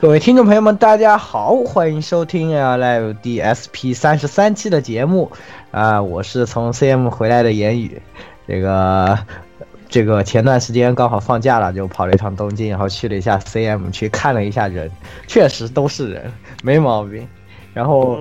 [0.00, 5.30] 各位听众朋友们，大家好，欢迎收听 Air Live DSP 三十三期的节目
[5.72, 8.00] 啊、我是从 CM 回来的言语，
[8.48, 9.18] 这个
[9.90, 14.90] 这个前段时间刚好放假了，就跑了一趟东京，然后去了一下 CM，去看了一下人，
[15.26, 17.28] 确实都是人，没毛病。
[17.74, 18.18] 然后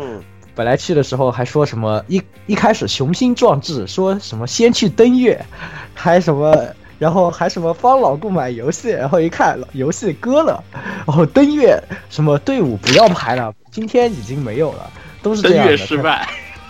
[0.53, 5.45] 本来去的时候还说什么一一开始雄心壮志，说什么先去登月，
[5.93, 6.53] 还什么。
[6.99, 10.63] 然后还什么帮老顾买游戏，然后一看游戏割了，
[11.07, 14.91] 然后登月什么队伍不要排了，今天已经没有了，
[15.23, 15.71] 都是这样的。
[15.71, 16.27] 月失败，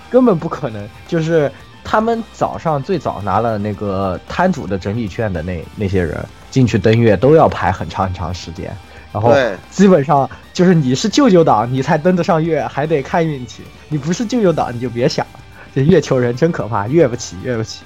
[0.09, 0.87] 根本不可能。
[1.07, 1.51] 就是
[1.83, 8.71] 他们早上最早拿了那个摊主的整理券的那那些人进去登月都要排很长很长时间，
[9.11, 9.33] 然后
[9.71, 15.39] 基本上就是你是舅舅党，你才登得上月，还得看运气；你不是舅舅党，你就别想了。
[15.73, 17.83] 这月球人真可怕，越不起越不起。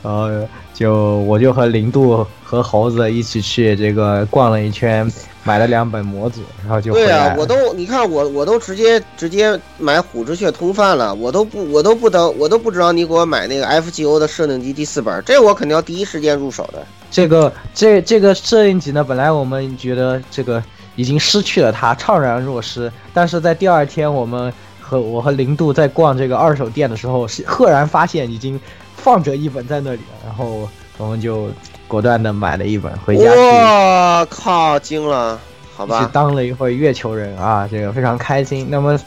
[0.00, 5.10] 呃，就我就和零度和猴子一起去这个逛了一圈，
[5.42, 16.86] 买了两本模组，然后就回对啊，我都你看我我都直接直接买虎之穴通贩了，我都不我都不等我都不知道你给我买那个 FGO 的设定集第四本，这我肯定要第一时间入手的。
[17.10, 20.62] 这个这这个摄影集呢，本来我们觉得这个
[20.94, 22.92] 已经失去了它，怅然若失。
[23.14, 28.60] 但是在第二天，我们和我和零度在逛这个二手店的时候，是赫然发现已经
[29.06, 30.68] 放着一本在那里，然后
[30.98, 31.48] 我们就
[31.86, 33.38] 果断的买了一本回家去。
[33.38, 35.38] 我靠，惊了，
[35.76, 38.66] 好吧去吧，当了一回月球人啊，这个非常开心。
[38.68, 38.98] 那么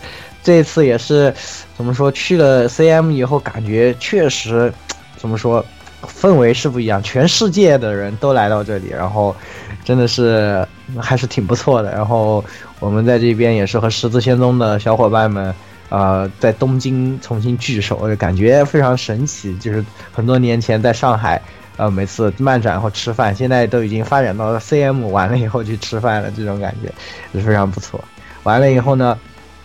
[0.42, 1.34] 这次也是
[1.76, 4.74] 怎么说，去了 CM 以后，感觉确实
[5.18, 5.66] 怎么说，
[6.02, 9.36] 氛围是不一样，全世界的人都来到这里，然后
[9.84, 10.66] 真的是
[10.98, 11.92] 还是挺不错的。
[11.92, 12.42] 然后
[12.80, 15.54] 我们在这边也是和十字仙踪的小伙伴们。
[15.90, 19.58] 呃，在东京重新聚首，感觉非常神奇。
[19.58, 21.42] 就是很多年前在上海，
[21.78, 26.92] 呃，每次漫展或吃饭，现在都已经发展到了 CM 完了以后去吃饭了，这种感觉
[27.40, 28.04] 是非常不错。
[28.44, 29.18] 完了以后呢，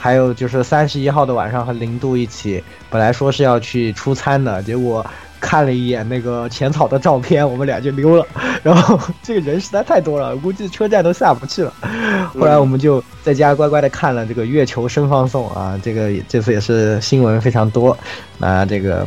[0.04, 5.02] 还有就是三十一号的晚上和零度一起，本来说是要去出餐的，结果
[5.40, 8.26] 看了一眼那个浅草的照片，我们俩就溜了。
[8.62, 11.72] 然后这个人实在太多了，估计车站都下不去了。
[12.34, 17.96] 后来我们就在家乖乖的看了这个月球声放送啊，这个这次也是新闻非常多。
[18.36, 19.06] 那这个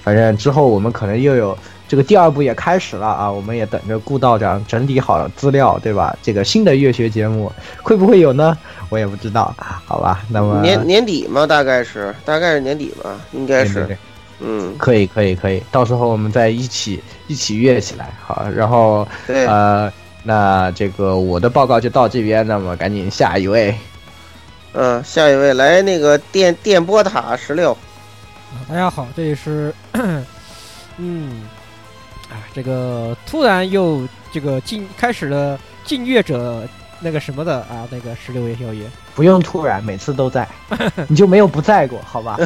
[0.00, 6.16] 反正之后我们可能又有这个第二部也开始了啊，我们也等着顾道长整理好资料，对吧？
[6.22, 7.52] 这个新的乐学节目
[7.82, 8.56] 会不会有呢？
[8.88, 9.54] 我也不知道，
[9.84, 10.22] 好吧？
[10.30, 13.98] 那么年年底嘛，大概是大概是年底吧，应该是对对对，
[14.40, 19.92] 嗯，可以可以可以，到时候我们再一起一起乐起来，好，然后对，呃，
[20.22, 23.74] 那这个我的报告就到这边，那么赶紧下一位。
[24.78, 27.74] 嗯，下一位来那个电电波塔十六，
[28.68, 29.72] 大家好，这里是，
[30.98, 31.55] 嗯，啊，
[32.56, 36.66] 这个突然又这个进开始了进月者
[37.00, 40.48] 那个什么的啊，那个十六位宵夜，不用突然，每次都在，
[41.06, 42.38] 你就没有不在过，好吧？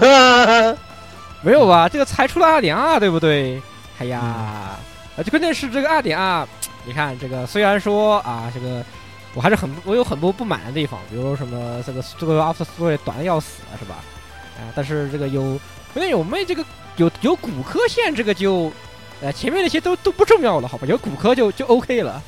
[1.43, 1.89] 没有吧？
[1.89, 3.63] 这个才出了二点二，对不对？
[4.01, 4.79] 哎呀，啊，
[5.19, 6.45] 这关键是这个二点二，
[6.85, 8.85] 你看这个虽然说啊，这个
[9.35, 13.99] 我还是很我有很多不满的地方，比如说什么这个这个 After Story 短的要死了，是吧？
[14.59, 15.43] 啊，但是这个有
[15.95, 16.65] 关键有没这个
[16.97, 18.73] 有有骨科线，这个就
[19.23, 20.87] 呃前面那些都都不重要了，好吧？
[20.87, 22.23] 有骨科就就 OK 了。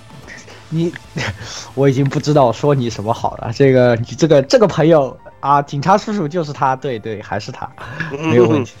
[0.70, 0.92] 你，
[1.74, 3.52] 我已经不知道说你什么好了。
[3.54, 7.68] 这个，你这个这个朋友啊，警察叔叔就是他，对对，还是他，
[8.12, 8.74] 没有问题。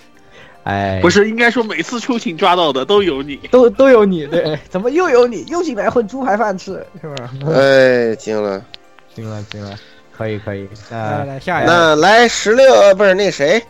[0.62, 7.30] 哎，不是应该说每次出警抓到的都有你，都都有你，对，怎么又有你，又进来混猪排饭吃，是吧？
[7.50, 8.62] 哎，惊了，
[9.16, 9.74] 行了行了，
[10.16, 13.60] 可以可以，来那来下一个，那来十六呃不是那谁，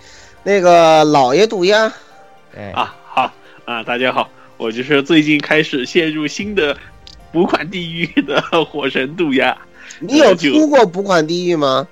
[0.43, 1.91] 那个老爷渡鸦，
[2.55, 3.00] 哎啊，好
[3.71, 6.77] 啊，大家好，我就是最近开始陷入新的
[7.31, 9.57] 补款地狱的火神渡鸦。
[10.01, 11.87] 你有出过补款地狱吗？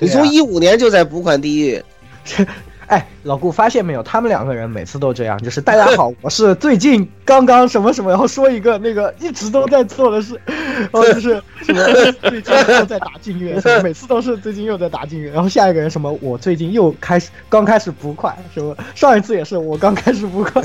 [0.00, 1.80] 你从一五年就在补款地狱，
[2.90, 4.02] 哎，老顾发现没有？
[4.02, 11.84] 他们两个人每次都这样，就是大家好，我是最近刚刚什么什么，然后说一个那个一直都在做的事，然 后就是什么
[12.28, 20.64] 最近又在打禁月，什么每次都是最近又在打禁月，然后下一个人什么我最近又开始刚开始补快，什么上一次也是我刚开始补款，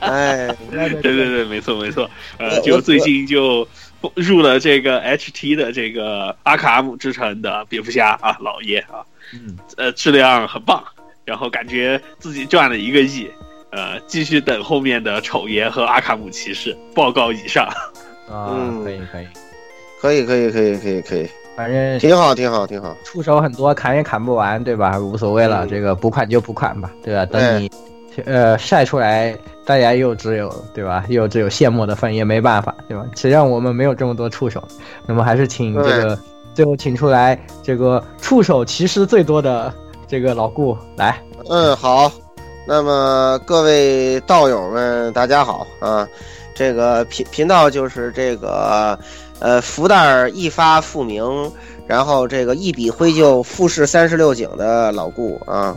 [0.00, 3.68] 哎， 对对对，没错没错，呃，就最近就
[4.14, 10.82] 入了这个 HT 的这个阿卡姆之城的蝙蝠侠啊，老爷啊，嗯，呃，质量很棒，
[11.24, 13.30] 然后感觉自己赚了一个亿，
[13.70, 17.66] 呃，继续等后面的丑爷和阿卡姆骑士报告以上。
[18.28, 19.26] 啊，嗯可以可以，
[20.00, 24.98] 可以可以可以可以可以，反正挺好挺好挺好，触手很多，砍也砍不完，对吧？
[24.98, 27.26] 无所谓了，嗯这个补款就补款吧，对吧？
[27.26, 27.70] 等你
[28.24, 31.04] 呃晒出来，大家又只有对吧？
[31.08, 33.04] 又只有羡慕的份，也没办法，对吧？
[33.16, 34.62] 谁让我们没有这么多触手？
[35.06, 36.18] 那么还是请这个
[36.54, 39.72] 最后请出来这个触手其实最多的
[40.06, 42.10] 这个老顾来，嗯好，
[42.66, 46.06] 那么各位道友们大家好啊，
[46.54, 48.98] 这个频频道就是这个
[49.38, 51.50] 呃福袋一发复明。
[51.90, 55.76] 然后这个一笔挥就富士三十六景的老顾啊，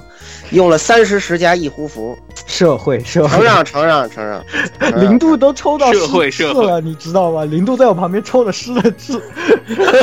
[0.51, 2.15] 用了三十十加一胡符，
[2.45, 3.43] 社会社承会。
[3.43, 4.39] 让承让承让，
[4.79, 5.01] 承让。
[5.01, 6.67] 零度都抽到社会社会。
[6.67, 7.45] 了，你知道吗？
[7.45, 9.19] 零度在我旁边抽了湿的字，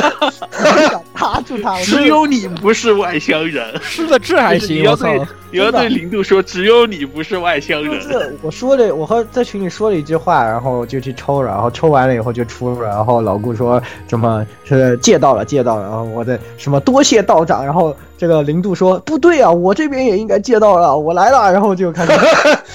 [1.21, 1.73] 我想踏住他。
[1.73, 5.07] 我只有你不是外乡人，是的这还行，我操！
[5.51, 8.01] 你要对零度说，只有你不是外乡人。
[8.01, 22.11] 是我说的，我和在群里说了一句话，然后就去抽了，然后抽完了以后就出了，然后老顾说什么是借到了借到了，然后我的什么多谢道长，然后这个零度说不对啊，我这边也应该借到了，我来了，然后就开始，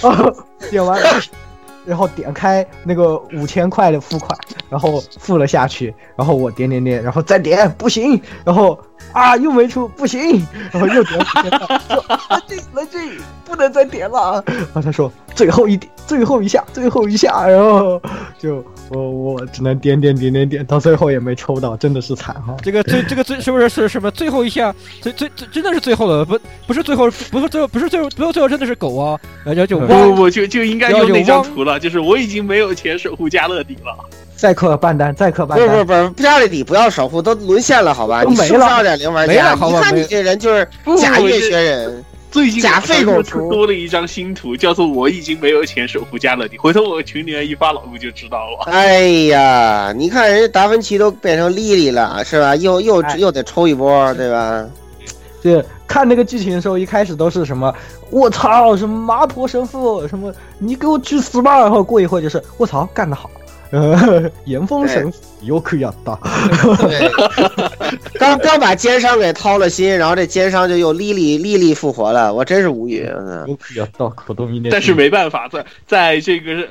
[0.02, 0.30] 然后
[0.70, 1.08] 点完了。
[1.86, 4.38] 然后点开那个五千块的付款，
[4.68, 8.78] 然后付了下去，然后我点点点，然后再点不行，然后
[9.12, 13.00] 啊又没出不行，然后又点五千块，说冷静冷静，
[13.44, 14.42] 不能再点了。
[14.46, 18.00] 然后他说最后一点，最后一下，最后一下，然后
[18.38, 22.54] 就我我只能点点点点点，到最后也没抽到，真的是惨哈。
[22.62, 24.10] 这个最这个最是不是是什么？
[24.10, 33.96] 最后一下，最最最真的是最后的，不不是最后，不是最后，不是最后，不是最后真的是狗啊，然后就不汪不不，就就应该用那张图了，就是我已经没有钱守护加勒底了。
[34.36, 35.58] 再氪半单，再氪半单。
[35.58, 38.22] 不是不是不是，家里底不要守护，都沦陷了，好吧？
[38.22, 38.82] 都没了
[39.26, 39.36] 没？
[39.36, 40.68] 了你看你这人就是
[40.98, 42.04] 假月学人。
[42.28, 46.58] 最近假废狗多了一张新图，叫做“我已经没有钱守护加勒底”。
[46.58, 48.70] 回头我群里面一发，老顾就知道了。
[48.70, 52.54] 哎呀，你看人家达芬奇都变成莉莉了，是吧？
[52.56, 54.66] 又又又得抽一波，对吧？
[55.42, 57.72] 对，看那个剧情的时候，一开始都是什么
[58.10, 63.30] 我操，什么麻婆神父，什么你给我去死吧，然后过一会就是我操，干得好。
[63.70, 66.18] 呃， 严风神父有可要大，
[66.78, 67.10] 对，
[68.18, 73.08] 刚刚把奸商给掏了心，然后这奸商就又莉莉莉莉复活了，我真是无语。
[73.18, 74.70] 嗯有可要大，可动一点。
[74.70, 76.68] 但是没办法，在在这个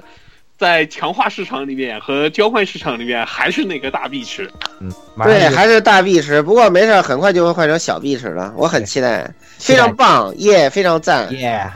[0.57, 4.49] 在强化市场里面和交换市场里面，还是那个大币池。
[4.79, 4.89] 嗯，
[5.23, 11.29] 对，还是大碧池，不过没事，很快就会换成小碧池了，我很期待，非常棒，耶，非常赞。
[11.33, 11.69] 耶，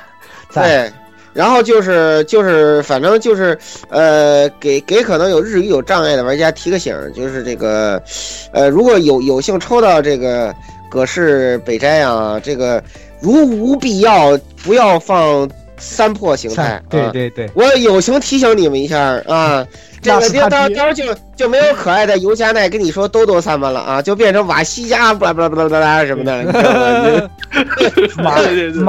[0.50, 0.94] 赞对，
[1.34, 3.58] 然后就是就是，反正就是，
[3.90, 8.02] 呃，给给可能有日语有障碍的玩家提个醒，就是这个，
[8.52, 10.54] 呃，如果有有幸抽到这个
[10.90, 12.84] 葛饰北斋啊，这个
[13.22, 16.64] 如无必要不要放三破形态。
[16.74, 19.66] 啊对对对，我友情提醒你们一下啊，
[20.02, 21.04] 这个到到时候就
[21.36, 27.30] 就没有可爱的尤加奈跟你说兜兜三班了啊，就变成瓦西加巴拉巴拉巴拉巴拉什么的，你知道吗？
[28.24, 28.82] 妈对对对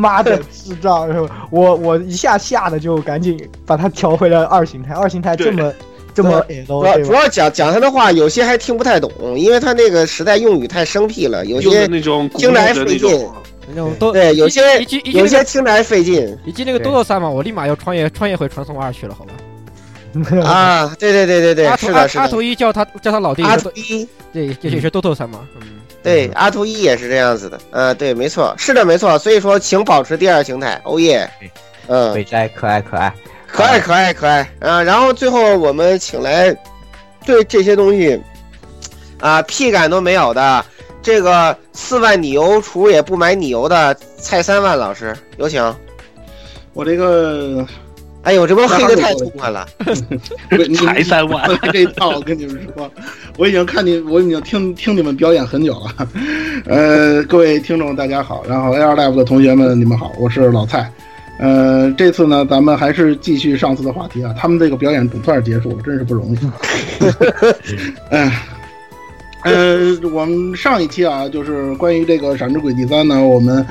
[0.00, 1.06] 妈的智障！
[1.06, 5.72] 是吧我我一下吓得就赶紧把它调回了二形态，二形态这么
[6.14, 6.98] 这么主要？
[7.00, 13.28] 主要讲讲他的话，有些还听不太懂，因为他那个时代用语太生僻了，有些那种听着还的那费劲，
[13.68, 14.62] 那种都对，有些
[15.04, 19.32] 有些听着还费劲一进那个多多三嘛，我立马要穿越穿越回传送二去了，好吧？
[20.44, 20.92] 啊！
[20.98, 22.42] 对对对对对，阿图阿是的，是的阿图。
[22.42, 29.18] 一叫他叫他老弟阿是图一，对，也也是豆豆三嘛，嗯，对阿图一也是这样子的，嗯，对，没错，是的，没错。
[29.18, 31.28] 所以说，请保持第二形态，哦耶，
[31.88, 33.12] 嗯，北斋可爱可爱，
[33.46, 34.82] 可爱可爱可爱啊！
[34.82, 36.56] 然后最后我们请来
[37.26, 38.20] 对这些东西
[39.18, 40.64] 啊屁感都没有的，
[41.02, 45.62] 这个四万理由厨也不买理由的蔡三万老师有请。
[46.72, 47.66] 我这个，
[48.22, 49.66] 哎呦，这波黑的太痛快了，
[50.76, 52.90] 才三万 这一套，我跟你们说，
[53.38, 56.08] 我已经看你，我已经听听你们表演很久了。
[56.66, 60.90] 呃，各位听众大家好，然后 AR Live 的同学们你们好，我是老蔡。
[61.38, 66.38] 呃，这次呢，咱们还是继续上次的话题啊，他们这个表演总算是结束了，真是不容易。
[68.10, 68.30] 嗯。
[69.42, 73.66] 呃，我们上一期啊，就是关于这个《闪之轨迹三》呢，我们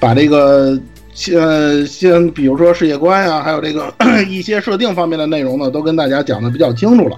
[0.00, 0.76] 把这个
[1.12, 3.92] 先先比如说世界观呀，还有这个
[4.28, 7.16] 一些设定方面的内容呢，都跟大家讲的比较清楚了。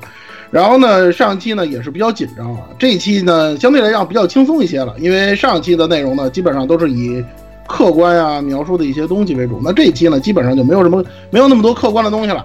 [0.50, 7.24] 然后呢，上期呢也是比较紧张啊，这一期呢相对来讲比较轻松一些了，因为上期的内容呢基本上都是以
[7.66, 12.44] 客观啊描述的一些东西为主，那这一期呢基本上就没有什么没有那么多客观的东西了。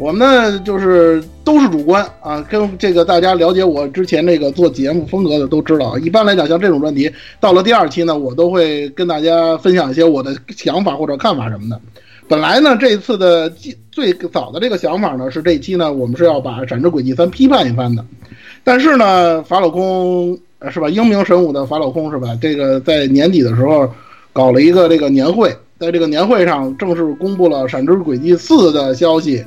[0.00, 5.98] 我们呢，就是都是主观啊，跟这个大家了解我之前那个做节目风格的都知道。
[5.98, 11.78] 一般来讲，像这种专题，到了第二期呢，我都会跟大家分享一些我的想法或者看法什么的。
[12.26, 13.52] 本来呢，这次的
[13.92, 18.02] 最早的这个想法呢，是这一期呢，我们是要把《闪之轨迹三》批判一番的。
[18.64, 20.38] 但是呢，法老空
[20.70, 20.88] 是吧？
[20.88, 22.28] 英明神武的法老空是吧？
[22.40, 23.86] 这个在年底的时候
[24.32, 29.44] 搞了一个这个年会，在这个年会上正式公布了《闪之轨迹四》的消息。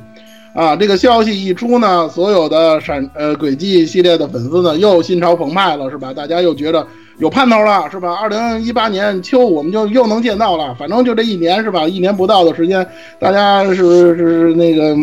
[0.54, 6.14] 啊，这个消息一出呢，所有的闪呃轨迹系列的粉丝呢又心潮澎湃了，是吧？
[6.14, 6.86] 大家又觉得
[7.18, 8.14] 有盼头了，是吧？
[8.14, 11.88] 二零一八年秋我们就又能见到了，反正就这一年是吧？
[11.88, 12.86] 一年不到的时间，
[13.18, 14.96] 大家是是是那个，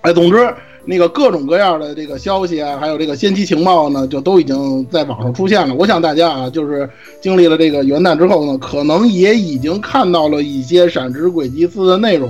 [0.00, 0.52] 哎，总之
[0.84, 5.72] 那个各种各样的这个消息啊，还有这个先期情报呢，就都已经在网上出现了。
[5.76, 12.28] 我想大家啊，就是经历了这个元旦之后呢，可能也已经看到了一些闪之轨迹四的内容。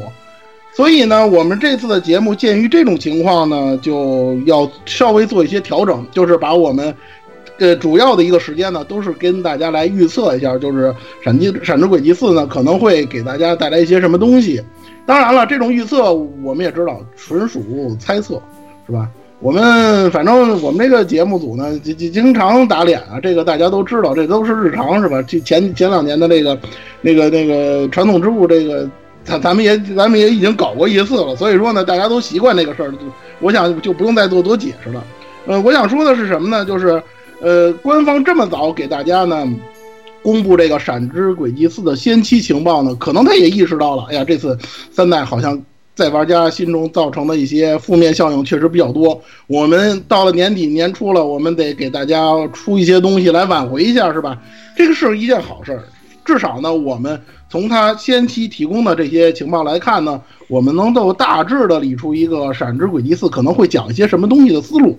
[0.75, 6.95] 所以呢，我们这次的节目鉴于这种情况呢，就要稍微做一些调整，就是把我们，
[7.59, 10.89] 呃，主要的一个时间呢，都是跟大家来预测一下，就是
[11.23, 14.63] 《闪击闪之轨迹四》呢可能会给大家带来一些什么东西。
[15.05, 17.61] 当然了，这种预测我们也知道，纯属
[18.01, 18.41] 猜测，
[18.87, 19.07] 是吧？
[19.41, 25.23] 我们反正我们这个节目组呢，经经经常打脸啊，这个大家都知道，这都是日常，是吧？
[25.23, 26.59] 前前两年的那个，
[27.03, 28.89] 那个那个传统之物这个。
[29.25, 32.93] 咱咱们也咱们也已经搞过一次了，所以说呢，大家都习惯这个事儿，
[33.41, 35.05] 我想就不用再做多解释了。
[35.47, 36.65] 呃，我想说的是什么呢？
[36.65, 37.03] 就是，
[37.41, 39.49] 呃，官方这么早给大家呢
[40.23, 44.57] 公布这个《闪之轨迹四》的先期情报呢，可能他也意识到了，哎呀，这次
[44.93, 45.61] 三代好像
[45.97, 49.21] 在玩家心中造成的一些负面效应确实比较多。
[49.49, 54.39] 我们到了年底年初了，我们得给大家出一些东西来挽回一下，是吧？
[54.77, 55.83] 这个是一件好事儿，
[56.25, 57.21] 至少呢，我们。
[57.51, 64.99] 从他先期提供的这些情报来看呢，我们能够大致的理出一个《闪之轨迹四》可能会讲一些什么东西的思路。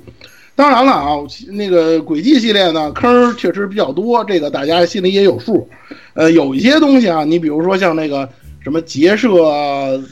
[0.54, 1.16] 当然了啊，
[1.50, 5.68] 那个轨迹系列呢，坑确实比较多，这个大家心里也有数。
[6.14, 8.30] 呃，有一些东西啊，你比如说像那个
[8.64, 9.34] 什么结社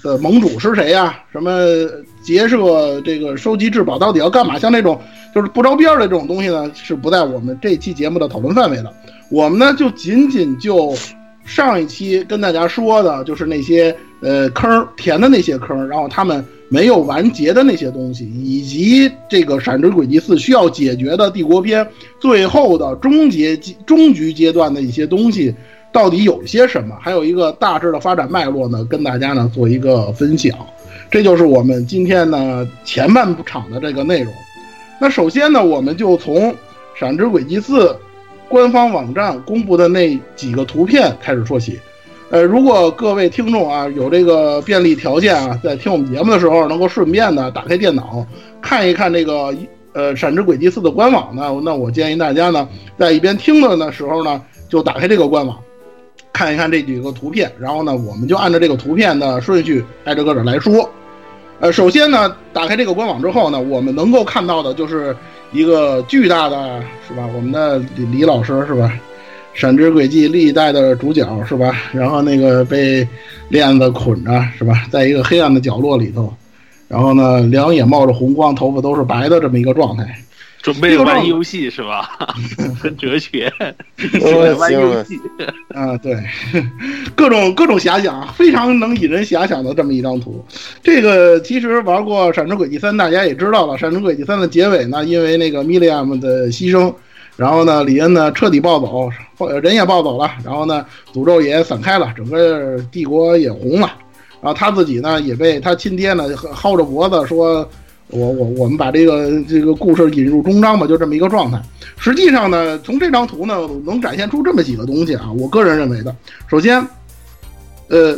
[0.02, 1.20] 的盟主是谁呀？
[1.32, 1.52] 什么
[2.24, 4.58] 结社这个收集至宝到底要干嘛？
[4.58, 5.00] 像这种
[5.36, 8.92] 就是不着边的这种东西呢，是不在我们这期节目的讨论范围的。
[9.32, 10.94] 我们呢，就仅仅就。
[11.44, 21.86] 上一期跟大家说的就是那些呃坑填的那些坑，然后他们没有完结的那些东西，以及这个《闪之轨迹四》需要解决的帝国篇
[22.20, 23.58] 最后的终结
[23.88, 25.54] 终局阶段的一些东西，
[25.92, 26.96] 到底有些什么？
[27.02, 30.56] 还有一个大致的发展脉络呢，跟大家呢做一个分享。
[31.10, 34.32] 这就是我们今天呢前半场的这个内容。
[35.00, 36.54] 那首先呢，我们就从
[36.98, 37.88] 《闪之轨迹四》。
[38.52, 41.80] 官方网站公布的那几个图片开始说起，
[42.30, 48.28] 呃，如果各位听众啊有这个便利条件啊，在听我们节目的时候能够顺便的打开电脑
[48.62, 49.56] 看一看这个
[49.94, 52.68] 呃《闪之轨迹四》的官网呢，那我建议大家呢
[52.98, 55.58] 在一边听的的时候呢，就打开这个官网
[56.34, 60.90] 看一看这几个图片，然后呢，我们就按照这个图片的顺序挨着个着来说。
[61.62, 65.16] 呃，首先呢，打开这个官网之后呢，我们能够看到的就是。
[65.52, 67.28] 一个巨大的是吧？
[67.36, 68.94] 我们的李李老师是吧？
[69.54, 71.76] 闪之轨迹历代的主角是吧？
[71.92, 73.06] 然后那个被
[73.50, 74.86] 链子捆着是吧？
[74.90, 76.34] 在一个黑暗的角落里头，
[76.88, 80.06] 然后呢，两眼冒着红光，头发都是白的这么一个状态。
[80.62, 82.12] 准备玩游戏是吧？
[82.80, 83.52] 很哲学，
[84.60, 85.20] 玩游戏
[85.74, 86.16] 啊，对，
[87.16, 90.46] 各种各种遐想，非常能引人遐想的这么一张图。
[90.84, 96.94] 这个其实玩过《闪之轨迹三》，大家也知道了，《闪之轨迹三》的结尾呢，因为那个米利亚姆的牺牲，
[97.36, 99.10] 然后呢，李恩呢彻底暴走，
[99.62, 103.92] 人也暴走了，然后呢，诅咒也散开了，整个帝国也红了，
[104.42, 107.68] 然后他自己呢也被他亲爹呢薅着脖子说。
[108.12, 111.62] 我我我们把这个这个故事引入终章吧，就这么一个状态。
[111.98, 115.32] 实际上呢，从这张图呢，能展现出这么几个东西啊。
[115.38, 116.16] 我个人认为的，
[116.50, 116.86] 首先，
[117.88, 118.18] 呃，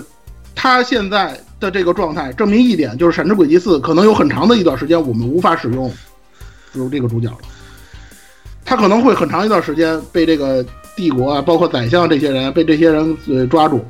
[0.56, 5.92] 他现在的这个状态证明一点，就是《闪之轨迹四》可能有很长的一段时间我们无法使用，
[6.74, 7.30] 就是这个主角。
[8.66, 13.84] 他可能会很长一段时间被这个帝国啊，包括宰相这些人被这些人呃抓住，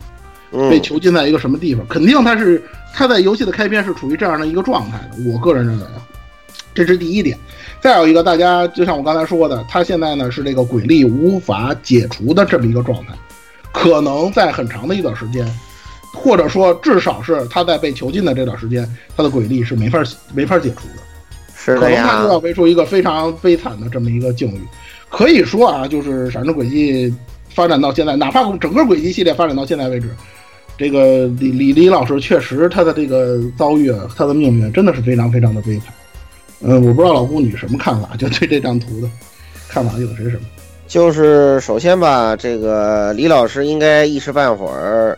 [0.69, 1.85] 被囚禁在一个什么地方？
[1.87, 2.61] 肯定他是
[2.93, 5.31] 他在游戏的开篇是处于这样的一个状态的。
[5.31, 6.01] 我个人认为啊，
[6.73, 7.37] 这是第一点。
[7.81, 13.13] 再有一个，大家就像我刚才说的，他现在呢是这个鬼力无法解除的这么一个状态，
[13.71, 15.45] 可能在很长的一段时间，
[16.13, 20.01] 或者说至少是他在被囚禁的这段时间，他的鬼力是没法
[20.33, 21.03] 没法解除的。
[21.55, 24.61] 是可能他就要呀，背出一个非常悲惨的这么一个境遇。
[25.09, 27.09] 可以说啊，就是《闪之轨迹》
[27.53, 30.09] 发展到现在，哪怕整个轨迹系列发展到现在为止，
[30.77, 35.93] 这个李李李老师确实他的这个遭遇啊，他的命运真的是非常非常的悲惨。
[36.61, 39.07] 嗯，我不知道老顾你什么看法，就对这张图的
[39.67, 40.43] 看法有的是什么？
[40.87, 45.17] 就是首先吧，这个李老师应该一时半会儿，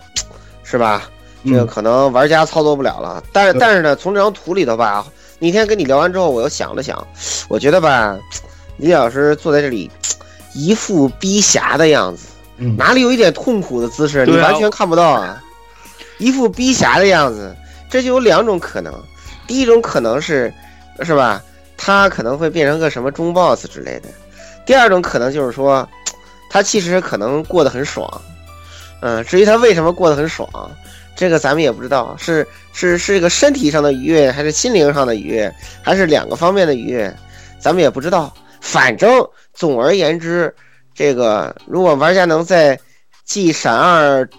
[0.64, 1.04] 是吧？
[1.44, 3.24] 这个嗯可能玩家操作不了了。
[3.32, 5.06] 但是但是呢，从这张图里头吧，
[5.38, 7.06] 那天跟你聊完之后，我又想了想，
[7.48, 8.18] 我觉得吧，
[8.78, 9.90] 李老师坐在这里，
[10.54, 14.26] 一副逼侠的样子，嗯哪里有一点痛苦的姿势？
[14.26, 15.44] 你完全看不到啊，
[16.18, 17.56] 一副逼侠的样子，
[17.90, 18.94] 这就有两种可能。
[19.48, 20.52] 第一种可能是，
[21.02, 21.42] 是吧？
[21.78, 24.10] 他可能会变成个什么中 boss 之类的。
[24.66, 25.88] 第二种可能就是说，
[26.50, 28.10] 他其实可能过得很爽。
[29.02, 30.50] 嗯，至于他为什么过得很爽，
[31.16, 35.54] 这个咱们也不知道，是是是一个身体上的愉悦，还是心灵上的愉悦，
[35.84, 37.14] 还是两个方面的愉悦，
[37.60, 38.34] 咱们也不知道。
[38.62, 40.52] 反正总而言之，
[40.96, 42.80] 这个如果玩家能在
[43.26, 44.30] 继闪二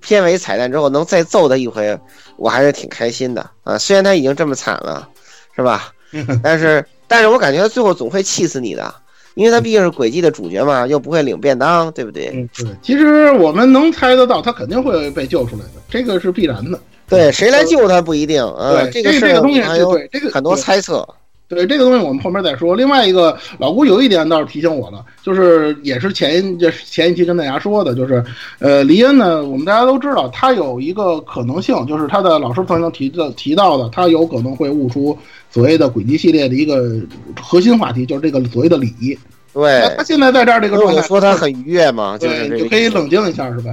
[0.00, 1.98] 片尾彩蛋之后能再揍他一回，
[2.36, 3.76] 我还是挺开心的啊。
[3.76, 5.08] 虽然他已经这么惨了，
[5.54, 5.92] 是吧？
[6.42, 8.94] 但是但是我感觉他最后总会气死你的，
[9.34, 12.30] 因为他毕竟是轨迹的主角嘛，又不会领便当，对不对？
[12.32, 16.78] 嗯，对，其实我们能猜得到，他肯定会被救出来的，这个是必然的。
[17.08, 18.72] 对，谁来救他不一定啊。
[18.72, 21.06] 对，这个事儿这个东西还有是对这个很多猜测。
[21.48, 22.74] 对这个东西，我们后面再说。
[22.74, 28.24] 另外一个，老顾有一点倒是提醒我了，就是也是前一这前一期跟大家说的，就是
[28.58, 35.16] 呃，黎恩呢，我们大家都知道，他有一个可能性，就是他的老师曾经提的提到的，他有可能会悟出
[35.50, 37.00] 所谓的轨迹系列的一个
[37.40, 39.16] 核心话题，就是这个所谓的礼仪。
[39.54, 43.70] 对他，现在在这儿这个状态，说他很愉悦嘛，就是对，这个就可以冷静一下，是吧？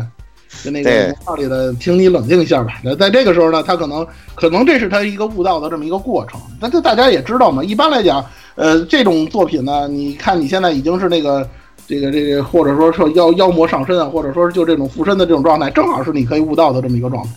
[0.64, 2.80] 就那个对魔法里的，请你冷静一下吧。
[2.84, 6.40] 那在这个时候呢，他可能可能这是他一个悟道的这么一个过程。
[6.60, 11.48] 但这大家也知道嘛，一般来讲，呃，这种作品呢，你看你现在已经是那个
[11.86, 17.30] 这个这个，或者说说妖妖魔上身啊，或者说是就这种附身的这种状态，正好是你可以悟道的这么一个状态，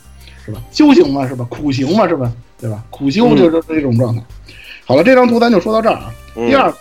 [0.44, 0.60] 是吧？
[0.70, 1.44] 修行嘛，是吧？
[1.50, 2.32] 苦行嘛，是吧？
[2.58, 2.82] 对吧？
[2.88, 4.22] 苦修就是这种状态。
[4.86, 6.12] 好了，这张图咱就说到这儿啊。
[6.36, 6.72] 嗯第二，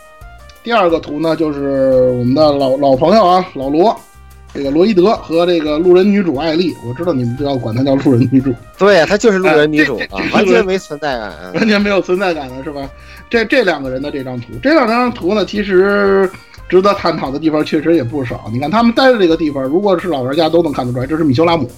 [0.63, 3.97] 第二个图呢，就是我们的老老朋友啊，老罗，
[4.55, 6.73] 这个罗伊德和这个路人女主艾丽。
[6.87, 11.51] 我知道你们都要管她叫路人女主，对，她就是路人女主啊完全没存在感啊。
[11.53, 12.89] 完全没有存在感的是吧？
[13.29, 16.29] 这这两个人的这张图，这两张图呢，其实
[16.69, 18.49] 值得探讨的地方确实也不少。
[18.53, 21.69] 你看他们待的这个地方，如果是老玩家都能看得出来，这是米修拉姆。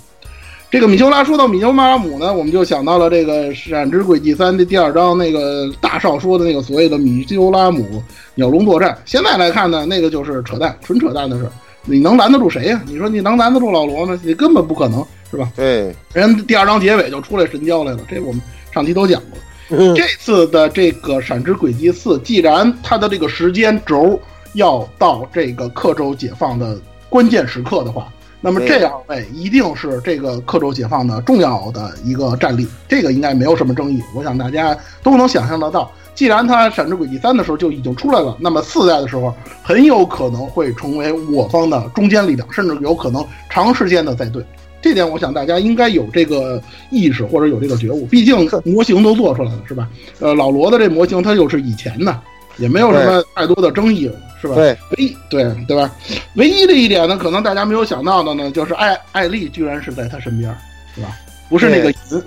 [0.69, 8.03] 这个米修拉说到米修拉姆呢，我们就想到了这个《闪之轨迹三》的第二章那个大少说的那个所谓的米修拉姆
[8.35, 8.97] 鸟笼作战。
[9.05, 11.51] 现在来看呢，那个就是扯淡，纯扯淡的事儿。
[11.89, 14.19] 你能拦得住谁呀、你说你能拦得住老罗吗？
[14.21, 15.49] 你根本不可能，是吧？
[15.55, 19.39] 对，人第二章结尾就出来神交来了，这我们上期都讲过。
[19.69, 24.19] 嗯这次的这个《闪之轨迹四》，既然它的这个时间轴
[24.53, 28.07] 要到这个克州解放的关键时刻的话，
[28.39, 34.01] 那么这二位一定是这个克州解放的重要的一个战力，这个应该没有什么争议。
[34.13, 44.43] 我想大家都能想象得到，既然它《闪之轨迹三》的时候就已经出来了，那么四代的时候很有可能会成为我方的中坚力量，甚至有可能长时间的在队。
[44.81, 49.87] 这点我想大家应该有这个意识或者有这个觉悟，毕竟模型都做出来了，是吧？
[50.19, 52.19] 呃，老罗的这模型它又是以前的，
[52.57, 54.55] 也没有什么太多的争议，是吧？
[54.55, 55.93] 对，唯一对对吧？
[56.33, 60.51] 唯一的一点呢，可能大家没有想到的呢，就是艾艾丽居然是在他身边，
[60.95, 61.09] 是吧？
[61.47, 62.23] 不是那个银，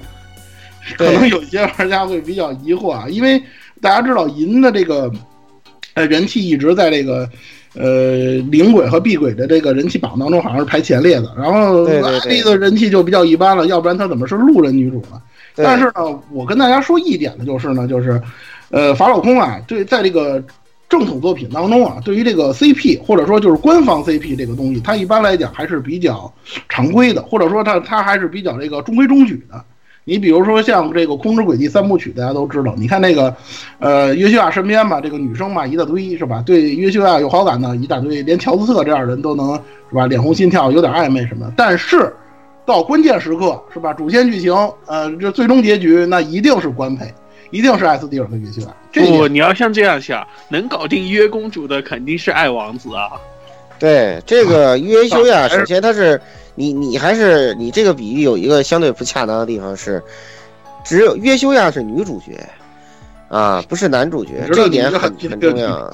[0.97, 3.43] 可能有一些玩家会比较疑惑啊，因为
[3.81, 5.11] 大家知道银的这个
[5.95, 7.29] 呃人气一直在这个
[7.75, 15.21] 呃灵鬼和碧鬼的这个人气榜当中好像是排前列的，然后对对对艾丽的人气就比较一般了，要不然她怎么是路人女主呢？
[15.57, 18.21] 但是呢，我跟大家说一点的就是呢，就是，
[18.71, 20.43] 呃，法老空啊，对，在这个
[20.89, 26.33] 正统作品当中啊，对于这个 CP 或者说就是官方 CP 这个东西，它一般来讲还是比较
[26.69, 29.63] 常规的，或者说它它还是比较这个中规中矩的。
[30.11, 33.33] 你比如说像这个《空之轨迹》三部曲，大家都知道，你看那个，
[33.79, 36.43] 呃，约修亚身边吧，这个女生嘛一大堆是吧？
[36.45, 39.55] 对约修亚有好感的一大堆，连乔斯特这样的人都能
[39.89, 40.09] 是吧？
[40.09, 41.53] 脸红心跳，有点暧昧什么的。
[41.57, 42.13] 但是
[42.67, 43.95] 到关键时刻是吧？
[43.95, 44.53] 主线剧情，
[44.89, 47.15] 呃，这最终结局那一定是官配，
[47.53, 48.75] 一定是艾斯蒂尔和约修亚。
[48.93, 53.13] 不，点你要像这样想，能搞定约公主的肯定是爱王子啊。
[53.79, 56.21] 对这个约修亚，首先他是
[56.61, 60.03] 你你还是你这个比喻有一个相对不恰当的地方是，
[60.85, 62.39] 只有约修亚是女主角
[63.29, 65.91] 啊，不是男主角，这一点很很重要。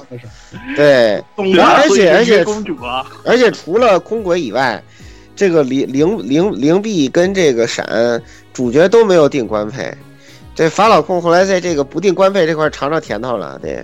[0.75, 4.83] 对，而且而且公主啊，而且除了空轨以外，
[5.37, 9.95] 这个灵灵灵灵璧跟这个闪主角都没有定官配，
[10.53, 13.81] 这法老控后来在这个不定官配这块尝着甜头了，对。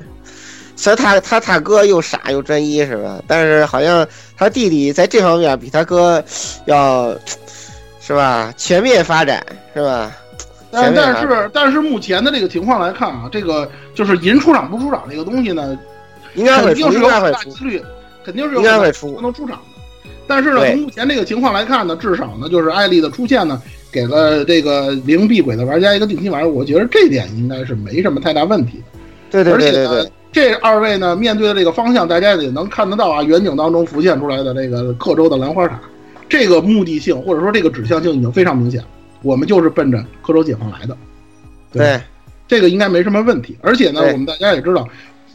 [0.76, 3.22] 虽然他他他哥又傻又专一是吧？
[3.28, 4.08] 但是好像
[4.38, 6.24] 他弟弟在这方面比他哥
[6.66, 7.16] 要
[8.00, 10.12] 是吧全面发展是吧？
[10.72, 15.78] 但但是但是目前的这个情况来看啊，这个就是银出场不出场这个东西呢，
[16.34, 17.82] 应该会出，肯定是有大几率，
[18.26, 20.10] 肯定是有应该会出不能出场的。
[20.26, 29.00] 但是呢，从目前这个情况来看呢，至少呢，就是艾丽的出现呢，给了这个零闭轨的玩家一个定心丸，我觉得这点应该是没什么太大问题的。
[29.30, 35.80] 对对对对，，这二位呢面对的这个方向，大家也能看得到啊，远景当中浮现出来的这个克州的兰花塔，
[36.28, 38.84] 这个目的性或者说这个指向性已经非常明显，
[39.22, 40.98] 我们就是奔着克州解放来的。
[41.72, 42.02] 对
[42.48, 43.56] 这个应该没什么问题。
[43.62, 44.88] 而且呢，我们大家也知道，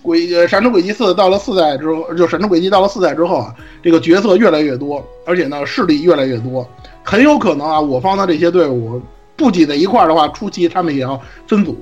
[0.02, 6.68] 轨呃闪之轨迹四到了四代之后，就闪之轨迹到了四代之后啊，这个角色越来越多，而且呢势力越来越多，
[7.04, 9.00] 很有可能啊，我方的这些队伍
[9.36, 11.78] 不挤在一块儿的话，初期他们也要分组。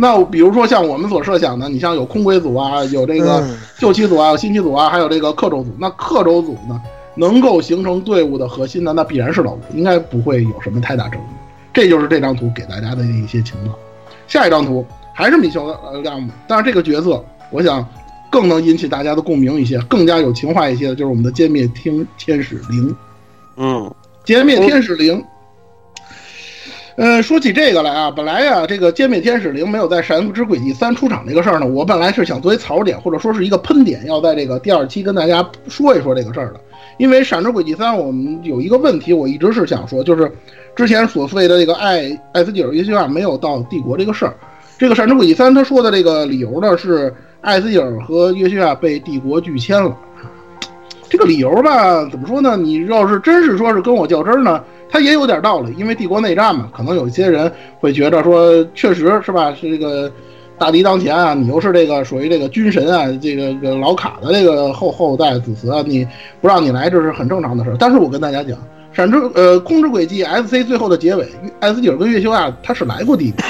[0.00, 5.74] 那比如说像我们所设想的，你像有空轨组啊，有这个嗯旧七组啊，有新七组啊，还有这个克州组。
[5.76, 6.80] 那克州组呢，
[7.16, 11.24] 能够形成队伍的核心呢，那必然是老吴，应该不会有什么太大争议。
[11.74, 13.74] 这就是这张图给大家的一些情况。
[14.28, 17.84] 下一张图还是米修呃亮姆，但是这个角色，我想
[18.30, 22.94] 更能引起大家的共鸣一些，更加有情怀一些的，就是我们的歼灭天天使零。
[23.56, 23.92] 嗯
[24.24, 25.20] 歼灭天使零。
[26.98, 36.60] 呃，说起这个来啊，本来呀、这个歼灭天使零没有在《闪之轨迹三》出场这个事儿呢，我本来是想作为槽点或者说是一个喷点，要在这个第二期跟大家说一说这个事儿的。
[36.96, 40.28] 因为《闪之轨迹三》我们有一个问题，我一直是想说，就是
[40.74, 44.34] 之前所谓的这个艾艾斯蒂尔约西亚没有到帝国这个事儿。
[44.76, 49.96] 这个《闪之轨迹三》他说的这个理由呢是艾斯蒂尔和约西亚被帝国拒签了。
[51.10, 52.56] 这个理由吧，怎么说呢？
[52.56, 60.10] 你要是真是说是跟我较真儿呢，他也有点道理，因为帝国内战嘛，可能有一些人会觉得说，确实是吧，是这个
[60.58, 66.06] 大敌当前啊，你又是这个属于这个军神啊，这个老卡的这个后后代子嗣啊，你
[66.40, 67.76] 不让你来，这是很正常的事儿。
[67.78, 68.58] 但是我跟大家讲，
[68.92, 71.26] 闪之呃空之轨迹 SC 最后的结尾，
[71.60, 73.42] 艾斯蒂尔跟月修亚他是来过帝国，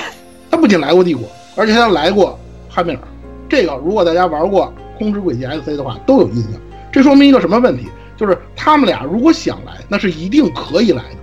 [0.50, 1.24] 他不仅来过帝国，
[1.56, 3.00] 而且他来过汉密尔。
[3.48, 6.52] 这个如果大家玩过空之轨迹 SC 的话，都有印象。
[6.90, 7.88] 这说明一个什么问题？
[8.16, 11.18] 就是他们俩如果想来，那是一定可以来的，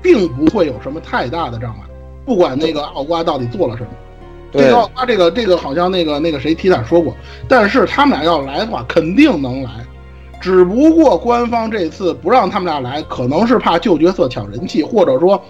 [0.00, 1.80] 并不会有什么太大的障碍。
[2.24, 3.88] 不管那个奥瓜到底做了什么，
[4.52, 7.12] 这对个奥瓜这个这个好像那个那个谁提坦说过，
[7.48, 9.70] 但是他们俩要来的话，肯定能来。
[10.40, 15.42] 只不过官方这次不让他们俩来，可能是怕旧角色抢人气，或者说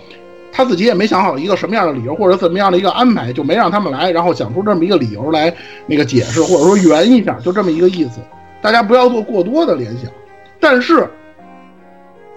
[0.50, 5.54] 他自己也没想好一个什么样的理由，或者怎么样的一个安排，就没让他们来，然后想出这么一个理由来
[5.86, 8.20] 那个解释，或者说圆一下，就这么一个意思。
[8.66, 10.10] 大家不要做过多的联想。
[10.58, 11.08] 但是，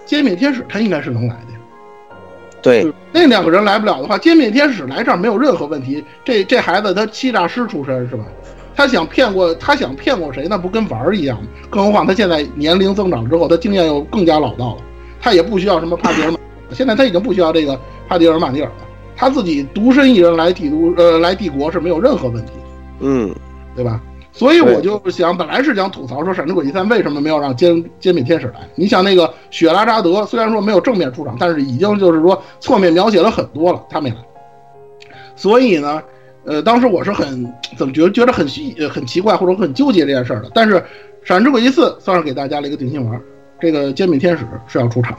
[0.06, 1.58] 歼灭天使他应该是能来的呀。
[2.62, 6.04] 对，那两个人来不了的话，歼灭天使来这儿没有任何问题。
[6.24, 8.24] 这这孩子他欺诈师出身是吧？
[8.76, 11.48] 他想骗过他想骗过谁，那不跟玩儿一样吗？
[11.68, 14.82] 更何况他现在年龄增长之后，他经验又更加老道了，
[15.20, 16.38] 他也不需要什么帕迪尔马，
[16.70, 17.76] 现在他已经不需要这个
[18.08, 22.68] 帕迪尔马尼尔了，他自己独身一人来帝都呃来帝国是没有任何问题的。
[23.00, 23.34] 嗯，
[23.74, 24.00] 对吧？
[24.32, 28.60] 所以我就想，本来是想吐槽说《闪之轨迹三》为什么没有让歼歼灭天使来。
[28.74, 34.16] 你想那个雪拉扎德，虽然说没有正面出场，但是已经就是说侧面描写了很多了，他没来。
[35.34, 36.02] 所以呢，
[36.44, 40.50] 呃，当时我是很怎么觉得觉得很奇呃很奇怪或者很纠结这件事儿的。
[40.54, 40.76] 但是
[41.24, 43.20] 《闪之轨迹四》算是给大家了一个定心丸，
[43.60, 45.18] 这个歼灭天使是要出场的。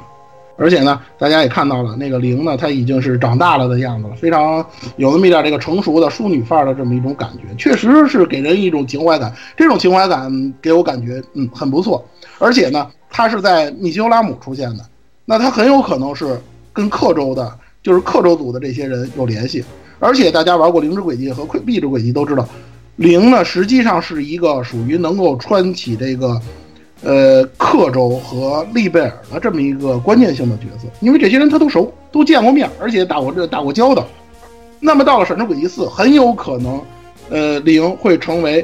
[0.62, 4.64] 而且呢，大家也看到了，那个灵呢，她已经是长大了的样子了，非常
[4.98, 9.34] 有那么一点这个成熟的淑女范儿的这么一种感觉，确实是给人一种情怀感。
[9.58, 12.06] 这种情怀感给我感觉，嗯，很不错。
[12.38, 14.86] 而且呢，她是在密西欧拉姆出现的，
[15.26, 16.40] 那她很有可能是
[16.72, 19.66] 跟克州的，就是克州组的这些人有联系。
[19.98, 22.48] 而且大家玩过灵之轨迹和碧之轨迹都知道，
[22.98, 26.40] 灵呢实际上是一个属于能够穿起这个。
[27.04, 34.08] 呃，克州和利贝尔的这么一个关键性的角色，因为这些人他都熟，都见过面，而且打过这打过交道。
[34.80, 36.82] 那么到了《闪之轨迹四》，很有可能，
[37.30, 38.64] 呃，零会成为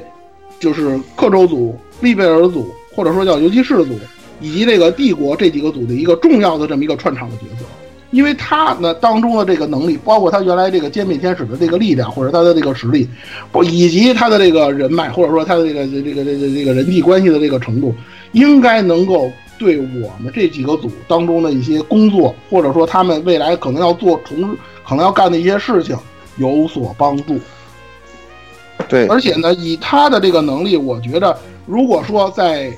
[0.60, 3.98] 就是克州组、利贝尔组，或者说叫游击士组
[4.40, 7.66] 以及这个帝国这几个组的一个重要的这么一个串场的角色。
[8.12, 13.08] 因为他呢当中的这个能力，包括他原来这个歼灭天使的这个力量，或者他的这个实力，
[13.52, 17.94] 不以及他的这个人脉，或者说他的这个这个这个这个人际关系的这个程度，
[18.38, 24.56] 应该能够对我们这几个组当中的一些工作，或者说他们未来可能要做从
[24.88, 25.98] 可能要干的一些事情
[26.38, 27.40] 有所帮助。
[28.88, 32.72] 对，而且呢，以他的这个能力，我觉得如果说在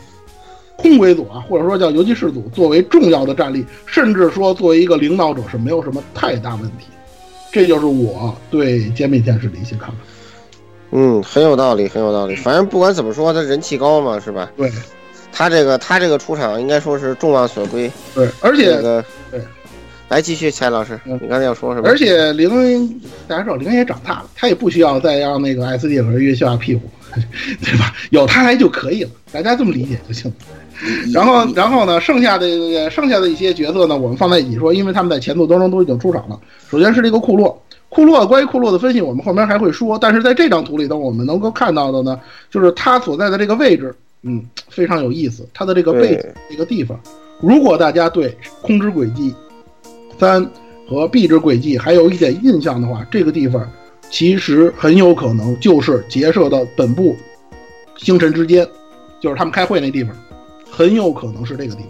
[0.78, 6.86] 空轨组啊，或者说叫游击士组作为重要的战力，甚至说作为一个领导者是没有什么太大问题。
[7.52, 9.96] 这就是我对歼灭天使的一些看法。
[10.92, 12.36] 嗯，很有道理，很有道理。
[12.36, 14.50] 反正不管怎么说，他人气高嘛，是吧？
[14.56, 14.72] 对，
[15.32, 17.92] 他这个他这个出场应该说是众望所归。
[18.14, 19.42] 对，而且这个对，
[20.10, 21.88] 来继续，钱老师，你刚才要说什么？
[21.88, 22.88] 而且零，
[23.28, 26.90] 大家知道零也长大了，他也不需要再让那个 SD 和月下屁股，
[27.64, 27.94] 对吧？
[28.10, 30.38] 有他来就可以了，大家这么理解就行了。
[31.14, 36.40] 然后，然后呢，剩下的剩下的一些角色呢，我们放在一起说，因为他们在前作当中都已经出场了。
[36.70, 40.00] 首先是这个库洛，库洛关于库洛的分析，我们后面还会说。
[40.00, 42.18] 但是在这张图里头，我们能够看到的呢，
[42.50, 45.48] 就是他所在的这个位置，嗯，非常有意思。
[45.54, 47.00] 它的这个背景这个地方，
[47.42, 48.30] 如果大家对
[48.62, 49.34] 《空之轨迹
[50.18, 50.46] 三》
[50.88, 53.66] 和《壁之轨迹》还有一点印象的话，这个地方
[54.10, 57.16] 其实很有可能就是结社的本部
[57.98, 58.68] 星辰之间，
[59.22, 60.16] 就是他们开会那地方。
[60.72, 61.90] 很有可能是这个地方。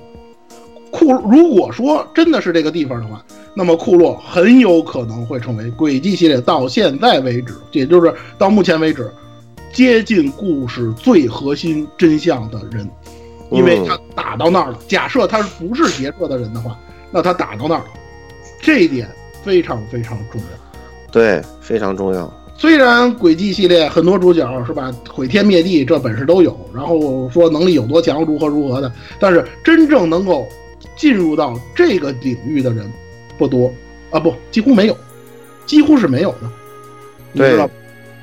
[0.91, 9.11] 库如果说真的是这个地方的话，那么库洛很有可能会成为轨迹系列到现在为止，也就是到目前为止
[9.79, 12.85] 接近故事最核心真相的人，
[13.49, 14.79] 因为他打到那儿了。
[14.89, 16.77] 假设他不是杰克的人的话，
[17.11, 17.85] 那他打到那儿了，
[18.61, 19.09] 这一点
[19.41, 20.47] 非常非常重要。
[21.13, 22.29] 对，非常重要。
[22.57, 30.45] 虽然轨迹系列很多主角是吧，毁天灭地这本事都有，然后说能力有多强，如何如何的，但是真正能够
[30.97, 32.91] 进入到这个领域的人
[33.37, 33.73] 不多
[34.11, 34.97] 啊，不，几乎没有，
[35.65, 36.51] 几乎是没有的，
[37.31, 37.69] 你知道？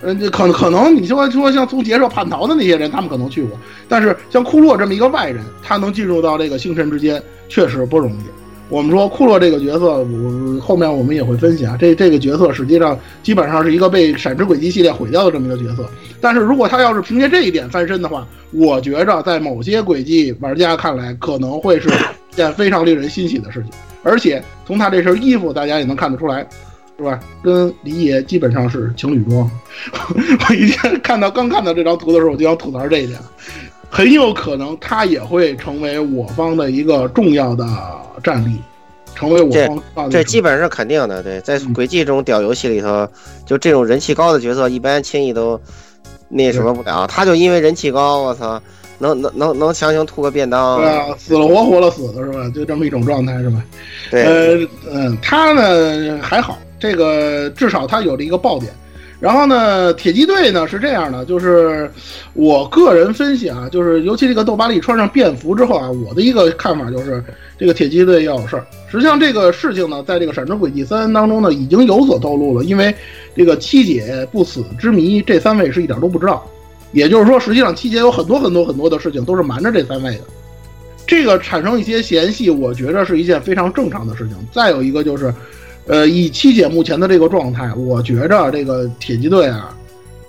[0.03, 8.17] 嗯，可可能你说说像从结社叛逃的那些人，他们可能去过，但是像库洛这么一个外人，他能进入到这个星辰之间，确实不容易。
[8.69, 11.77] 我们说库洛这个角色，我后面我们也会分析啊。
[11.79, 15.89] 这这个角色实际上基本上是一个被《闪之轨迹》系列毁掉的这么一个角色。
[16.21, 21.89] 但是如果他要是凭借这一点翻身的话，我觉着在某些轨迹玩家看来可能会是
[22.33, 23.71] 件非常令人欣喜的事情。
[24.03, 26.45] 而且从他这身衣服，大家也能看得出来，
[26.99, 27.21] 是吧？
[27.43, 29.51] 跟李野基本上是情侣装。
[30.49, 33.19] 我一天看到刚看到这张图的时候，我就想吐槽这一点。
[33.89, 37.67] 很有可能他也会成为我方的一个重要的
[38.23, 38.61] 战力，
[39.15, 40.11] 成为我方。
[40.11, 41.23] 这基本上是肯定的。
[41.23, 43.09] 对，在轨迹这种屌游戏里头，
[43.47, 45.59] 就这种人气高的角色，一般轻易都
[46.29, 47.07] 那什么不了。
[47.07, 48.61] 他就因为人气高，我操，
[48.99, 50.81] 能能能能强行吐个便当。
[50.81, 52.51] 对啊，死了活活了死的是吧？
[52.55, 53.63] 就这么一种状态是吧？
[54.11, 58.73] 对，呃嗯，他呢还好，这个至少他有了一个爆点。
[59.19, 61.91] 然后呢，铁骑队呢是这样的，就是
[62.35, 67.25] 我个人分析啊，就是尤其这个豆巴利穿上便服之后啊，我的一个看法就是
[67.59, 68.67] 这个铁骑队要有事儿。
[68.91, 72.95] 实际上这个事情呢，在这个《闪之轨迹三》当中呢已经有所透露了，因为
[73.35, 76.47] 这个七姐不死之谜，这三位是一点都不知道。
[76.93, 80.25] 也就是说，实际上七姐有很多很多很多的事情都是瞒着这三位的。
[81.07, 84.37] 这个产生一些嫌隙，我觉着是一件非常正常的事情。
[84.53, 85.33] 再有一个就是。
[85.87, 89.75] 呃，以七姐目前的这个状态，我觉着这个铁骑队啊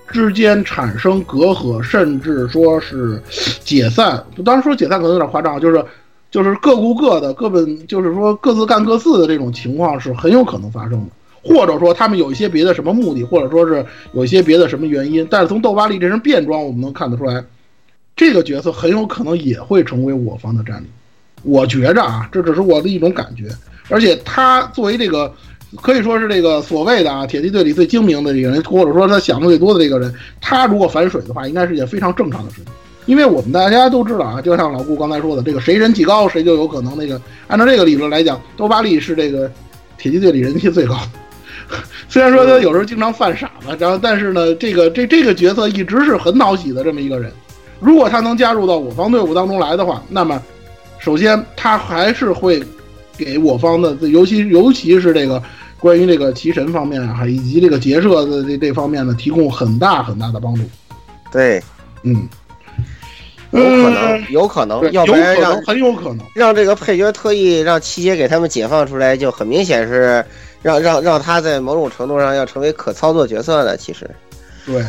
[0.08, 3.22] 之间产生隔阂，甚至说是
[3.64, 4.24] 解散。
[4.46, 5.84] 当然说解散可能有点夸张，就是
[6.30, 11.08] 就是各顾各的，各本就是说各自干各自的这种情况是很有可能发生的。
[11.44, 15.26] 或者说他们有一些别的什么目的，或者说是有一些别的什么原因。
[15.30, 17.44] 但是从豆巴利这身便装，我们能看得出来，
[18.16, 20.88] 这个角色很有可能也会成为我方的战力。
[21.44, 23.48] 我觉着啊，这只是我的一种感觉。
[23.90, 25.32] 而且他作为这个，
[25.82, 32.66] 可以说是这个所谓的啊铁骑队里最精明的一个人，或者说他想的最多的这个人，他如果反水的话，应该是件非常正常的事情。
[33.06, 37.22] 因为我们大家都知道啊，就像老顾刚才说的，这个谁人气高，谁就有可能那个。
[37.48, 39.50] 按照这个理论来讲，多巴利是这个
[39.98, 41.78] 铁骑队里人气最高的。
[42.10, 47.32] 虽然说他有时候经常犯傻子，然后但是呢，这个这这个角色一直是很讨喜的这么一个人。
[47.80, 50.42] 如果他能加入到我方队伍当中来的话，那么
[51.00, 52.62] 首先他还是会。
[53.18, 55.42] 给我方的，尤其尤其是这个
[55.80, 60.62] 关于这个骑神方面啊，以及这个结社的这这方面呢，提供很大很大的帮助。
[61.32, 61.62] 对，
[62.04, 62.28] 嗯，
[63.52, 70.24] 有可能，有可能，要不然让很有可能让这个配角特意让七姐给他们解放出来，就很明显是
[70.62, 73.76] 让让让他在某种程度上要成为可操作角色的。
[73.78, 74.10] 其实，
[74.66, 74.84] 对，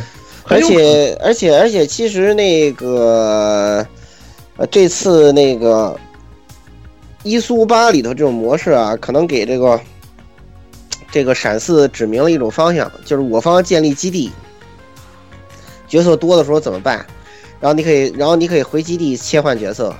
[0.45, 3.85] 而且而且而且，其实那个
[4.57, 5.95] 呃，这次那个。
[7.23, 9.79] 伊苏八里头这种模式啊，可能给这个
[11.11, 14.31] 这个闪四指明了一种方向，就是我方建立基地，
[15.87, 17.05] 角色多的时候怎么办？
[17.59, 19.93] 然后你可以，然后你可以回基地切换角色，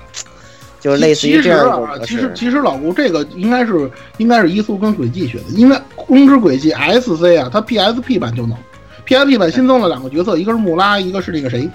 [0.80, 2.32] 就是类似于这样一种啊，其实。
[2.34, 8.58] 其实老吴这个应该是应该是伊苏跟轨迹学的，因为空之轨迹 SC 啊，它 PSP 版就能
[9.06, 11.70] ，PSP 版新增了两个角色，一个是穆拉，一个是那个谁，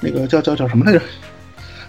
[0.00, 1.00] 那个叫叫叫什么来着？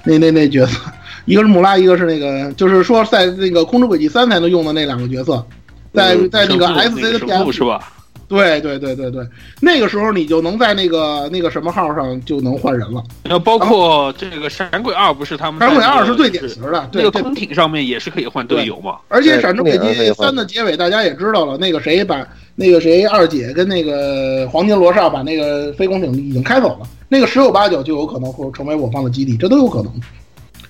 [0.03, 0.77] 那那那角色，
[1.25, 5.45] 一个是穆拉，一个是那个，就是说在那个空之轨迹三才能用的那两个角色，
[5.93, 7.91] 在嗯在那个神 SC 的那个神父 PSP 是吧？
[8.27, 9.23] 对对对对对，
[9.61, 13.03] 那个时候你就能在那个那个什么号上就能换人了。
[13.21, 18.95] 然后包括这个闪鬼二，不是他们在闪鬼那个二是最典型的，对这那个空艇上面也是可以换队友嘛？
[19.09, 29.93] 而且《闪之轨迹换三》的结尾大家也知道了，那个谁把那个谁二姐跟那个黄金罗刹把那个飞空艇已经开走了，那个十有八九就有可能会成为我方的基地，这都有可能，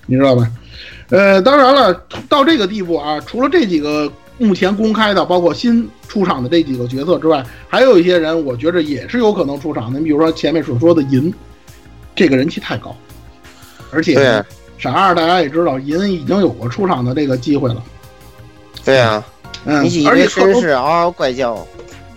[0.06, 0.48] 你知道吧？
[1.10, 1.94] 呃，当然了，
[2.28, 9.98] 到这个地步啊，除了这几个目前公开的，包括新出场的这几个角色之外，还有一些人，我觉着也是有可能出场的。
[9.98, 11.32] 你比如说前面所说的银，
[12.14, 12.94] 这个人气太高，
[13.92, 14.44] 而且
[14.78, 17.82] 闪二大家也知道，银已经有过出场的这个机会了。
[18.84, 19.24] 对啊，
[19.64, 21.66] 嗯而且堆绅士嗷嗷怪叫，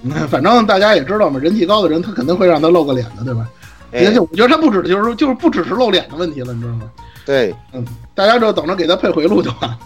[0.03, 3.47] 嗯 反正大家也知道嘛，人气高的人他肯定会让他露个脸的，对吧？
[3.91, 6.81] 哎而且我觉得他不止就是说就是不只是露脸的问题了，你知道吗？
[7.29, 9.77] 对嗯，大家就等着给他配回路就完。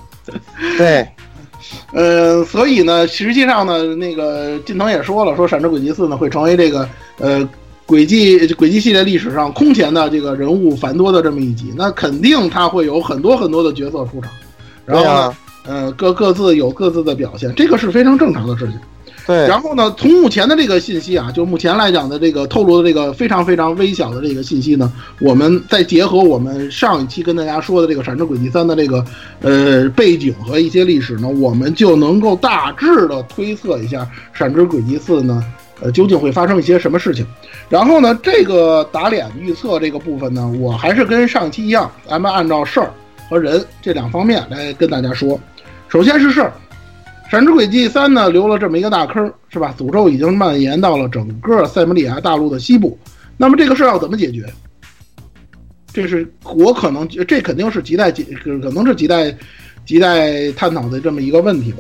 [0.77, 1.05] 对，
[1.91, 7.45] 呃，所以呢，实际上呢，那个近藤也说了，说《闪之轨迹四》呢会成为这个呃
[7.85, 14.31] 轨迹轨迹系列历史上空前的这个人物繁多的这么一集，那肯定他会有很多很多的角色出场，
[14.85, 18.79] 然后呢，呃，各各自有各自的表现，这个是非常正常的事情。
[19.25, 29.05] 对，然后呢，从目前的这个信息啊，就目前来讲的这个透露的这个非常非常微小的这个信息呢，我们再结合我们上一期跟大家说的这个《闪之轨迹三》的这个
[29.39, 34.01] 呃背景和一些历史呢，我们就能够大致的推测一下
[34.37, 35.41] 《闪之轨迹四》呢，
[35.79, 37.25] 呃究竟会发生一些什么事情。
[37.69, 42.91] 然后呢，这个打脸预测这个部分呢，我还是跟上期一样，咱们按照事儿
[43.29, 45.39] 和人这两方面来跟大家说。
[45.87, 46.51] 首先是事儿。
[47.33, 49.73] 《闪之轨迹三》呢留了这么一个大坑，是吧？
[49.75, 52.95] 诅咒已经蔓延到了整个塞姆利亚大陆的西部，
[53.37, 54.45] 那么这个事儿要怎么解决？
[55.91, 59.35] 这是我可能，这肯定是亟待解，可能是亟待
[59.83, 61.79] 亟待探讨的这么一个问题吧。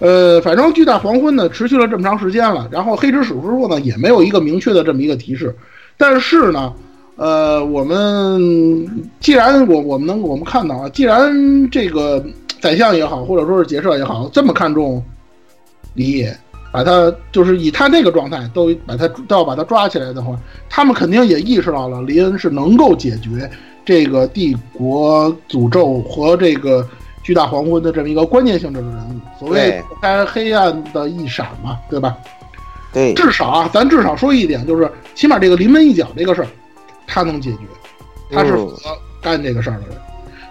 [0.00, 5.56] 呃，反正巨大黄昏呢持续了这么长时间了，然后黑之史书呢也没有一个明确的这么一个提示，
[5.96, 6.70] 但是呢，
[7.16, 8.86] 呃，我们
[9.18, 12.22] 既然我我们能我们看到啊，既然这个
[12.60, 15.02] 宰相也好，或者说是结社也好，这么看重
[15.94, 16.36] 李野，
[16.70, 23.50] 把他就是以他那个状态都把他都要把他抓起来的话，他们肯定也意识到了林恩是能够解决
[23.84, 26.86] 这个帝国诅咒和这个
[27.22, 29.82] 巨大黄昏的这么一个关键性质的人物，所谓对。
[29.82, 32.16] 破开黑暗的一闪嘛，对吧？
[32.92, 36.48] 对，至少啊，咱至少说一点，就是起码这个临门一脚这个事儿，
[37.06, 37.58] 他能解决，
[38.32, 39.96] 他是负责干这个事儿的人。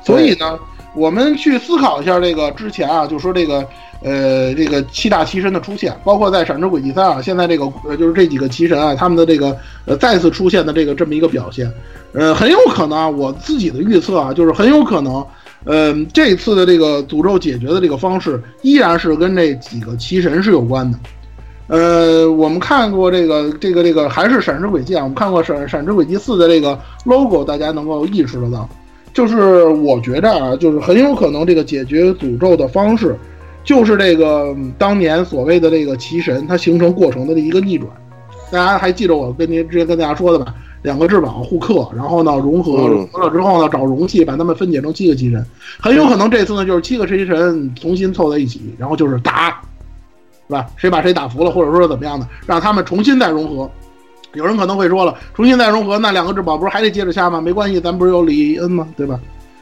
[0.05, 0.57] 所以呢，
[0.95, 3.65] 我们去思考一下这个之前啊，就说这个
[4.01, 11.71] 呃这个七大奇神的出现，包括在《闪之轨迹三》啊，现在这个呃就是这几个奇神啊，他们的这个呃再次出现的这个这么一个表现，
[12.13, 15.25] 呃很有可能啊，我自己的预测啊，就是很有可能。
[15.65, 20.97] 嗯、这次的这个诅咒解决的这个方式，依然是跟这几个奇神是有关的。
[21.67, 28.67] 呃，我们看过这个这个这个还是《闪之轨迹》啊，我们看过《闪闪之轨迹四》的这个 logo，大家能够意识得到，
[29.19, 33.13] 就是我觉着啊，就是很有可能这个解决诅咒的方式，
[33.65, 37.91] 就是这个嗯当年所谓的这个奇神它形成过程的一个逆转。
[38.49, 40.55] 大家还记得我跟您之前跟大家说的吧？
[40.83, 45.45] 两个至宝互克，然后呢融合，嗯融合了之后呢找容器把它们分解成七个奇神，
[45.81, 49.61] 很有可能这次呢就是七个奇神重新凑在一起，然后就是打，
[50.47, 50.65] 是吧？
[50.77, 53.69] 谁把谁打服了，或者说怎么样的，让他们重新再融合。
[54.33, 57.41] 有人可能会说了，重新再融合，那两个至宝不是还得接着下吗？
[57.41, 58.87] 没关系，咱不是有李恩吗？
[58.95, 59.19] 对吧？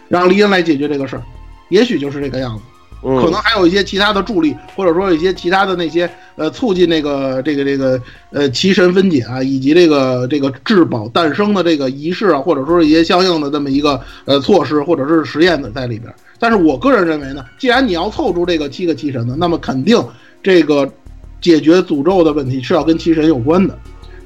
[0.07, 1.23] 让李恩来解决这个事儿，
[1.69, 2.63] 也许就是这个样子。
[3.03, 8.01] 嗯可能还有一些其他的助力，或者说一些其他的那些呃促进那个这个这个
[8.31, 16.11] 呃奇神分解啊，以及这个这个至宝诞生的这个仪式啊，或者说一些相应的这么一个呃措施或者是实验的在里边。
[16.39, 20.03] 但是我个人认为呢，既然你要凑出这个七个奇神呢，那么肯定
[20.41, 20.91] 这个
[21.39, 23.77] 解决诅咒的问题是要跟奇神有关的。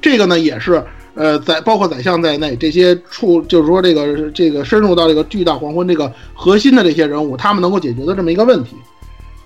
[0.02, 0.84] 这个呢也是
[1.14, 8.76] 呃在包括宰相在内这些处就是说这个这个深入到这个巨大黄昏这个核心的这些人物，他们能够解决的这么一个问题。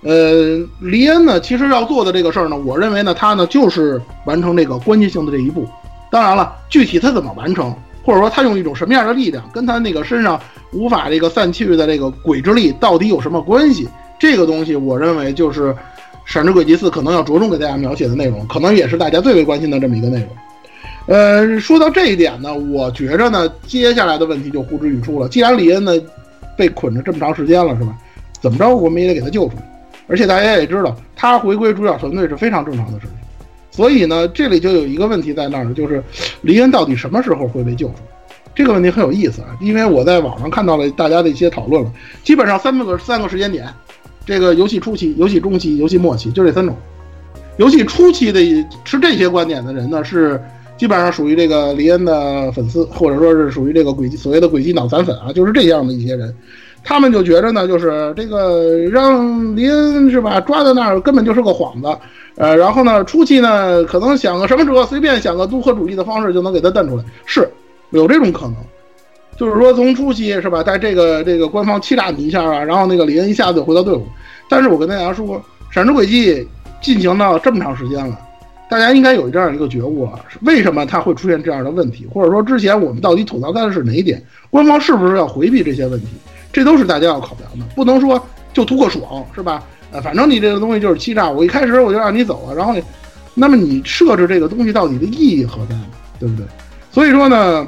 [0.02, 5.66] 呃，黎恩呢，其实要做的这个事儿呢，我认为呢，他呢就是完成这个关键性的这一步。
[6.11, 10.40] 当然了，具体他怎么完成，或者说他用一种什么样的力量，跟他那个身上
[10.72, 13.88] 无法这个散去的这个鬼之力到底有什么关系？
[14.18, 15.74] 这个东西，我认为就是，
[16.24, 20.28] 闪之轨迹四》可能要着重给大家描写的内容，可能也是大家最为关心的这么一个内容。
[21.07, 25.28] 呃，说到这一点呢，我觉着呢，接下来的问题就呼之欲出了。
[25.28, 25.92] 既然李恩呢
[26.57, 27.96] 被捆着这么长时间了，是吧？
[28.40, 29.62] 怎么着我们也得给他救出来。
[30.09, 33.14] 而且大家也知道，他回归主角团队是非常正常的事情。
[33.70, 36.02] 所以呢，这里就有一个问题在那儿，就是
[36.42, 38.16] 李恩到底什么时候会被救出来？
[38.54, 41.92] 这个问题很有意思啊，因为我在网上看到了大家的一些讨论了，
[42.24, 43.68] 基本上三个三个时间点，
[44.24, 46.74] 这个游戏初期、游戏中期、游戏末期，就这三种。
[47.59, 48.40] 游戏初期的
[48.84, 50.42] 持这些观点的人呢，是
[50.77, 56.35] 基本上属于这个黎恩的粉丝，或者说是属于这个轨迹所谓的轨迹脑残粉啊，就是这样的一些人。
[56.85, 61.99] 他们就觉着呢，就是这个让林恩是吧抓在那儿根本就是个幌子，
[62.37, 67.49] 呃，然后呢初期呢可能想个什么辙，随便想个综合主义的方式就能给他瞪出来，是
[67.91, 68.55] 有这种可能，
[69.37, 74.07] 就是说从初期是吧，在这个这个官方欺诈你一下啊，然后那个李恩一下子就回到队伍。
[74.49, 76.47] 但是我跟大家说，闪之轨迹
[76.81, 78.16] 进行到这么长时间了，
[78.68, 86.08] 大家应该有这样一个觉悟啊，为什么他会出现这样的问题，或者说之前我们到底吐槽他的是哪一点，官方是不是要回避这些问题？
[86.52, 88.20] 这都是大家要考量的，不能说
[88.52, 89.62] 就图个爽，是吧？
[89.92, 92.82] 呃，反正你这个东西就是欺诈，我一开始我就让你走了，然后你，
[93.34, 95.86] 那么你设置这个东西到底的意义何在呢？
[96.18, 96.44] 对不对？
[96.90, 97.66] 所以说呢，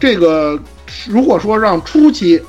[0.00, 0.58] 这个
[1.06, 2.42] 如果说让初期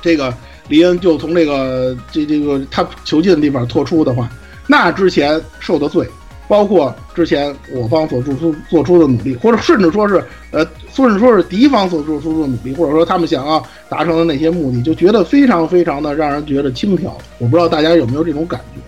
[0.00, 0.32] 这个
[0.68, 4.30] 李恩就从这个这这个他囚禁的地方脱出的话，
[4.66, 6.08] 那之前受的罪。
[6.46, 17.10] 包括之前我方所做出做出的努力，或者甚至说是呃，甚至说是敌方所做出的努力，或者说他们想要达成的那些目的，就觉得非常非常的让人觉得轻佻。
[17.38, 18.80] 我不知道大家有没有这种感觉。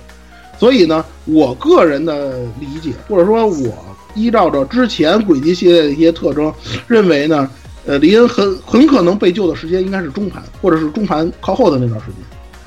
[0.59, 3.74] 所以呢，我个人的理解，或者说我
[4.14, 6.52] 依照着之前轨迹系列的一些特征，
[6.86, 7.48] 认为呢，
[7.84, 12.16] 呃，李恩很很可能被救的时间应该是中盘，或者是中盘靠后的那段时间。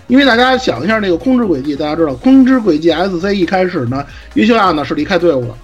[0.10, 4.03] 因为大家想一下那个空之轨迹，大家知道空之轨迹 SC 一开始呢，
[4.34, 5.55] 约修亚呢是离开队伍了，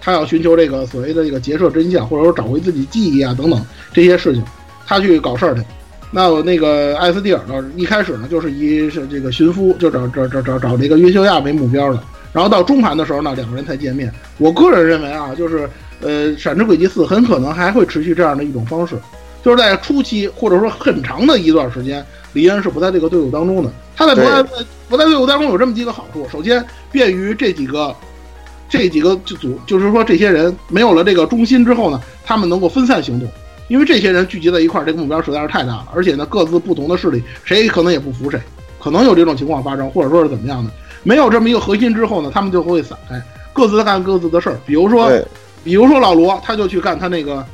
[0.00, 4.42] 他要寻求这个所谓的这个劫舍真相，或者说找回自己记忆啊等等这些事情，
[4.84, 5.62] 他去搞事儿去。
[6.10, 12.02] 那我那个艾斯蒂尔呢，一开始呢就是以是这个寻夫，就找找找找找这个约修亚为目标的。
[12.32, 14.12] 然后到中盘的时候呢，两个人才见面。
[14.38, 15.68] 我个人认为啊，就是
[16.00, 18.96] 呃，闪之轨迹四很可能还会持续这样的一种方式，
[19.44, 23.72] 就是在初期或者说很长的一段时间，李恩是不在这个队伍当中的。
[23.96, 24.42] 他在不在
[24.88, 27.94] 不在队伍当中有这么几个好处，首先便于这几个
[28.68, 33.28] 这几个组，就是说这些人没有了这个中心之后呢，他们能够分散行动，
[33.68, 38.40] 因为这些人聚集在一块儿，这个目标实在是太大了，而且呢各自不同的势力，谁可能也不服谁，
[38.78, 40.70] 可能有这种情况发生，或者说是怎么样的，
[41.02, 43.20] 没有这么一个核心之后呢，他们就会散开，
[43.52, 45.10] 各自干各自的事儿，比如说，
[45.62, 47.44] 比如说老罗他就去干他那个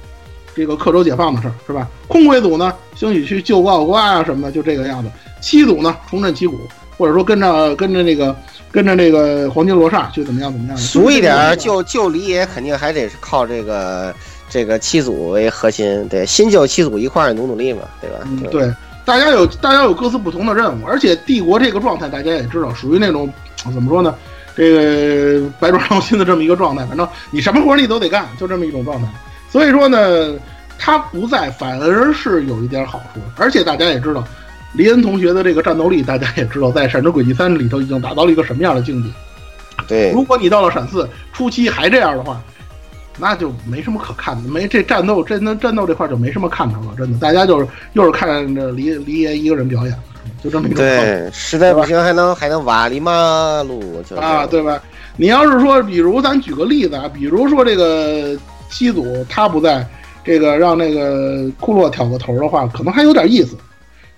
[0.55, 1.89] 这个克州解放的事儿，是吧？
[2.07, 5.11] 空鬼组呢，兴许去救奥瓜啊什么的，就这个样子。
[5.41, 6.61] 七组呢，重振旗鼓，
[6.97, 8.34] 或者说跟着跟着那个
[8.70, 10.76] 跟着那个黄金罗刹去怎么样怎么样？
[10.76, 14.14] 俗一点，就就李野肯定还得是靠这个
[14.49, 18.18] 这个七组为核心，对，新旧七组一块儿努努力嘛，对吧？
[18.24, 18.72] 嗯，对，
[19.05, 23.32] 大家有大家有各自不同的任务，而且帝国这个状态大家也知道，属于那种
[23.72, 24.14] 怎么说呢？
[24.57, 29.07] 这个百爪挠心的这么一个状态，反正 你什么活你都得干，就这么一种状态。
[29.51, 30.34] 所以说呢，
[30.76, 34.24] 他不在反而是有一点好处，而且大家也知道。
[34.79, 39.11] 黎恩同学的这个战斗力，大家也知道，在《闪之轨迹三》里头已经达到了一个什么样的境界。
[39.89, 42.41] 对，如果你到了闪四初期还这样的话，
[43.18, 46.95] 那就没什么可看的，没这战斗，真的战斗这块就没什么看头了。
[46.97, 49.93] 真的，大家就是又是看着黎黎爷一个人表演，
[50.45, 50.79] 就这么一种。
[50.79, 54.81] 对，实在不行还能还能瓦里马路啊，对吧？
[55.16, 58.39] 你要是说，比如咱举个例子啊，比如说这个
[58.70, 59.85] 七组他不在，
[60.22, 63.57] 这个让那个库洛挑个头的话，可能还有点意思。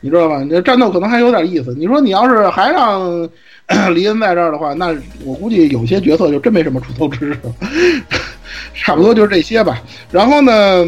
[0.01, 0.43] 你知道吧？
[0.43, 1.75] 你这战斗可能还有点意思。
[1.79, 3.29] 你说你要是还让
[3.95, 4.95] 黎恩在这儿的话，那
[5.25, 7.55] 我估计有些角色就真没什么出头之日了。
[8.75, 9.81] 差不多就是这些吧。
[10.11, 10.85] 然后呢，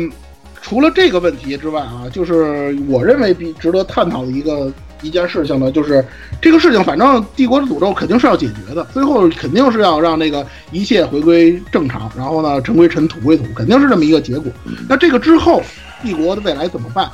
[0.61, 6.05] 除了这个问题之外啊，就是我认为比值得探讨的一个一件事情呢，就是
[6.41, 14.51] 这个事情，反正帝国的诅咒肯定是要解决的，最后肯定是要让那个一切回归正常，然后呢，尘归尘，土归土，肯定是这么一个结果。
[14.89, 15.63] 那这个之后，
[16.03, 17.09] 帝国的未来怎么办？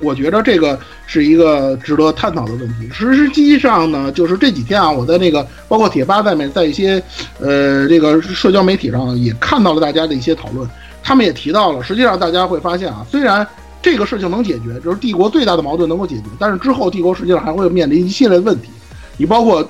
[0.00, 2.88] 我觉得这个是一个值得探讨的问题。
[2.92, 7.02] 实际上呢，就是这几天啊，我在那个包括贴吧在面，在一些
[7.40, 10.68] 呃这个社交媒体上也看到了大家的一些讨论。
[11.02, 13.46] 他们也提到了，实际上大家会发现啊，虽然
[13.80, 18.68] 这个事情能解决，就是帝国最大的矛盾能够解决，但是之后帝国实际上还会面临一系列问题。
[19.16, 19.66] 你包括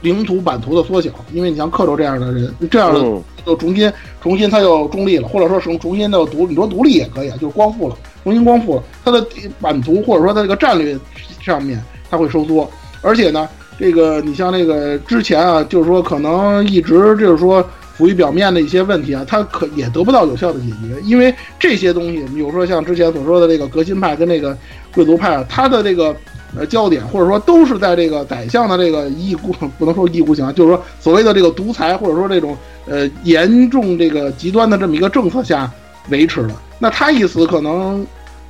[0.00, 3.00] 领土版图的缩小，因为你像克州这样的人，这样的
[3.44, 3.92] 就重新
[4.22, 7.96] 重新他又中立了，或者说重重新的独，你说独立也可以啊，就是光复了。
[8.24, 9.26] 重新光复了它的
[9.60, 10.98] 版图，或者说它这个战略
[11.40, 12.68] 上面，它会收缩，
[13.00, 24.56] 而且呢，这个你像那个之前啊，就是说可能一直就是说浮于表面的一些问题啊，它可也得不到有效的解决，因为这些东西，比如说像之前所说的这个革新派跟那个
[24.94, 26.14] 贵族派啊，它的这个
[26.56, 35.70] 呃焦点或者说都是在这个宰相的这个一意孤 不能说一意孤行啊，就是说所谓的这个独裁或者说这种呃严重这个极端的这么一个政策下
[36.10, 36.54] 维持的。
[36.78, 38.06] 那他一死，可能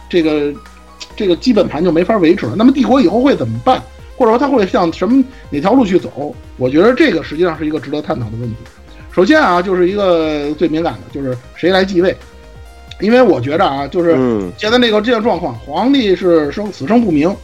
[0.08, 0.52] 这个
[1.16, 2.54] 这个基本盘就没法维持了。
[2.56, 3.82] 那么帝国以后会怎么办？
[4.16, 6.34] 或者说他会向什么哪条路去走？
[6.56, 8.56] 我觉得这个实际上是一个值得探讨的问题。
[9.12, 12.16] 首先啊，就是一个最敏感的，就是谁来继位。
[13.00, 17.34] 因为我觉着啊，就是嗯现在那个这个状况，皇帝是生死生不明。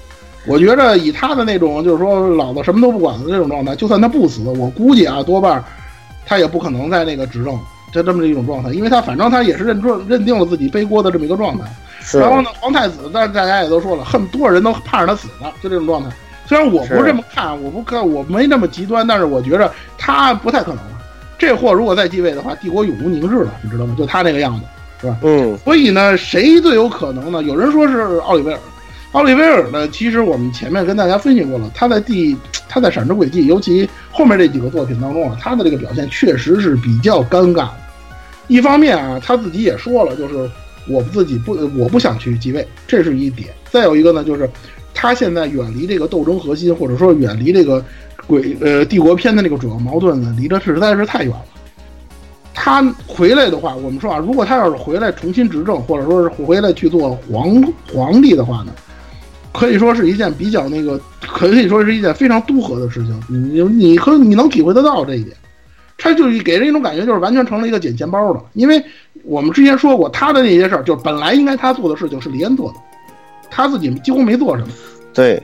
[0.47, 5.63] 我觉着以他的那种就是说老子什么都不管的这种状态，就算他不死，我估计啊多半
[6.27, 7.59] 他也不可能在那个执政，
[7.93, 11.65] 就这么一种状态，因为他反正他也是认准认定了自己背锅的这么一个状态。
[12.01, 16.11] 是然后呢，皇太子，但大家也都说了，恨多少人都盼着他死呢，就这种状态。
[16.47, 20.91] 虽然我不是是这么看，我不看，我没那么极端，但是我觉着他不太可能了。
[21.39, 23.95] 这货如果再继位的话，帝国永无宁日了，你知道吗？
[23.99, 24.67] 就他那个样子，
[25.01, 25.17] 是吧？
[25.23, 27.43] 嗯所以呢，谁最有可能呢？
[27.43, 28.59] 有人说是奥利维尔，
[29.15, 32.37] 奥利维尔呢，其实我们前面跟大家分析过了，他在第
[32.69, 37.69] 他在《闪之轨迹》，尤其后面这几个作品当中啊，他的这个表现确实是比较尴尬。
[38.49, 40.51] 一方面啊，他自己也说了，就是
[40.89, 43.51] 我自己不我不想去继位，这是一点。
[43.71, 44.51] 再有一个呢，就是
[44.93, 47.85] 他现在远离这个斗争核心，或者说远离这个
[48.27, 51.45] 鬼呃帝国篇的那个主要矛盾呢，离得实在是太远了。
[52.53, 57.63] 他回来的话，我们说啊，如果他要是回来重新执政，或者说是回来去做皇
[57.93, 58.73] 皇帝的话呢，
[59.55, 63.23] 可以说是一件比较那个，可以说是一件非常都合的事情。
[63.29, 65.37] 你你可你能体会得到这一点，
[65.97, 68.41] 他就是给人一种感觉，就是完全成了一个捡钱包的。
[68.55, 68.85] 因为
[69.23, 72.79] 我们之前说过，他的那些事儿，就是本来应该他做的事情是李恩做的，
[73.49, 74.73] 他自己几乎没做什么。
[75.15, 75.41] 对，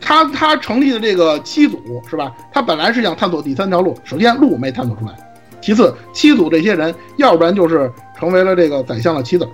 [0.00, 2.32] 他他成立的这个七组是吧？
[2.50, 5.12] 他本来是想探索第三条路，首先路没探索出来，
[5.60, 9.50] 其次七组这些人，要不然就是成为了这个宰相的棋子儿，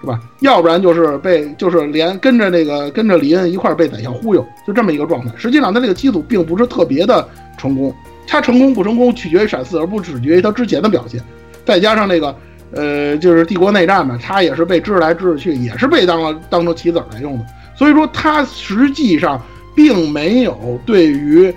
[0.00, 0.20] 是吧？
[0.40, 5.32] 要不然就是被就是连跟着那个跟着李恩一块儿被宰相忽悠，就这么一个状态。
[5.36, 7.28] 实际上他这个机组并不是特别的
[7.58, 7.92] 成功，
[8.26, 11.20] 他成功不成功取决于闪四，而不取决于他之前的表现。
[11.64, 12.34] 再加上那个
[12.72, 17.44] 呃，就是帝国内战嘛，他也是被支来支去，也是被当了当成棋子来用的。
[17.74, 19.40] 所以说，他实际上
[19.74, 21.52] 并没有对于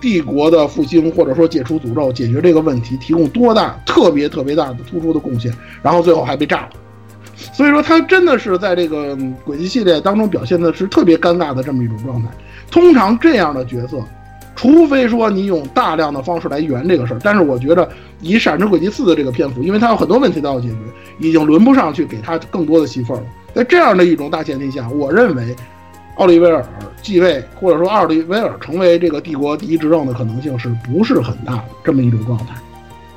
[0.00, 5.52] 帝国的复兴或者说解除诅咒、解决这个问题提供多大特别特别大的突出的贡献，
[5.82, 6.70] 然后最后还被炸了。
[7.36, 12.28] 所以说，他真的是在这个轨迹系列当中表现的是特别尴尬的这么一种状态。
[12.70, 13.98] 通常这样的角色，
[14.56, 17.88] 除非说你用大量的方式来圆这个事儿，但是我觉得
[18.20, 20.76] 以《闪之轨迹四》的这个篇幅，因为它有很多问题都要解决，
[21.18, 23.24] 已经轮不上去给他更多的戏份了。
[23.54, 25.54] 在这样的一种大前提下，我认为
[26.16, 26.64] 奥利维尔
[27.02, 32.54] 继位，或者说奥利维尔成为这个帝国第一执政的可能性是不是很大的这么一种状态？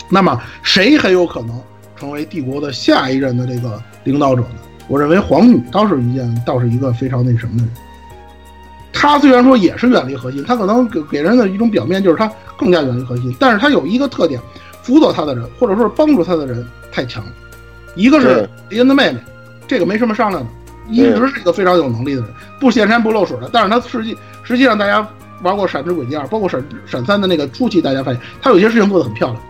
[0.09, 1.59] 那么谁很有可能
[1.95, 4.47] 成为帝国的下一任的这个领导者呢？
[4.87, 7.71] 我认为皇女倒是一件，倒是一个非常那什么的人。
[8.93, 14.39] 她虽然说也是远离核心，她可能给给人的一种表面就是她更加远离核心，但是她有一个特点，
[14.81, 17.31] 辅佐她的人或者说是帮助她的人太强了。
[17.95, 19.19] 一个是对迪恩的妹妹，
[19.67, 20.49] 这个没什么商量的，
[20.89, 22.29] 一直是一个非常有能力的人，
[22.59, 23.49] 不显山不露水的。
[23.51, 25.05] 但是他实际实际上，大家
[25.43, 29.41] 玩过《闪之轨迹二》，包括闪闪三的那个初期，大家发现他有些事情做得很漂亮。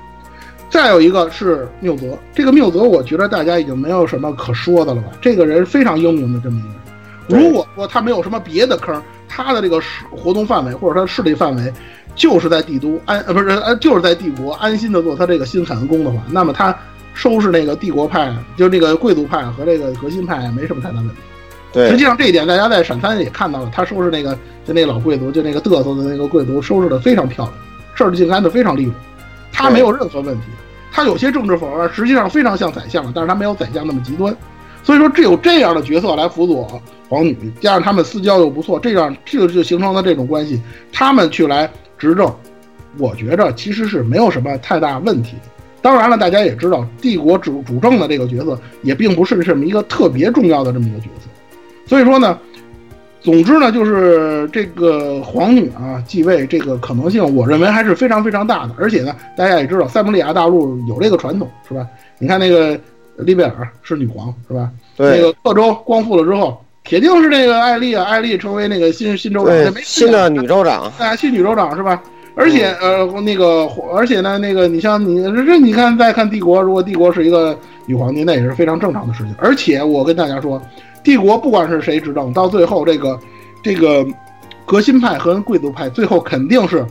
[0.69, 5.09] 再有一个是缪泽，这个缪泽，我觉得大家已经没有什么可说的了吧？
[5.21, 7.45] 这个人非常英明的这么一个人。
[7.45, 11.73] 如果说他没有什么别的坑，他的这个活动范围或者他的势力范围，
[12.15, 16.77] 就是在帝都安呃不是呃就是在帝国安心的做他这个新凯恩宫的话，那么他
[17.13, 21.15] 收拾那个帝国派，就那个贵族派和这个革新派没什么太大问题。
[21.73, 24.33] 对实际上这一点大家在闪三也看到了，他收拾那个
[24.65, 27.53] 就那个老贵族，就那个嘚瑟的那个贵族，收拾的非常漂亮，
[27.93, 28.93] 事儿竟干的非常利落，
[29.51, 30.47] 他没有任何问题。
[30.91, 34.35] 他有些政治手腕实际上非常像宰相，但是他没有宰相那么极端。
[34.83, 40.61] 所以说，只有这样的角色来辅佐皇女，加上他们私交又不错，这样这个就形成了这种关系，
[40.93, 42.33] 他们去来执政，
[42.97, 45.49] 我觉着其实是没有什么太大问题的。
[45.81, 51.27] 当然了，大家也知道，帝国主主政的这个角色也并不是这么一个特别重要的这么一个角色。
[51.85, 52.39] 所以说呢，
[53.27, 58.73] 总之呢，就是这个皇女啊继位这个可能性，我认为还是非常非常大的。
[58.77, 61.85] 而且呢，大家也知道，塞姆利亚大陆有这个传统，是吧？
[62.19, 62.79] 你看那个
[63.17, 64.71] 利贝尔是女皇，是吧？
[64.95, 72.01] 对那个各州光复了之后，铁定是这个艾丽啊，艾丽成为那个新新州长，新的女州长，啊，新女州长是吧？
[72.37, 77.57] 而且呃，那个，而且呢，那个，你像你这，你看再看帝国，如果帝国是一个
[77.87, 79.35] 女皇帝，那也是非常正常的事情。
[79.39, 80.61] 而且我跟大家说，
[81.03, 83.19] 帝国不管是谁执政，到最后这个
[83.63, 84.05] 这个
[84.67, 86.85] 革新派和贵族派最后肯定是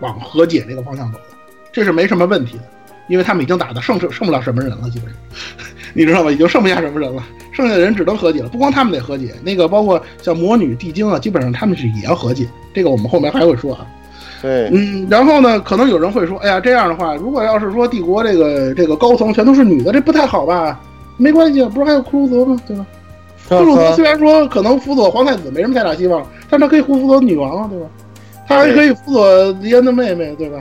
[0.00, 1.24] 往和解这个方向走的，
[1.70, 2.64] 这是没什么问题的，
[3.08, 5.18] 因为他们已经打的剩剩剩不了什么人了，基本上，
[5.92, 6.30] 你知道吧？
[6.30, 7.22] 已经剩不下什么人了，
[7.52, 8.48] 剩下的人只能和解了。
[8.48, 12.48] 不光他们得和解，那个包括像魔女、地精啊，基本上他们是也要和解。
[12.72, 13.86] 这个我们后面还会说啊。
[14.40, 20.80] 对，嗯，然后呢，可能有人会说，哎呀，这样的话，如果要是说帝国这个这个高层全都是女的，这不太好吧？
[21.16, 22.60] 没关系，不是还有库鲁泽吗？
[22.66, 22.86] 对吧？
[23.48, 27.86] 库鲁泽虽然说可能辅佐皇太子没什么太大希望，但他可以辅佐女王啊，对吧？
[28.46, 30.58] 他还可以辅佐迪恩的妹妹，对吧？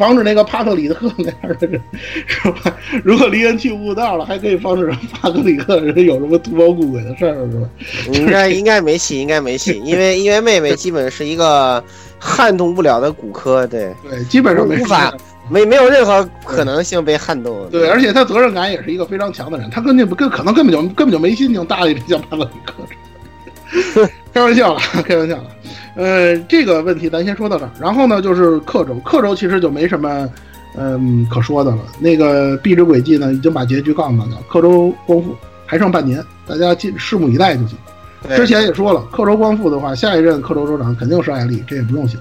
[0.00, 1.78] 防止那个帕特里克那样的人，
[2.26, 2.74] 是吧？
[3.04, 7.68] 如果离恩去悟道了，还可以防止帕特里克人有什么图谋不轨的事儿，是吧？
[8.10, 11.84] 应该应该没戏，应该没戏， 因为因为妹妹基本是一个
[12.18, 15.12] 撼动不了的骨科，对对，基本上没无法
[15.50, 17.68] 没没有任何可能性被撼动。
[17.70, 22.72] 对，而且他责任感也是一个非常强的人，他根本不根可能根本就根本就没心情搭理这些帕特里克。
[24.32, 25.44] 开玩笑了， 开玩笑了。
[25.96, 27.70] 呃，这个问题咱先说到这儿。
[27.80, 30.28] 然后呢，就是克州，克州其实就没什么，
[30.76, 31.78] 嗯，可说的了。
[31.98, 37.76] 那个壁纸轨迹呢，已经把结局告诉大家，克州光复还剩半年，大家尽拭目以待就行。
[38.36, 42.20] 之前也说了，克州光复的话，下一任克州州长肯定是艾丽，这也不用想，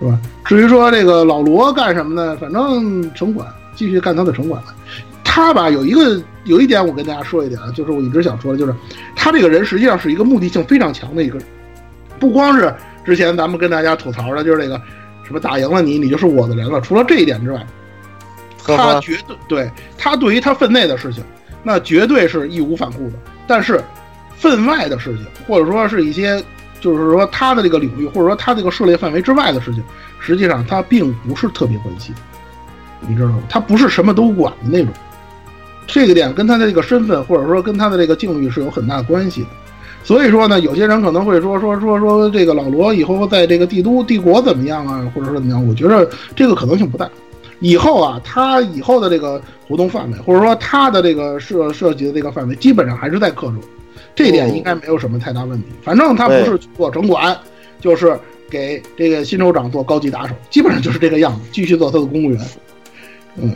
[0.00, 0.18] 是吧？
[0.44, 2.36] 至于说这个老罗干什么呢？
[2.40, 4.62] 反正城管继续干他的城管。
[5.24, 8.74] 他吧有一个有一点，我跟大家说一点啊，就是我一直想说的，就是
[9.16, 11.46] 他这个人实际上是一个目的性非常强的一个人，
[12.20, 12.72] 不光是
[13.04, 14.80] 之前咱们跟大家吐槽的，就是这个
[15.24, 16.80] 什么打赢了你，你就是我的人了。
[16.80, 17.66] 除了这一点之外，
[18.64, 21.24] 他绝对对他对于他分内的事情，
[21.62, 23.14] 那绝对是义无反顾的。
[23.46, 23.82] 但是
[24.36, 26.42] 分外的事情，或者说是一些
[26.80, 29.82] 就是说他的这个领域，或者说他这个涉猎范围之外的事情，
[30.20, 32.14] 实际上他并不是特别关心，
[33.00, 33.42] 你知道吗？
[33.48, 34.92] 他不是什么都管的那种。
[35.86, 39.48] 这个点跟他的这个身份，或者说跟他的这个境遇是有很大关系的。
[40.02, 45.66] 所以说呢，有些人可能会说说说说这个老罗以后在这个帝都帝国怎么样啊，或者说怎么样？
[45.66, 46.06] 我觉得
[46.36, 47.08] 这个可能性不大。
[47.60, 53.54] 以后啊，他以后的这个活动范围，或者说他的这个涉涉及的这个范围，基本上还是在克州，
[54.14, 55.68] 这点应该没有什么太大问题。
[55.82, 57.34] 反正他不是做城管，
[57.80, 58.18] 就是
[58.50, 62.40] 给这个新州长做高级打手，基本上就是这个样子，继续做他的公务员。
[63.36, 63.54] 嗯。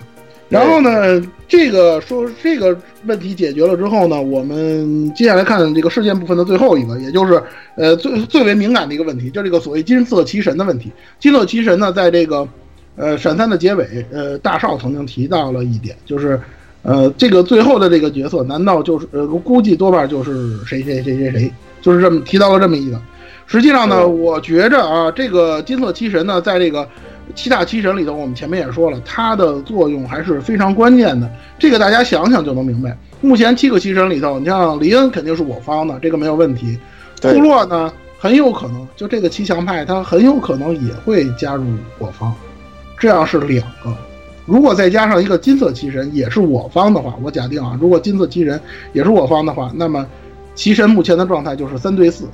[0.49, 2.74] 然后呢，这个说这个
[3.05, 7.42] 问题解决了之后呢，我们接下来看这个事件部分的最后一个，也就是
[7.76, 10.90] 呃最最为敏感的一个问题，就这个所谓金色奇神的问题。
[11.20, 12.49] 金色奇神呢，在这个
[12.96, 16.40] 呃闪三的结尾，呃大少曾经提到了一点，就是
[16.80, 22.99] 呃这个最后的这个角色，难道就是呃估计多半就是谁谁谁谁谁，就是这么提到了这么一个。
[23.44, 26.88] 实际上呢，我觉着啊，这个金色奇神呢，在这个。
[27.35, 31.31] 七大奇神里头，我们前面也说了，它的作用还是非常关键的。
[31.59, 32.97] 这个大家想想就能明白。
[33.20, 36.79] 目前七个奇神里头，你像李恩肯定是我方的，这个没有问题。
[37.20, 41.64] 库洛呢，很有可能就这个七强派，他很有可能也会加入
[41.99, 42.33] 我方。
[42.99, 43.97] 这样是两个。
[44.47, 48.59] 如果再加上一个金色奇神也是我方的话，我假定啊，如果金色奇神
[48.93, 50.07] 也是我方的话，那么
[50.55, 52.24] 奇神目前的状态就是三对四。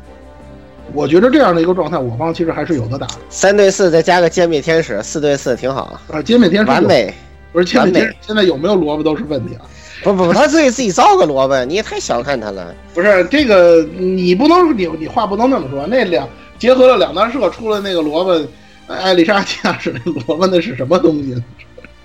[0.95, 3.07] 我觉得这样的一个状态，我方其实还是有的打。
[3.29, 6.01] 三对四再加个歼灭天使，四对四挺好。
[6.09, 7.13] 啊，歼灭天使完美，
[7.53, 9.63] 不是歼灭天使现在有没有萝卜都是问题啊。
[10.03, 12.73] 不不不，他自己自己造个萝卜， 你也太小看他了。
[12.95, 15.87] 不是这个，你不能你你话不能那么说。
[15.87, 16.29] 那两
[16.59, 18.47] 结合了两大社出了那个萝卜，
[18.87, 21.35] 艾丽莎·驾驶那萝卜，那是什么东西？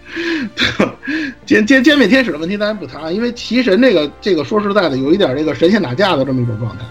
[1.45, 6.83] 歼歼歼灭天使的问题咱不谈，因为奇神这个这个说实在的，有一点这个神仙打架的这么一种状态。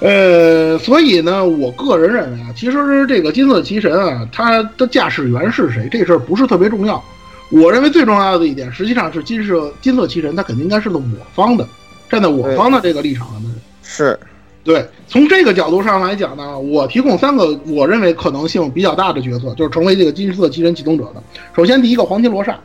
[0.00, 7.02] 呃，所以呢，我个人认为啊，其实这个金色奇神啊，它的驾驶员是谁，这事儿不是特别重要。
[7.50, 11.02] 我认为最重要的一点，实际上是金色金色奇神，他肯定应该是我
[11.34, 11.66] 方的，
[12.08, 13.58] 站在我方的这个立场上的人。
[13.82, 14.18] 是，
[14.64, 21.22] 对，从这个角度上来讲呢，我提供三个我认为可能性比较大的角色，就是成为这个金色奇神启动者的。
[21.54, 22.58] 首先，第一个黄金罗刹，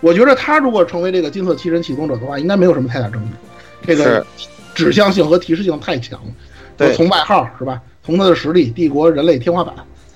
[0.00, 3.28] 我觉得他如果成为这个金色奇神启动者的话，应该没有什么太大争议。
[3.86, 4.26] 这个
[4.74, 6.32] 指向性和提示性太强了。
[6.94, 7.80] 从外号是吧？
[8.02, 9.74] 从他的实力，帝国人类天花板，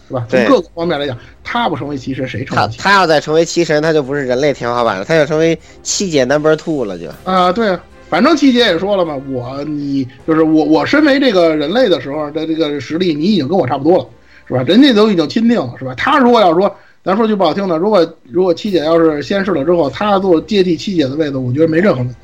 [0.08, 0.26] 是吧？
[0.28, 2.56] 从各个方面来讲，他不成为骑神，谁成？
[2.56, 14.06] 他他要再成为骑神，他就不是人类天花板了，他就成为七姐 number two 了，就啊，对啊，反正七姐也说了嘛，我你就是我，我身为这个人类的时候的这个实力，你已经跟我差不多了，
[14.48, 14.62] 是吧？
[14.62, 15.94] 人家都已经钦定了，是吧？
[15.94, 22.14] 他如果要说，咱说句不好听的，如果如果七姐要是先逝了之后，他做接替七姐的位子，我觉得没任何问题。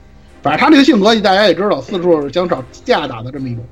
[0.42, 3.62] 反正他这个性格，大家也知道，四处想找架打的这么一种。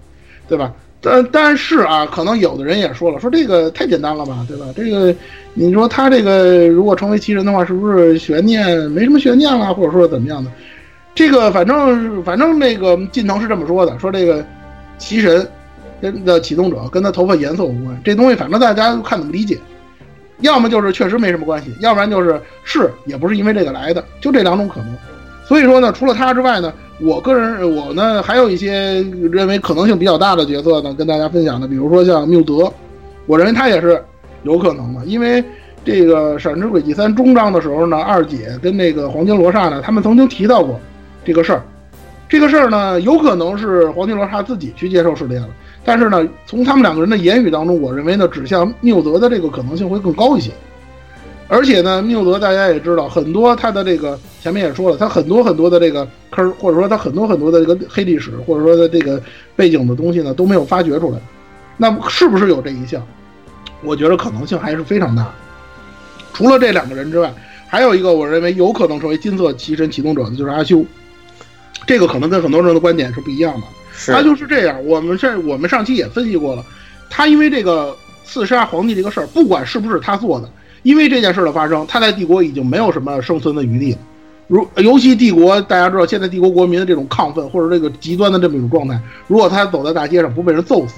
[0.48, 0.72] 对吧？
[1.00, 4.66] 但但是啊，可能有的人也说了，说这个太简单了吧，对吧？
[4.74, 5.14] 这个
[5.54, 10.50] 你说他这个如果成为奇人的话，是不是悬念没什么悬念了，或者说怎么样的？
[11.14, 14.44] 这个反正反正那个近藤是这么说的，说这个
[14.98, 15.48] 奇神
[16.00, 18.00] 跟的启动者跟他头发颜色无关。
[18.04, 19.56] 这东西反正大家看怎么理解，
[20.40, 24.96] 要么就是确实没什么关系，要不然就是是也不是因为这个来的，就这两种可能。
[25.48, 26.70] 所以说呢，除了他之外呢，
[27.00, 32.70] 我个人我呢还有一些认为可能性比较大的角色呢，跟大家分享的，比如说像缪德，
[33.24, 34.04] 我认为他也是
[34.42, 35.42] 有可能的，因为
[35.82, 40.78] 这个《闪之轨迹三》终章的时候呢，二姐跟那个黄金罗刹呢，他们曾经提到过
[41.24, 41.62] 这个事儿。
[42.28, 45.48] 这个事儿呢，有可能是黄金罗刹自己去接受试炼了，
[45.82, 50.50] 但是呢，从他们两个人的言语当中，我认为呢，指向缪德的这个可能性会更高一些。
[51.48, 59.20] 而且呢，缪德大家也知道，很多他的这个前面也说了，他很多很多的这个坑儿，或者说他很多很多的这个黑历史，或者说他这个
[59.56, 61.18] 背景的东西呢，都没有发掘出来。
[61.78, 63.02] 那是不是有这一项？
[63.82, 65.32] 我觉得可能性还是非常大。
[66.34, 67.32] 除了这两个人之外，
[67.66, 70.84] 还有一个我认为有可能成为金色奇神启动者的就是阿修。
[71.86, 74.12] 这个可能跟很多人的观点是不一样的。
[74.12, 76.62] 阿修是这样，我们这我们上期也分析过了，
[77.08, 80.50] 他因为这个刺杀皇帝这个事儿，不管是不是他做的。
[80.82, 83.98] 因为这件事的发生，他在帝国已经没有什么生存的余地了。
[84.46, 90.94] 如尤其帝国，大家知道现在帝国国民的这种亢奋或者这个极端的这么一种状态，如果他走在大街上不被人揍死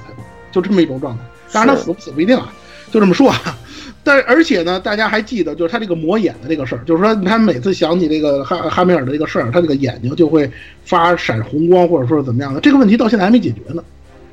[0.52, 1.22] 就这么一种状态。
[1.52, 2.52] 当然他死不死不一定啊，
[2.92, 3.58] 就这么说啊。
[4.02, 10.50] 但而且呢，大家还记得就是他这个抹眼的这个事儿，就是说他每次想起这个哈哈梅尔的这个事儿，他这个眼睛就会
[10.84, 12.60] 发闪红光，或者说是怎么样的。
[12.60, 13.82] 这个问题到现在还没解决呢。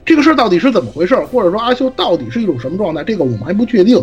[0.05, 3.97] 这个事儿到底是怎么回事，或者说阿修到底是一种什么状态，这个我们还不确定。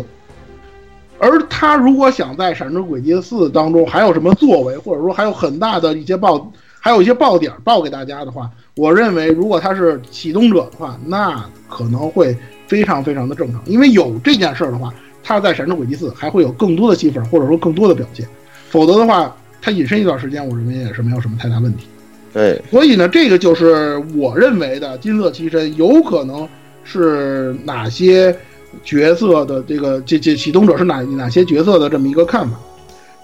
[1.17, 12.35] 而他如果想在《闪之轨迹四》当中还有什么作为，或者说还有很大的一些爆，还有一些爆点爆给大家的话，我认为如果他是启动者的话，那可能会
[12.67, 13.61] 非常非常的正常。
[13.65, 14.93] 因为有这件事儿的话，
[15.23, 18.27] 他在《闪之轨迹四》还会有更多的戏份，或者说更多的表现。
[18.69, 21.87] 否则的话，他隐身一段时间，我认为也是没有什么太大问题。
[22.33, 26.45] 对，所以呢，这个就是我认为的金色奇身有可能
[26.83, 28.35] 是哪些。
[28.83, 32.57] 角色的这个这这启动者是哪哪些角色的这么一个看法？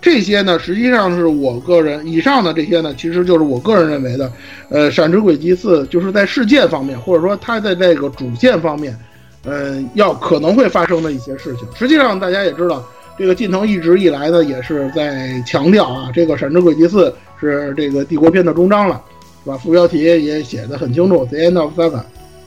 [0.02, 4.32] 这些呢，实际上是我个人以上的这些呢，其实就是我个人认为的，
[4.70, 8.98] 呃，《闪之轨迹四》就是在事件方面，或者说它在这个主线方面，
[9.44, 11.68] 呃，要可能会发生的一些事情。
[11.76, 12.84] 实际上，大家也知道，
[13.16, 19.00] 这个近藤一直以来呢，也是在强调啊，这个《闪之轨迹四》是这个帝国篇的终章了，
[19.44, 19.58] 是吧？
[19.58, 22.02] 副标题也写的很清楚，The End of Saga，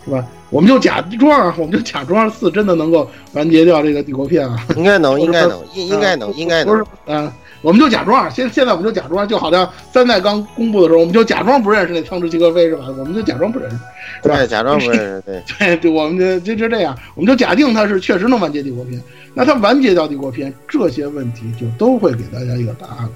[0.05, 0.24] 是吧？
[0.50, 6.66] 我们就假装，我们就假装四真的能够完结掉这个帝国片啊，应该能， 应该能，应应该能，应该能。
[6.72, 7.30] 不是，嗯，
[7.62, 12.84] 我们就假装，现现在我们就假装，就好像三代刚公布的时候，我们就假装不认识那枪支齐格飞是吧？
[12.98, 13.76] 我们就假装不认识，
[14.22, 19.02] 对，假装不认识，对， 对，对，我们就就就这样，我们就假定他是确实能完结帝国片。
[19.32, 23.09] 那他完结掉帝国片，这些问题就都会给大家一个答案，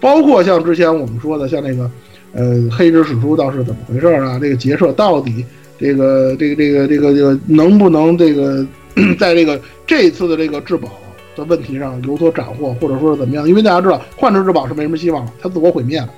[0.00, 1.88] 包括像之前我们说的，像那个，
[2.32, 4.40] 呃，黑之史书到是怎么回事啊？
[4.40, 5.44] 这个结社到底？
[5.82, 8.64] 这个这个这个这个这个能不能这个
[9.18, 10.88] 在这个这次的这个质保
[11.34, 13.48] 的问题上有所斩获，或者说是怎么样？
[13.48, 16.08] 因为大家知道幻之质保是没什么希望了，它自我毁灭了。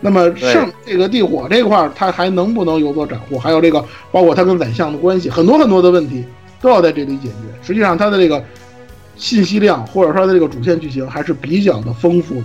[0.00, 3.36] 那么剩这个地火这块，它还能不能有所斩获？
[3.36, 6.24] 还有这个包括它跟宰相的关系，很多很多的问题
[6.60, 7.34] 都要在这里解决。
[7.60, 8.40] 实际上，它的这个
[9.16, 12.44] 信息量或者说它的这个主线剧情还是比较的丰富的。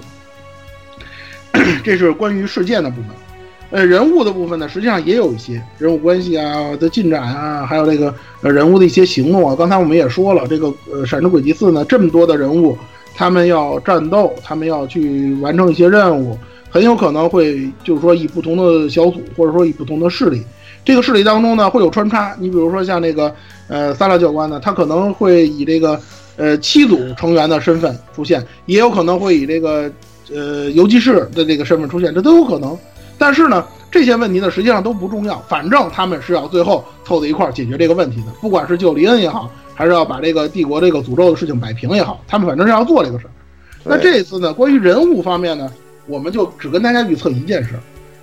[1.84, 3.10] 这是关于事件的部分。
[3.74, 8.14] 呃，人物的部分呢，实际上也有一些人物关系啊的进展啊，还有这个
[8.44, 9.56] 呃人物的一些行动啊。
[9.58, 12.78] 刚才我们也说了，这个呃《闪之轨迹四》呢，这么多的人物，
[13.16, 16.38] 他们要战斗，他们要去完成一些任务，
[16.70, 20.44] 很有可能会就是说以不同的小组，或者说以不同的势力，
[20.86, 22.36] 这个势力当中呢会有穿插。
[22.40, 23.34] 你比如说像那个
[23.68, 26.00] 呃萨拉教官呢，他可能会以这个
[26.38, 29.92] 呃七组成员的身份出现，也有可能会以这个
[30.32, 32.78] 呃游击士的这个身份出现，这都有可能。
[33.18, 35.40] 但是呢，这些问题呢，实际上都不重要。
[35.48, 43.32] 反正他们是要最后凑在一块儿解决这个问题的，不管是救黎恩也好，还是要把这个帝国这个诅咒的事情摆平也好，他们反正是要做这个事儿。
[43.84, 45.72] 那这一次呢，关于人物方面呢，
[46.08, 47.72] 我们就只跟大家预测一件事，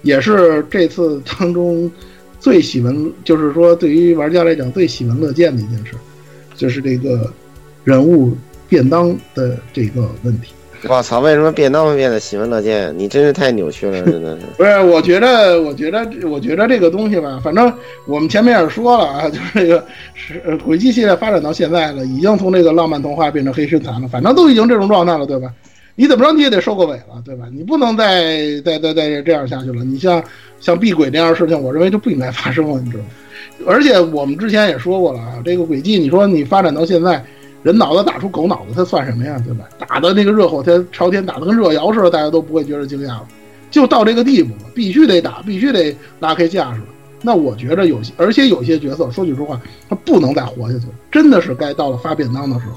[0.02, 1.90] 也是这次当中
[2.38, 5.92] 最喜闻，就是说对于玩家来讲最喜闻乐见的一件事，
[6.56, 7.30] 就是这个
[7.84, 8.36] 人物
[8.68, 10.52] 便当的这个问题。
[10.88, 11.20] 我操！
[11.20, 12.92] 为什么便当会变得喜闻乐见？
[12.96, 14.46] 你真是太扭曲了，真的是。
[14.56, 17.70] 不是，我觉得，我觉得，我觉得这个东西吧，反正
[18.06, 25.52] 我们前面也说了啊， 就是这个是轨迹系列发展到现在了，已经从这个浪漫童话变成黑身残了，反正都已经这种状态了，对吧？
[25.96, 27.44] 你怎么着你也得收个尾了，对吧？
[27.52, 29.84] 你不能再再再再这样下去了。
[29.84, 30.22] 你像
[30.60, 33.10] 像避鬼这样的事情，我认为就不应该发生了，你知道吗？
[33.66, 37.22] 而且我们之前也说过了啊，这个轨迹，你说你发展到现在。
[37.62, 39.40] 人脑子打出狗脑子，它算什么呀？
[39.44, 39.68] 对吧？
[39.78, 43.28] 打的那个热火天朝天，打的跟热窑似的，大家都不会觉得惊讶了。
[43.70, 46.86] 就到这个地步了，必须得打，必须得拉开架势了。
[47.22, 52.72] 那我觉着有些，而且有些角色，说句实话，他不能再活下去了，真的是该到了发便当的时候。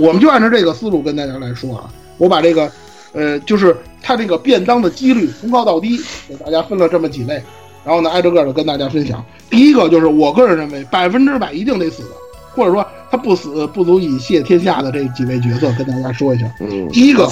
[0.00, 2.70] 我们就按照这个思路跟大家来说啊，我把这个，
[3.12, 5.98] 呃，就是他这个便当的几率从高到低，
[6.28, 7.42] 给大家分了这么几类，
[7.84, 9.24] 然后呢，挨着个的跟大家分享。
[9.50, 12.10] 第一个就是我个人认为百分之百一定得死的，
[12.54, 16.50] 或者说他不死不足以谢天下的这几位角色，跟大家说一下。
[16.60, 17.26] 嗯，第一个，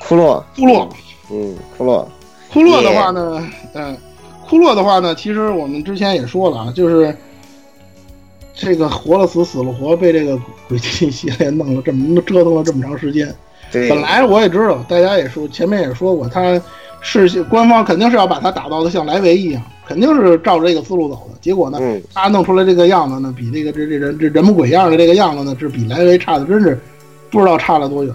[0.00, 0.88] 库洛， 库洛，
[1.30, 2.08] 嗯，库洛，
[2.52, 3.96] 库洛的话呢，嗯，
[4.48, 7.16] 库洛的话呢，其实我们之前也说了啊，就是
[8.54, 10.38] 这个活了死，死了活，被这个
[10.68, 13.32] 鬼泣系列弄了这么折腾了这么长时间。
[13.70, 16.60] 对，本来我也知道，大家也说前面也说过，他
[17.00, 21.38] 是官方肯定是要把他打造的像莱维一样，肯定是照着这个思路走的。
[21.40, 26.78] 结果呢，嗯、他弄出来这个样子呢，比这个这这人这人模鬼样的这个样子呢，是比莱维差的，真是
[27.30, 28.14] 不知道差了多远。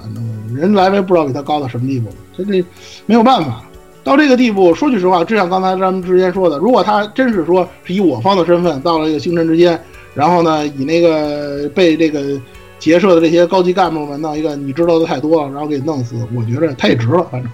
[0.55, 2.65] 人莱维不知道比他高到什么地步了，这这
[3.05, 3.63] 没有办法。
[4.03, 9.77] 到这个地步，说句实话，就像刚才咱们之前说的，如果他真是说是以我方的身份到了这个星辰之间，
[10.13, 12.39] 然后呢，以那个被这个
[12.79, 17.27] 结社的这些高级干部们弄一个你知道的太多了，然后给弄死，我觉得他也值了。
[17.29, 17.51] 反正，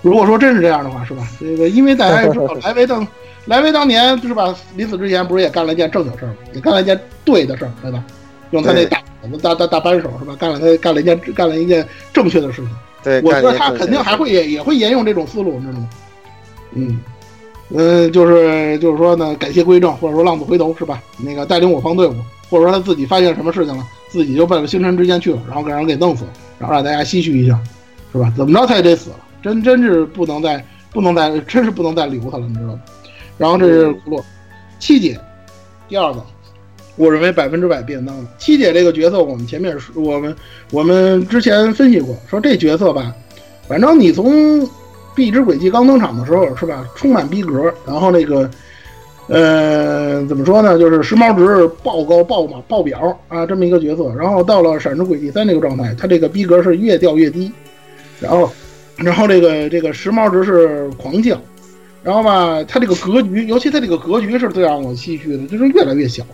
[0.00, 1.28] 如果说真是这样的话，是吧？
[1.38, 3.06] 这个因为大家也知道，莱维当
[3.46, 4.54] 莱维当年就是吧？
[4.76, 6.36] 临死之前不是也干了一件正经事儿吗？
[6.54, 8.04] 也干了一件对的事儿，对吧？
[8.50, 9.02] 用他那大
[9.42, 10.36] 大大大扳手是吧？
[10.38, 12.70] 干了他干了一件干了一件正确的事情。
[13.02, 15.88] 对，我觉得他肯定还会也也会沿用这种思路，你知道吗？
[16.74, 17.00] 嗯，
[17.70, 21.02] 嗯，就是就是说呢，改邪归正，或者说浪子回头是吧？
[21.18, 22.14] 那个带领我方队伍，
[22.48, 26.30] 或者说他自己发现什么事情了，自己就奔着星辰之间去了，然后给人给弄死了，
[26.60, 27.58] 然后让大家唏嘘一下，
[28.12, 28.32] 是吧？
[28.36, 32.80] 怎么着他也得死了，真真是不能再不能再真是不能再留他了，你知道吗？
[33.42, 34.24] 然后这是库洛
[34.78, 35.18] 七姐，
[35.88, 36.24] 第二个。
[36.94, 40.36] 我认为百分之百便当的七姐这个角色，我们前面说，我们
[40.70, 43.12] 我们之前分析过，说这角色吧，
[43.66, 44.64] 反正你从
[45.12, 48.48] 壁之轨迹刚登场的时候是吧，充满逼格，然后那个，
[49.26, 57.50] 呃，怎么说呢，就是时髦值爆高爆嘛爆表啊，这么一个角色，然后到了闪之轨迹三这个状态，他这个逼格是越掉越低，
[58.20, 58.52] 然后，
[58.96, 61.40] 然后这个这个时髦值是狂降，
[62.02, 66.24] 然后吧，它这个格局，尤其它这个格局是最让我唏嘘的，就是越来越小。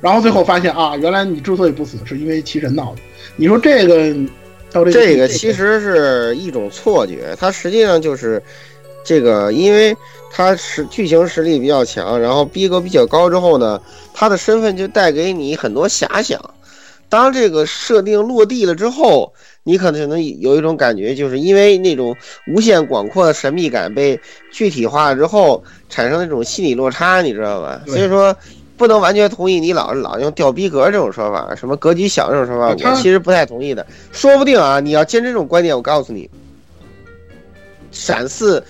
[0.00, 3.00] 然后最后发现啊，原来你之所以不死，是因为奇神闹的。
[3.36, 4.14] 你说这个
[4.70, 8.40] 到这个这个其实是一种错觉，它实际上就是
[9.04, 9.96] 这个，因为
[10.30, 13.80] 它是剧情实力比较强，然后逼格比较高之后呢，
[14.12, 16.38] 他的身份就带给你很多遐想。
[17.08, 19.32] 当这个设定落地了之后，
[19.64, 24.18] 你可能能有一种感觉，就是因为那种无限广阔的神秘感被
[24.52, 27.82] 具体化了之后，产生那种心理落差，你知道吧？
[27.86, 28.36] 所以说。
[28.76, 33.86] 不能完全同意你老老用掉逼格这种说法，什么格局小这种说法，我其实不太同意的。
[34.10, 36.28] 说不定啊，你要坚持这种观点，我告诉你，
[37.92, 38.60] 闪四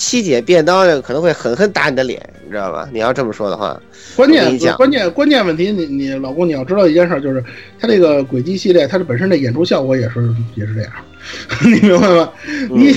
[0.00, 2.88] 七姐便当这个可能会狠狠打你的脸，你知道吧？
[2.90, 3.78] 你要这么说的话，
[4.16, 7.44] 关键关键关键问题，你你老公你要知道一件事，就是
[7.78, 10.92] 他这个轨迹系列，它的本身的演出效果也是也是这样，
[11.62, 12.32] 你明白吗？
[12.70, 12.96] 你。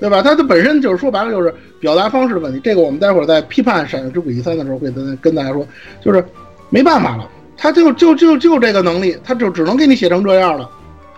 [0.00, 0.20] 对吧？
[0.20, 2.60] 它的本身就是说白了就是表达方式的问题。
[2.62, 5.66] 这个我们待会儿在批判《闪之轨迹三》的时候会跟跟大家说，
[6.00, 6.22] 就是
[6.68, 7.26] 没办法了，
[7.56, 10.68] 他就就就就这个能力，他就只能给你写成这样了。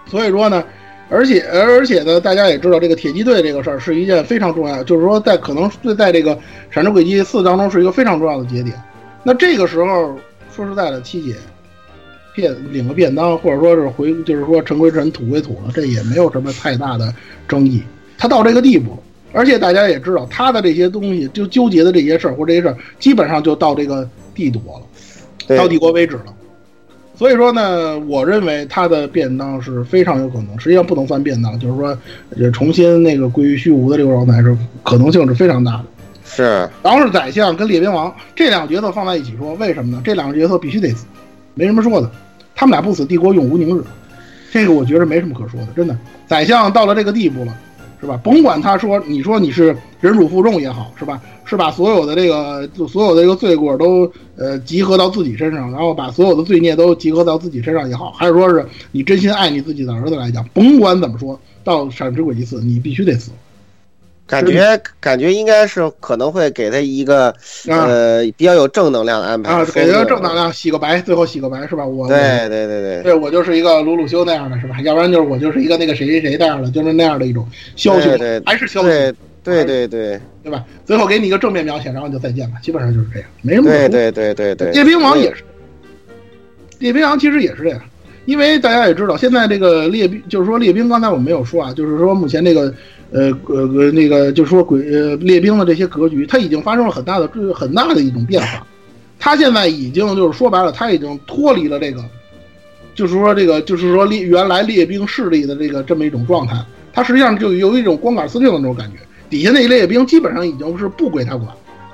[0.09, 0.63] 所以说呢，
[1.09, 6.35] 而且而且呢，大家也知道这个铁骑队这个事儿是一件非常重要，就是说在可能在这个
[6.71, 8.75] 《闪之轨迹四》当中是一个非常重要的节点。
[9.23, 10.19] 那这个时候
[10.55, 11.37] 说实在的，七姐
[12.35, 17.15] 便领个便当，或者说是回，就是说尘归尘，土归土了，这也没有什么太大的
[17.47, 17.83] 争议。
[18.19, 18.99] 他到这个地步，
[19.33, 26.35] 而且大家也知道他的这些东西，就纠结的这些事儿或这些事儿，基本上就到这个帝国了，到帝国为止了。
[27.17, 35.85] 所以说呢，我认为他的便当是非常有可能，实际上不能算便当，就是说，重新那个归于虚无的这个状态是可能性是非常大的。
[36.25, 40.03] 是，然后是宰相跟列兵王这两个角色放在一起说，为什么呢？
[40.05, 41.07] 这两个角色必须得死，
[41.55, 42.11] 没什么说的，
[42.55, 43.83] 他们俩不死，帝国永无宁日。
[44.53, 45.97] 这个我觉得没什么可说的，真的。
[46.27, 47.57] 宰相到了这个地步了。
[48.01, 48.21] 是吧？
[48.23, 51.21] 甭管他说，你说你是忍辱负重也好，是吧？
[51.45, 63.31] 是把所有的这个所有的这个罪过都呃集合到自己身上，然后把所有的罪孽都集合到自己身上也好，还是说是你真心爱你自己的儿子来讲，甭管怎么说，到闪之轨迹四，你必须得死。
[64.27, 67.33] 感觉感觉应该是可能会给他一个
[67.69, 71.87] 呃比较有正能量的安排啊，给他正能量，洗个白，最后洗个白是吧？
[71.87, 72.19] 我对
[72.49, 74.81] 对对对，对我就是一个鲁鲁修那样的是吧？
[74.83, 78.85] 要不然就是我就是一个那个谁谁谁那样的，就是那样的一种枭雄，还是枭雄，
[79.45, 80.65] 对对对对吧？
[80.85, 83.71] 最后给你一个正面描写，然后就再见了，基本上就是这样，没什么。
[83.71, 85.45] 对对对对对，列兵王也是，
[86.81, 87.81] 夜兵王其实也是这样，
[88.27, 92.75] 因为大家也知道，现在这个列兵，就是说列兵，刚才我没有说啊，就是说目前这个
[93.13, 98.67] 呃呃呃那个，就是说鬼呃列兵的这些格局，它已经发生了很大的很大的一种变化。
[99.19, 102.05] 它现在已经就是说白了，它已经脱离了这个，
[102.95, 106.57] 就是说这个就是说列原来列兵势力的这个这么一种状态，
[106.93, 108.99] 它实际上就有一种光杆司令的那种感觉，
[109.31, 111.49] 底下那一列兵基本上已经是不归他管，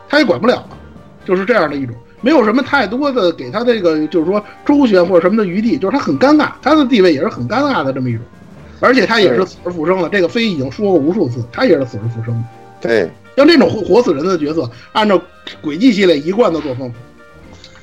[0.08, 0.78] 他也管不了了，
[1.26, 1.94] 就是这样的一种。
[2.22, 8.22] 没有什么太多的给他这个，就是说周旋或者什么的余地，就是他很尴尬，他的地位也是很尴尬的这么一种，
[8.80, 10.08] 而且他也是死而复生了。
[10.08, 12.44] 这个飞已经说过无数次，他也是死而复生的。
[12.80, 15.20] 对，像这种活活死人的角色，按照
[15.60, 16.92] 轨迹系列一贯的作风，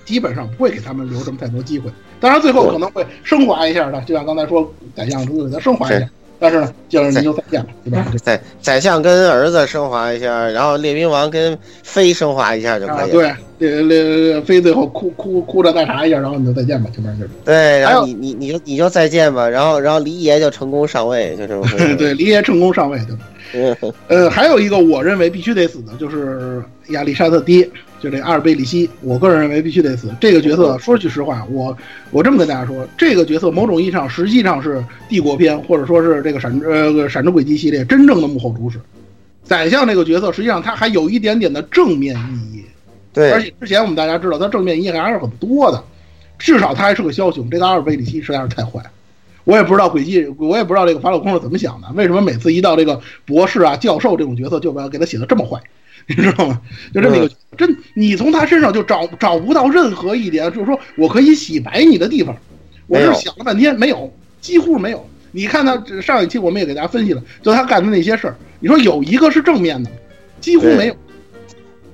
[0.05, 1.91] 基本上不会给他们留什么太多机会。
[2.19, 6.09] 当然，最后可能会升华一下的，就像刚才说宰相，如果给他升华一下。
[6.39, 8.05] 但是呢，就是你就再见了，对吧？
[8.23, 13.35] 宰宰相跟儿子升华一下，然后列兵王跟妃升华一下就可以了。
[13.57, 17.31] 对，列列妃最后哭哭哭着再啥一下，然后你就再见吧，这边就是。
[17.43, 21.67] 对，然后你你你就你就再见吧，然后然后黎爷就成功上位，就这么。
[21.97, 22.99] 对，黎爷成功上位，
[23.51, 23.93] 对吧？
[24.07, 27.69] 呃，还有一个我认为必须得死的就是亚历山大爹。
[27.99, 30.09] 就这阿尔贝里希，我个人认为必须得死。
[30.19, 31.75] 这个角色，说句实话，我
[32.11, 38.79] 我这么跟大家说，这个角色某种意义上实际上是帝国篇，或者说是这个闪呃闪之轨迹系列真正的幕后主使。
[39.43, 42.63] 宰相这个角色，实际上他还有一点点的正面意义。
[43.11, 45.83] 对，而且之前我们大家知道，他正面意义还是很多的，
[46.37, 47.49] 至少他还是个枭雄。
[47.49, 48.79] 这个阿尔贝里希实在是太坏，
[49.43, 55.59] 我也不知道轨迹，我也不知道这个法老空是怎么想的，为什么每次一到这个博士啊、教授这种角色，就把给他写的这么坏。
[56.07, 56.61] 你知道吗？
[56.93, 62.35] 就这么一个真，你从他身上就找找不到任何一点，就是说我可以洗白你的地方。
[62.87, 65.07] 我是想了半天，没有，几乎没有。
[65.31, 69.91] 你看他上一期我们也给大家分析了，就他干的那些事儿，你说有一个是正面的，
[70.41, 70.95] 几乎没有。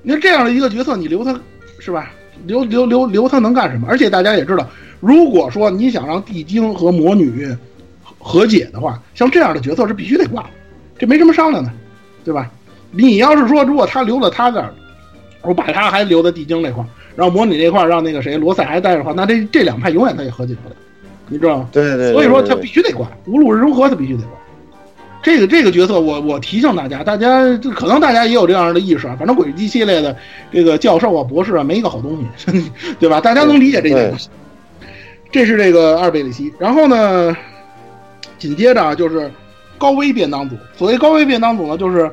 [0.02, 1.38] 你说这样的一个角色，你留他
[1.80, 2.14] 是吧？
[2.46, 3.88] 留留留留他能干什么？
[3.90, 7.48] 而且大家也知道，如果说你想让地精和魔女
[8.20, 10.50] 和解的话，像这样的角色是必须得挂，
[10.98, 11.72] 这没什么商量的，
[12.24, 12.50] 对吧？
[12.96, 14.74] 你要是说，如果他留了他这儿，
[15.42, 20.76] 我把他还留在地精那块儿，然后模拟那块儿让那个谁罗塞还带着的话，那这这两派永远他也和解不了，
[21.28, 21.70] 你知道吗？
[21.72, 22.14] 对对。
[22.14, 24.32] 所以说他必须得管，无论如何他必须得管。
[25.22, 27.44] 这个这个角色，我我提醒大家，大家
[27.76, 29.16] 可能大家也有这样的意识啊。
[29.20, 30.16] 反正轨迹系列的
[30.52, 33.20] 这个教授啊、博士啊，没一个好东西， 对吧？
[33.20, 34.16] 大家能理解这一点。
[35.32, 37.36] 这是这个阿尔贝里希，然后呢，
[38.38, 39.30] 紧接着就是
[39.78, 40.56] 高危便当组。
[40.78, 42.10] 所谓高危便当组呢，就是。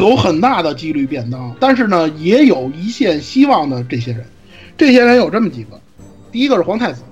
[0.00, 4.24] 有很大的几率便当，但是呢，也有一线希望的这些人，
[4.76, 5.80] 这些人有这么几个，
[6.30, 7.02] 第一个是皇太子，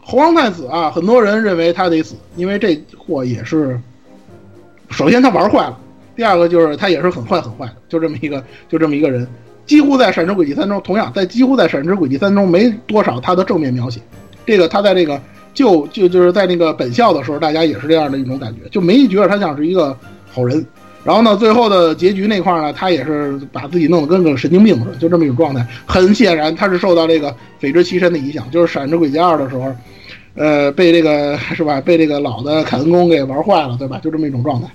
[0.00, 3.80] 皇太子啊，很多人认为他得死，因为这货也是，
[4.90, 5.78] 首先他玩坏了，
[6.14, 9.26] 第二个就是他也是很坏很坏的，就这么一个就这么一个人，
[9.64, 14.00] 几乎在《闪之轨迹三》中，同样在几乎在《闪之轨迹三》中没多少他的正面描写，
[14.44, 15.18] 这个他在这个
[15.54, 19.96] 就就就是在那个本校的时候，大家也是这样的一种感觉，就没觉得他像是一个
[20.30, 20.64] 好人。
[21.06, 25.64] 然后呢，最后的结局那块呢，他也是把自己弄得跟个神经病似的，就这么一种状态。
[25.86, 27.30] 很显然，他是受到这个
[27.60, 29.72] 《匪之其身》的影响，就是《闪之轨迹二》的时候，
[30.34, 34.00] 呃，被这个是吧，被这个老的凯恩公给玩坏了，对吧？
[34.02, 34.68] 就这么一种状态。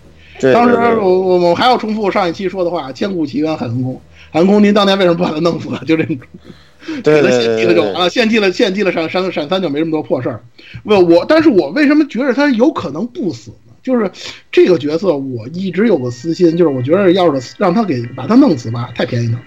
[0.53, 4.01] 当时我我我还要重复上一期说的话：千古奇冤海恩公，
[4.31, 5.67] 海恩公，您当年为什么不把他弄死？
[5.85, 6.17] 就这种，
[7.03, 10.41] 给他献祭了就完了，献祭了献祭了闪闪闪三就没这么多破事儿。
[10.83, 13.51] 我我，但是我为什么觉得他有可能不死？
[13.83, 14.11] 就是
[14.51, 19.39] 这个角色，我一直有个私心，就是我觉得要是让他给把他弄死吧，太便宜了，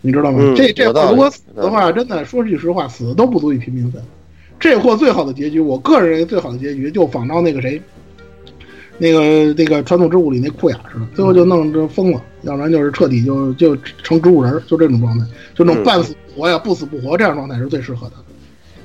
[0.00, 0.54] 你知道吗？
[0.56, 4.00] 这这货如果死的话，真的说句实话，死都不足以平民愤。
[4.58, 7.82] 这货最好的结局，我个人认为最好的结局就仿照那个谁，
[8.96, 18.14] 那个那个传统之物里那库雅似的，最后就弄这疯了，要不然就是彻底就就成植物人，就这种状态，就那种半死不活呀，不死不活这样状态是最适合的。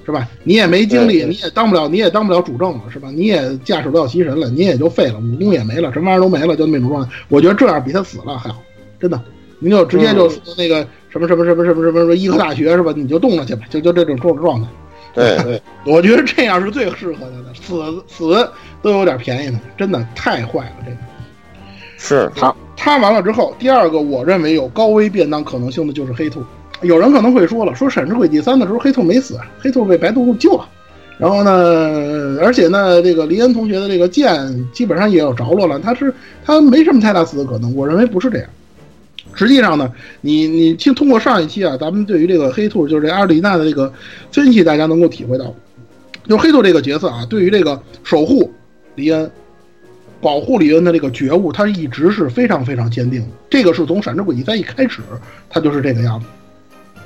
[0.06, 0.28] 是吧？
[0.44, 3.10] 你也没精力，你也当不了，你也当不了主政了，是吧？
[3.12, 7.10] 你也驾驶不了西神了，你也就废了，武功也没了，什么玩意儿都没了，就那种状态。
[7.28, 8.62] 我觉得这样比他死了还好，
[9.00, 9.22] 真的。
[9.64, 10.28] 您就直接就
[10.58, 12.92] 那个什么什么什么什么什么什么医科大学是吧？
[12.96, 14.68] 你就动了去吧，就就这种状状态。
[15.14, 18.50] 对对， 我觉得这样是最适合他的，死死
[18.82, 20.76] 都有点便宜呢，真的太坏了。
[20.84, 20.98] 这个
[21.98, 26.44] 是他他完了之后，第二个我认为有高危变当可能性的就是黑兔。
[26.82, 30.68] 有人可能会说了，说《闪之轨迹三》的时候，黑兔没死，黑兔被白兔救了。
[31.18, 36.12] 然后呢，而且呢，这个黎恩同学的这个剑基本上也有着落了，他是
[36.44, 37.76] 他没什么太大死的可能。
[37.76, 38.50] 我认为不是这样。
[39.36, 43.94] 实际上呢，你你听通过上一期啊，咱们对于这个黑兔，就是这阿尔丽娜的这个
[44.32, 45.54] 分析，大家能够体会到，
[46.28, 48.52] 就黑兔这个角色啊，对于这个守护
[48.96, 49.30] 黎恩、
[50.20, 53.28] 保护黎恩的这个觉悟，他一直是非常非常坚定的。
[53.48, 55.02] 这个是从《闪之轨迹三》一开始，
[55.50, 56.26] 他就是这个样子。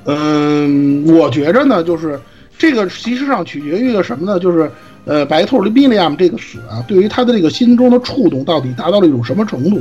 [0.06, 2.18] 嗯，我觉着呢，就是
[2.56, 4.38] 这个其实上取决于个什么呢？
[4.38, 4.70] 就是
[5.04, 9.80] 呃，白兔的比利亚姆这个死啊，对于他的这个心中的触动到底达到了一种什么程度？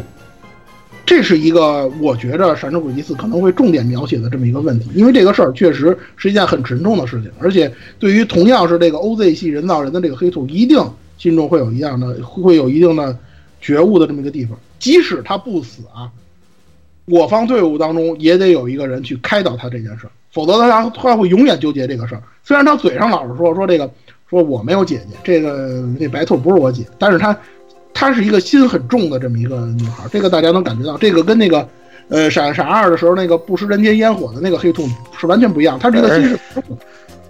[1.06, 10.84] 这是一个我觉着《闪之轨迹四》可能会重点描写的这么一个问题，因为这个事儿确实是一件很沉重的事情，而且对于同样是这个 OZ 系人造人的这个黑兔，一定
[11.20, 13.16] 心中会有一样的会有一定的
[13.62, 16.10] 觉悟的这么一个地方，即使他不死啊，
[17.06, 22.24] 我方队伍当中也得有一个人去开导他这件事儿，否则他他会永远纠结这个事儿。
[22.44, 23.90] 虽然他嘴上老是说说这个
[24.30, 27.38] 说我没有姐姐，这个这白兔不是我姐，但是他
[27.94, 31.68] 她是一个心很重的这么一个女孩，这个大家能感觉到，这个跟那个
[32.10, 34.86] 呃闪闪二的时候那个不食人间烟火的那个黑兔
[35.18, 36.40] 是完全不一样，他这个心是。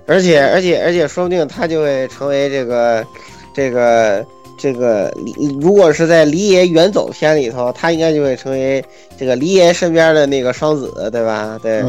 [0.08, 3.06] 而且而且而且，说不定他就会成为这个
[3.54, 4.26] 这个
[4.58, 8.84] 这个李，如果是在离爷远走篇里头，他应该就会成为
[9.18, 11.60] 这个离爷身边的那个双子，对吧？
[11.62, 11.84] 对。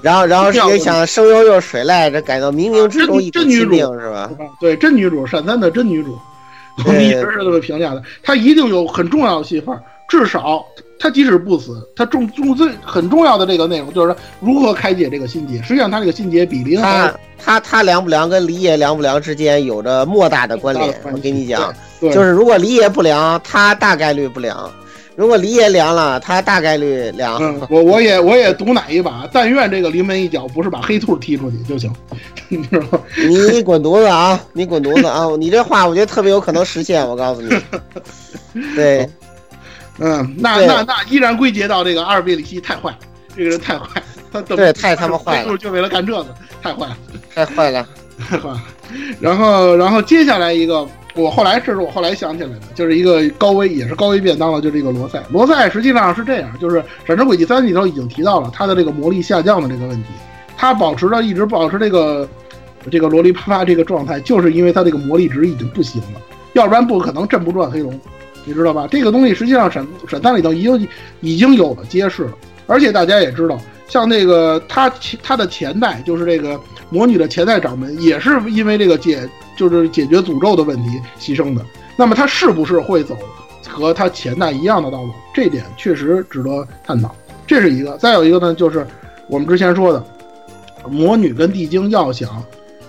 [0.00, 4.30] 然后然后是想声优又水濑，这改到冥冥之中一真女主是吧？
[4.60, 6.18] 对，真女主，闪三的真女主，
[6.86, 8.02] 我们 一直是这么评价的。
[8.22, 9.76] 她一定有很重要的戏份，
[10.08, 10.64] 至少。
[10.96, 15.60] 他即使不死，他重重最很重要的这个内容就是如何开解这个心结。
[15.60, 20.98] 实际上，他这个心结比林他他他凉不凉跟离野凉不凉之间有着莫大的关联。
[21.12, 24.56] 我跟你讲，就是如果离野不凉，他大概率不凉；
[25.14, 27.38] 如果离野凉了，他大概率凉。
[27.68, 31.92] 我我也我也赌奶一把，但愿这个临门一脚不是把黑兔踢出去就行，
[32.48, 33.00] 你知道吗？
[33.28, 34.40] 你滚犊子啊！
[34.54, 35.26] 你滚犊子啊！
[35.38, 37.50] 你这话我觉得特别有可能实现，我告诉你。
[38.74, 39.06] 对。
[39.98, 42.92] 嗯，那那那依然归结到这个阿尔贝里希太坏，
[43.36, 46.96] 这个人太坏，他对太他妈坏了，就为了干这个，太坏了，
[47.34, 47.86] 太坏了，
[48.18, 48.62] 太坏了。
[49.20, 55.22] 然后然后接下来一个，我后来这是我后来想起来的，就是一个高危也是高危便当了，就是这个罗塞。
[55.30, 60.08] 罗塞实际上是这样，就是《闪之轨迹三》里头已经提到了他的这个魔力下降的这个问题，
[60.56, 62.28] 他保持着一直保持这个
[62.90, 66.20] 这个罗里啪啪这个状态，就是因为他这个魔力值已经不行了，
[66.54, 67.98] 要不然不可能震不转黑龙。
[68.44, 68.86] 你知道吧？
[68.90, 70.88] 这个东西实际上闪闪三里头已经
[71.20, 72.32] 已经有了揭示了，
[72.66, 74.92] 而且大家也知道，像那个他
[75.22, 81.64] 他的前代，就是这个魔女的前代掌门，也是因为这个解就是解决诅咒的问题牺牲的。
[81.96, 83.16] 那么他是不是会走
[83.68, 85.10] 和他前代一样的道路？
[85.32, 87.14] 这点确实值得探讨。
[87.46, 87.96] 这是一个。
[87.98, 88.86] 再有一个呢，就是
[89.28, 90.04] 我们之前说的，
[90.88, 92.42] 魔女跟地精要想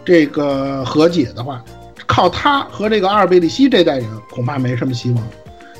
[0.03, 1.63] 这个和解的话，
[2.05, 5.23] 靠他和这个阿尔贝利西这代人恐怕没什么希望。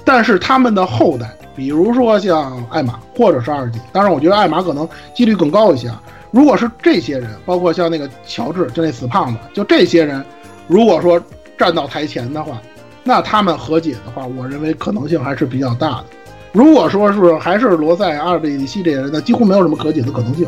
[0.06, 6.00] 但是他们的后代，比如说像艾玛或者是二姐，当然我觉得艾玛可能几率更高一些啊。
[6.30, 10.24] 如果是这些人，包括像那个乔治，就那死胖子，就这些人，
[10.68, 11.20] 如果说
[11.58, 12.62] 站到台前的话，
[13.04, 16.06] 那他们和解的话，我认为可能性还是比较大的。
[16.52, 20.46] 如果说是还是罗塞、阿尔贝里西这些人，那几乎没有什么和解的可能性。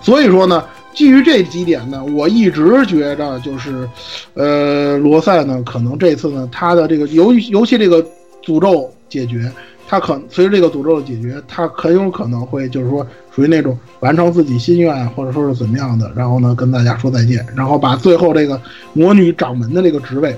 [0.00, 0.62] 所以说呢，
[0.94, 3.88] 基于这几点呢，我一直觉着就是，
[4.34, 8.06] 呃，罗塞呢，可能这次呢，他的这个尤尤其这个。
[8.44, 9.52] 诅咒解决，
[9.86, 18.58] 他可随着这个诅咒的解决，他很有可能会就是说属于那种完成自己心愿，或者说是怎么样的，然后呢跟大家说再见，然后把最后这个
[18.94, 20.34] 魔女掌门的这个职位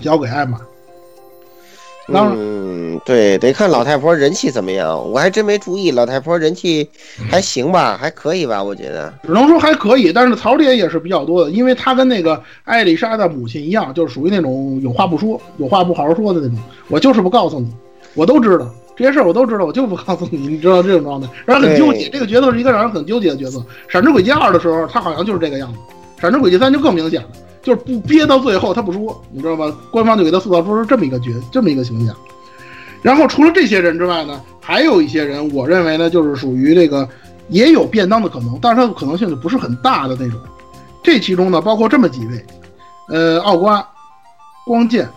[0.00, 0.60] 交给艾玛。
[2.10, 6.88] 嗯，对，得看老太婆人气怎么样，我还真没注意，老太婆人气
[7.30, 9.12] 还行吧，还可以吧，我觉得。
[9.24, 16.56] 只能说还可以，但是槽点也是比较多的，因为她跟那个艾丽莎的母亲一样，就是属于那种有话不说，有话不好好说的那种。
[16.88, 17.70] 我就是不告诉你，
[18.18, 22.08] 我都知道这些事儿，我都知道，我就不告诉你，你知道这种状态，让人很纠结。
[22.08, 23.64] 这个角色是一个让人很纠结的角色。
[23.86, 25.78] 闪之轨迹二的时候，他好像就是这个样子。
[26.20, 27.28] 闪之轨迹三就更明显了。
[27.62, 29.72] 就是不憋到最后，他不说，你知道吗？
[29.92, 32.16] 官方就给他塑造出是这么一个角，这么一个形象。
[33.02, 37.08] 然后除了这些人之外呢，还有一些人，我认为呢，就是属于这个
[37.48, 40.40] 也有便当的可能，但是他的可能性就不是很大的那种。
[41.04, 42.44] 这其中呢，包括这么几位，
[43.10, 43.86] 呃，奥瓜、
[44.66, 45.08] 光剑、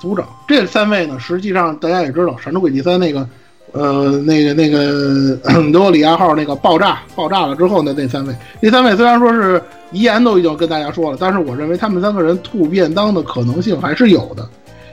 [0.00, 3.28] 组长这三位呢，实际上大家也知道，《闪之轨迹三》那个。
[3.72, 5.36] 呃，那个那个
[5.72, 9.62] 多里亚号那个爆炸爆炸了之后呢，那三位，那三位虽然说是
[9.92, 14.44] 遗言都已经跟大家说了，但是我认为他们三个人吐便当的可能性还是有的，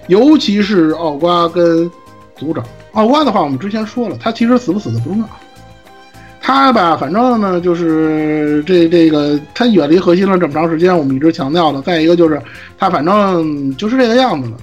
[0.10, 1.90] 尤其是奥瓜跟
[2.36, 2.64] 组长。
[2.92, 5.26] 奥瓜的话，我们之前说了，他其实死不死的不重要，
[6.40, 11.82] 他吧，反正呢就是这这个他远离核心了这么长时间，我们一直强调的。
[11.82, 12.40] 再一个就是
[12.78, 14.58] 他反正就是这个样子了。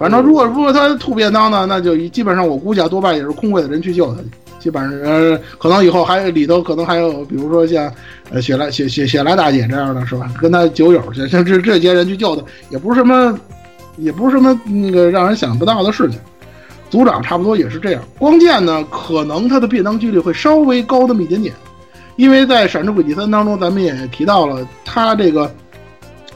[0.00, 4.20] 反正如果如果他吐便当呢，那就基本上我估计啊，多半也是空位的人去救他。
[4.58, 7.92] 基本上呃，可能以后还里头可能还有，比如说像
[8.30, 10.32] 呃雪莱雪雪雪莱大姐这样的是吧？
[10.40, 13.38] 跟他酒友去，像这这些人去救他，也不是什么，
[13.98, 16.18] 也不是什么那个让人想不到的事情。
[16.88, 18.02] 组长差不多也是这样。
[18.18, 21.54] 光剑呢，可能他的便当几率会稍微高那么一点点，
[22.16, 25.54] 因为在《闪之轨迹三》当中，咱们也提到了他这个。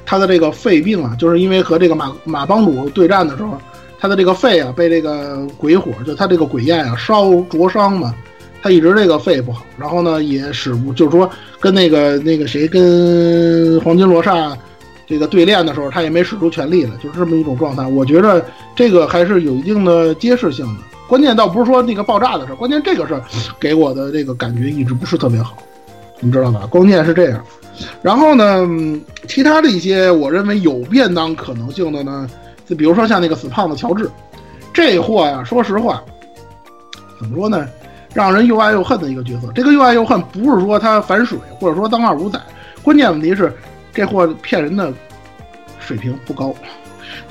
[0.06, 3.58] 他的这个肺病啊，就是因为和这个马马帮主对战的时候，
[3.98, 8.14] 他的这个肺啊被这个鬼火，就他这个鬼焰啊烧灼伤嘛，
[8.62, 11.28] 他一直这个肺不好，然后呢也使不就是说
[11.58, 14.56] 跟那个那个谁跟黄金罗刹
[15.06, 17.86] 这个对练的时候，他也没使出全力来，就是这么一种状态。
[17.86, 18.44] 我觉着
[18.74, 20.82] 这个还是有一定的揭示性的。
[21.06, 23.14] 关键倒不是说那个爆炸的事，关键这个事
[23.60, 25.58] 给我的这个感觉一直不是特别好，
[26.24, 26.66] 你知道吧？
[26.70, 27.44] 关键是这样。
[28.00, 28.66] 然后呢，
[29.28, 32.26] 其他的一些我认为有便当可能性的呢，
[32.66, 34.08] 就比如说像那个死胖子乔治，
[34.72, 36.02] 这货呀，说实话，
[37.20, 37.68] 怎么说呢，
[38.14, 39.52] 让人又爱又恨的一个角色。
[39.54, 42.40] 这个又爱又恨不是说他反水，或者说当二五仔，
[42.82, 43.52] 关键问题是
[43.92, 44.92] 这货骗人的
[45.78, 46.54] 水平不高，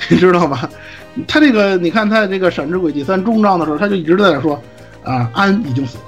[0.09, 0.69] 你知道吗？
[1.27, 4.61] 他这个，你看他这个《闪之轨迹三》终章的时候，他就一直在那说，
[5.03, 6.03] 啊，安已经死了，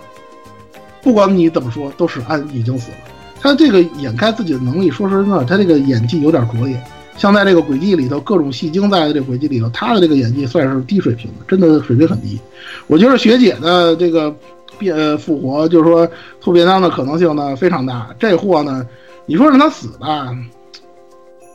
[1.06, 2.98] 不管你怎么说，都是安已经死了。
[3.40, 6.82] 他这个掩盖自己的能力，说实话，他这个演技有点拙劣。
[7.16, 12.40] 像在这个轨迹里头，各种戏精在这轨迹里头，他的这个演技算是低水平的，真的水平很低。
[12.88, 14.36] 我觉得学姐的这个
[14.80, 16.10] 变复活，就是说
[16.42, 18.10] 吐便当的可能性呢非常大。
[18.18, 18.84] 这货呢，
[19.28, 20.36] 你说让他死吧，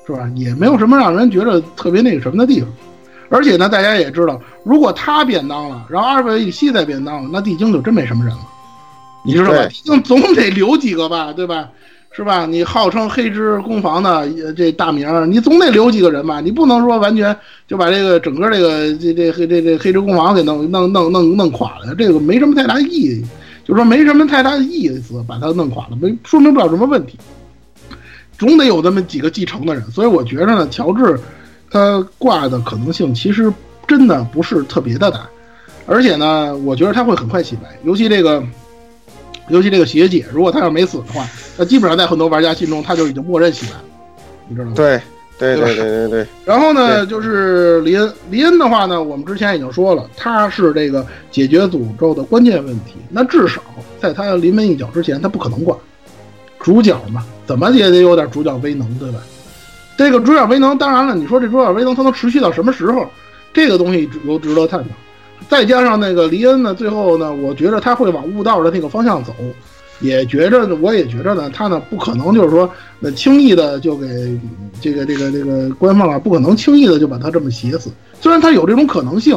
[0.06, 0.30] 是吧？
[0.36, 2.68] 也没有什么让人觉得特别那个什么的地方。
[3.28, 8.40] 而且呢，大家也知道，如果他便当了，然后阿尔贝里希再便当了，那地精就真没什么人了，
[9.24, 9.66] 你知道吧？
[9.68, 11.68] 毕竟总得留几个吧，对吧？
[12.12, 12.44] 是吧？
[12.44, 14.10] 你号称黑之攻防的
[14.44, 16.40] 呃这大名，你总得留几个人吧？
[16.40, 17.34] 你不能说完全
[17.68, 23.24] 就把这个整个这个这这黑这这黑之攻防给弄弄弄弄弄垮了，这个没什么太大意义，
[23.64, 27.16] 就说没什么太大的意思，把它弄垮了，没说明不了什么问题。
[28.36, 31.18] 总得有这么几个继承的人，所以我觉着呢，乔治
[31.70, 33.52] 他挂的可能性其实
[33.86, 35.28] 真的不是特别的大，
[35.86, 38.42] 而且呢，我觉得他会很快洗白，尤其这个，
[39.50, 43.84] 尤其这个邪姐，如果她要没死的话，那基本上在很多玩家心中她就已经默认洗白了，
[44.48, 44.72] 你知道吗？
[44.76, 45.00] 对
[45.38, 52.96] 对对对对对对，然后呢，就是林恩，林恩的话呢，我们之前已经说了，他是这个解决诅咒的关键问题。
[53.08, 53.62] 那至少
[54.00, 55.78] 在他临门一脚之前，他不可能管
[56.58, 59.18] 主角嘛，怎么也得有点主角威能，对吧？
[59.96, 63.06] 这个主角威能，当然了，你说这主角威能它能持续到什么时候？
[63.52, 64.06] 这个东西
[64.42, 64.90] 值得探讨。
[65.50, 69.34] 再加上那个黎恩呢，最后呢，我觉得他会往悟道的那个方向走，
[69.98, 72.70] 也觉着呢，我也觉着呢，他呢不可能就是说
[73.00, 74.06] 那轻易的就给
[74.80, 77.90] 这个这个这个官方啊，不可能轻易的就把他这么写死。
[78.20, 79.36] 虽然他有这种可能性，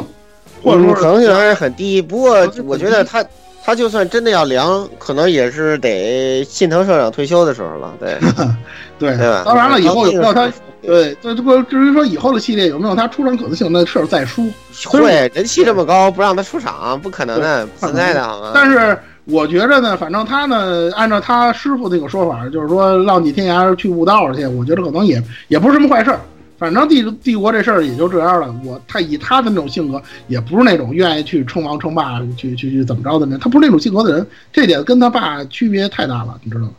[0.64, 1.99] 或者说嗯可能性还是很低。
[1.99, 3.26] 不过我觉得他
[3.65, 7.94] 他就算真的要凉，可能也是得信藤社长退休的时候了。
[7.99, 8.18] 对
[8.99, 9.44] 对对吧？
[9.45, 14.45] 当然了，以后有没有他他对对这个至于说以后的系列有没有他出场可能性，那事儿再说。
[14.72, 18.52] 所以我会人气这么高，不让他出场，不可能的，不存在的好吗？
[18.53, 26.19] 但是我觉着呢，反正他呢，按照他师傅那个说法，就是说浪迹天涯去悟道去，我觉得可能也也不是什么坏事儿。
[26.58, 28.56] 反正帝帝国这事儿也就这样了。
[28.64, 34.26] 我他以他的那种性格，也不是那种愿意去称王称霸、去去去怎么着的人，他不是那种性格的人。
[34.52, 36.72] 这点跟他爸区别太大了，你知道吗？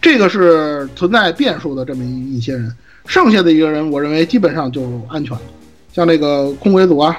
[0.00, 2.72] 这个是存在变数的这么一一些人，
[3.04, 5.42] 剩下的一个人，我认为基本上就安全了。
[5.92, 7.16] 像那个空鬼组啊、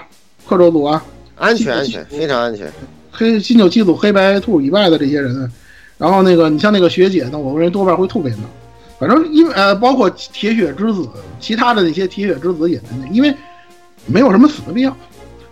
[0.48, 1.04] 克州组啊、
[1.36, 2.72] 安全安全，非常安全。
[3.12, 5.52] 黑新九七组黑白兔以外的这些人，
[5.98, 8.46] 然后那个你像那个学姐呢，我认为多半会吐便当。
[9.00, 11.08] 反正因为呃，包括铁血之子，
[11.40, 13.34] 其他的那些铁血之子也是那，因为
[14.06, 14.96] 没有什么死的必要。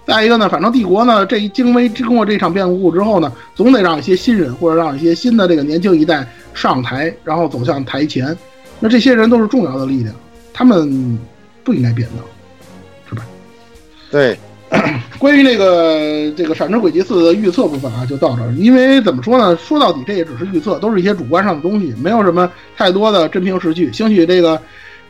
[0.05, 8.37] 再一个呢，反正帝国呢，这一经微经过这场变故之后呢，总得让一些新人或者让一些新的这个年轻一代上台，然后走向台前。
[8.79, 10.15] 那这些人都是重要的力量，
[10.53, 11.19] 他们
[11.63, 12.23] 不应该变当，
[13.09, 13.25] 是吧？
[14.11, 14.37] 对，
[15.17, 18.51] 关于那个这个《闪之轨迹四》的预测部分啊，就到这儿。
[18.53, 23.91] 因为怎么说呢，说到底这也只是预测，都是一些主观上的东西，没有什么太多的真凭实据。
[23.93, 24.61] 兴许这个，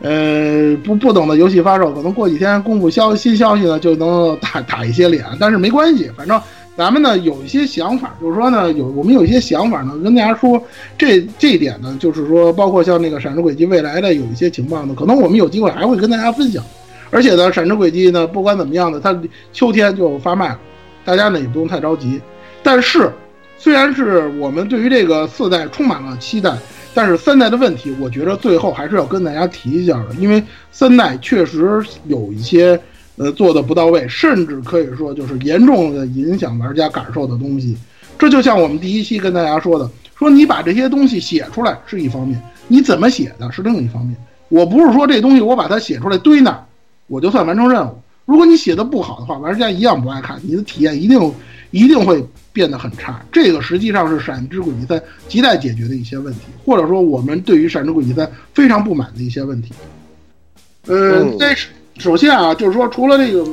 [0.01, 5.25] 呃，不不等的游戏发售，可能过几天公布消新消息呢，就能打打一些脸。
[5.39, 6.39] 但是没关系，反正
[6.77, 10.61] 咱们呢有一些想法，就是说呢，有我们有一些想法呢，跟大家说。
[10.97, 16.63] 这这一点呢，就是说，包括像那个《闪之轨迹》未来的有一些情报呢，可能我们有机会还会跟大家分享。
[17.09, 19.17] 而且呢，《闪之轨迹》呢，不管怎么样呢，它
[19.53, 20.59] 秋天就发卖了，
[21.05, 22.19] 大家呢也不用太着急。
[22.61, 23.11] 但是，
[23.57, 26.53] 虽然是我们对于这个四代充满了期待，
[26.93, 32.79] 但是三代的问题，我觉得最后还是要跟大家提一下的，因为三代确实有一些
[33.15, 37.77] 呃做的不到位，甚至可以说就是严重的影响玩家感受的东西。
[38.19, 44.17] 这就像我们第一期跟大家说的，说你把这些东西写出来是一方面，你怎么写的是另一方面。
[44.49, 46.63] 我不是说这东西我把它写出来堆那儿，
[47.07, 47.97] 我就算完成任务。
[48.25, 51.33] 如果你写的不好的话，玩家一样不爱看，你的体验一定
[51.71, 52.21] 一定会
[52.51, 53.21] 变得很差。
[53.31, 59.73] 这个实际上是《闪之轨迹三》亟待解决的一些问题，或者说我们对于《闪之轨迹三》非常不满的一些问题。
[60.87, 61.67] 呃嗯，这是
[61.97, 63.49] 首先啊，就是说除了这个，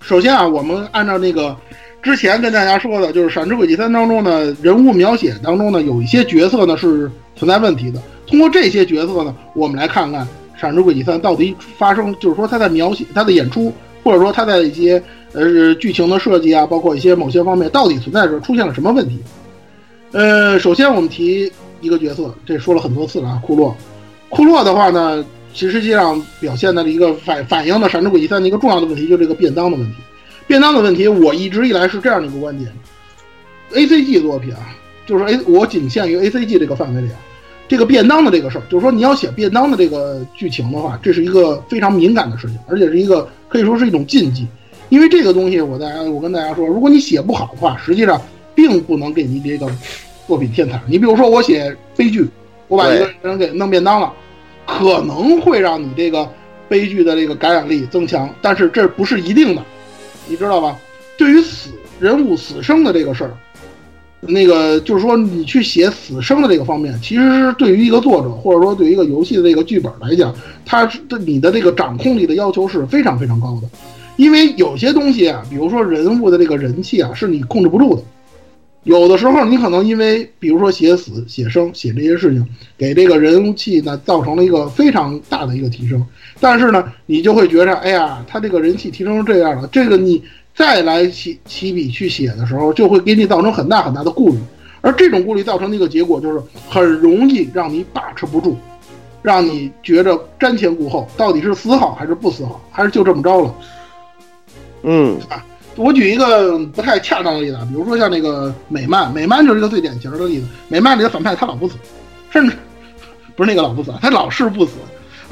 [0.00, 1.56] 首先啊，我们按照那个
[2.02, 8.02] 之前跟大家说的，就是《闪之轨迹三》当中呢，人物描写当中呢，有一些角色呢是存在问题的。
[8.26, 10.24] 通过这些角色呢，我们来看看
[10.64, 13.70] 《闪之轨迹三》到底发生，就是说他在描写他的演出，
[14.02, 19.18] 或者说他在一些呃剧情的设计啊，包括一些某些方面，到底存在着出现了什么问题。
[20.12, 23.76] 呃，首先我们提一个角色，这说了很多次了啊，库洛。
[24.30, 29.96] 库洛的话呢，其实际上表现的一个反反映了《闪之轨迹三》的一个重要的问题，就是这个便当的问题。
[30.46, 32.72] 便当的问题，我一直以来是这样的一个观点
[33.74, 34.74] ：A C G 作品啊，
[35.06, 37.18] 就是 A 我仅限于 A C G 这个范围里啊，
[37.66, 44.46] 这个便当的这个事儿，就是说你要写便当的这个剧情的话，这是一个非常敏感的事情，而且是一个可以说是一种禁忌。
[44.90, 48.20] 因为这个东西，我大家我跟大家说，如果你写不好的话，实际上
[48.54, 49.70] 并不能给你这个
[50.26, 50.80] 作品添彩。
[50.86, 52.28] 你比如说我写悲剧，
[52.68, 54.12] 我把一个人给弄便当了，
[54.66, 56.28] 可能会让你这个
[56.68, 59.62] 悲剧的这个感染力增强，但是这不是一定的，
[60.28, 60.78] 你知道吧？
[61.16, 63.34] 对于死人物死生的这个事儿，
[64.28, 70.34] 那个就是说你去写死生的这个方面，其实是对于一个作者或者说对于一个游戏的这个剧本来讲，
[70.64, 73.68] 它是对你的这个掌控力的要求是非常非常高的。
[74.16, 78.02] 因为有些东西啊，比如说人物的这个人气啊，是你控制不住的。
[78.84, 82.46] 有的时候你可能因为，比如说写死、写生、写这些事情，
[82.76, 86.04] 给这个人气呢造成了一个非常大的一个提升。
[86.38, 90.22] 但是呢，你就会觉着，哎呀，他这个人气提升成这样了，这个你
[90.54, 94.38] 再来起起笔去写的时候，就会给你造成很大很大的顾虑。
[94.80, 98.56] 而这种顾虑造成的一个结果就是，很容易让你把持不住，
[99.22, 103.54] 让你觉着瞻前顾后，到底是死好还是不死好，还是就这么着了。
[104.82, 105.18] 嗯，
[105.76, 110.46] 我举一个不太恰当的例子啊，比如说像那个美漫，美漫就是一个最典型的例子。
[110.68, 111.76] 美漫里的反派他老不死，
[112.30, 112.54] 甚至
[113.34, 114.72] 不是那个老不死，他老是不死，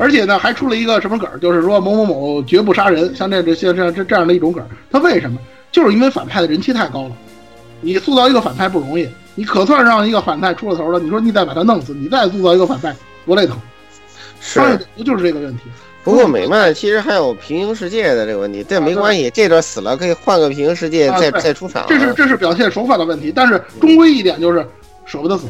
[0.02, 4.66] 而且呢还出了一个什么梗儿，就是说某某某绝不杀人，像这这像这这这样的一种梗儿。
[4.90, 5.38] 他为什么？
[5.70, 7.12] 就是因为反派的人气太高了。
[7.80, 12.92] 你塑造一个反派不容易，你可算让一个反派出了头了，你说你再把他弄死，你再塑造一个反派
[13.24, 13.56] 多累疼。
[14.40, 15.62] 是商业解读就是这个问题。
[16.02, 21.86] 不过美漫其实还有平行世界的这个问题，这没关系，这段死了可以换个平行世界再啊再出场。
[21.86, 24.66] 这是这是表现手法的问题，但是终归一点就是
[25.06, 25.46] 舍不得死。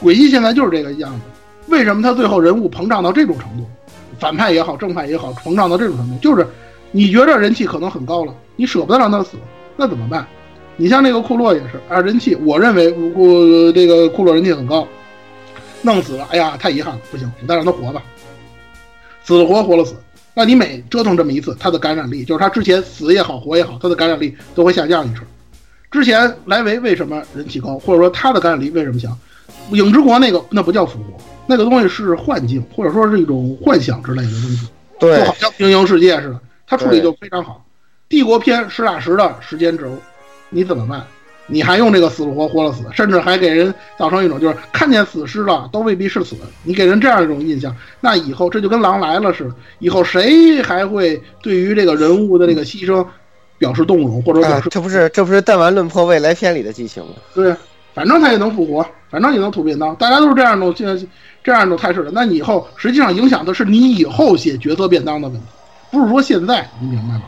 [0.00, 1.20] 诡异现在就是这个样子，
[1.72, 3.66] 为什么他最后人物膨胀到这种程度？
[4.20, 6.46] 反派也好，正派也好，膨胀到这种程度，就是
[6.90, 9.38] 你觉得人气可能很高了，你舍不得让他死，
[9.74, 10.26] 那怎么办？
[10.76, 14.86] 你像那个库洛也是啊，人气，我认为库这个库洛人气很高，
[15.80, 18.02] 弄死了，哎呀，太遗憾了，不行，我再让他活吧，
[19.24, 19.94] 死了活，活了死。
[20.34, 25.24] 那你每折腾这么一次，他的感染力就是他之前死也好，活也好，他的感染力都会下降一成。
[25.90, 29.18] 之前莱维为什么人气高，或者说他的感染力为什么强？
[29.72, 36.40] 影之国那个那不叫复活，那个东西是幻境，或者说是一种幻想之类的东西，对就好像平行世界似的。
[36.66, 37.64] 他处理就非常好。
[38.08, 39.86] 帝国篇实打实的时间轴，
[40.50, 41.04] 你怎么办？
[41.48, 53.04] 你还用这个死了活活了死，甚至还给人造成一种就是看见死尸了都未必是死，你给人这样一种印象，那以后这就跟狼来了似的，以后谁还会对于这个人物的那个牺牲
[53.58, 57.14] 表示动容，或者表示，啊这不是这不是弹丸论破未来篇里的剧情吗？
[57.34, 57.54] 对，
[57.92, 60.96] 反正他也能复活，反正也能吐便当，大家都是这样的这
[61.42, 62.10] 这样的态势的。
[62.12, 65.46] 那你以后实际上影响的是你以后写角色便当的问题，
[65.90, 67.22] 不是说现在，你明白吗？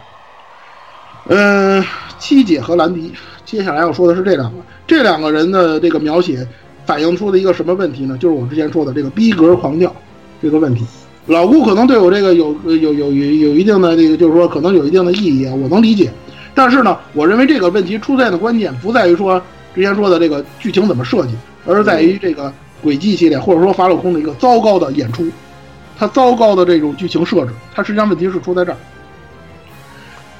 [1.28, 1.85] 嗯、
[2.19, 3.12] 七姐和兰迪，
[3.45, 6.47] 接下来要说的是这两个，这两个人的这个描写
[6.85, 8.19] 反映出的一个什么问题呢？
[8.19, 9.95] 就是我之前说的这个逼格狂掉
[10.43, 10.85] 这个问题。
[11.27, 16.12] 老顾可能对我这个有有有有有一定的这个，就是说可能有一定的意义啊，我能理解。
[16.55, 19.41] 但是呢，我认为这个问题出现的关键不在于说
[19.74, 21.35] 之前说的这个剧情怎么设计，
[21.65, 22.53] 而是在于这个
[22.85, 25.27] 轨迹系列或者说法老空的一个糟糕的演出，
[25.98, 28.77] 它糟糕的这种剧情设置，它实际上问题是出在这儿。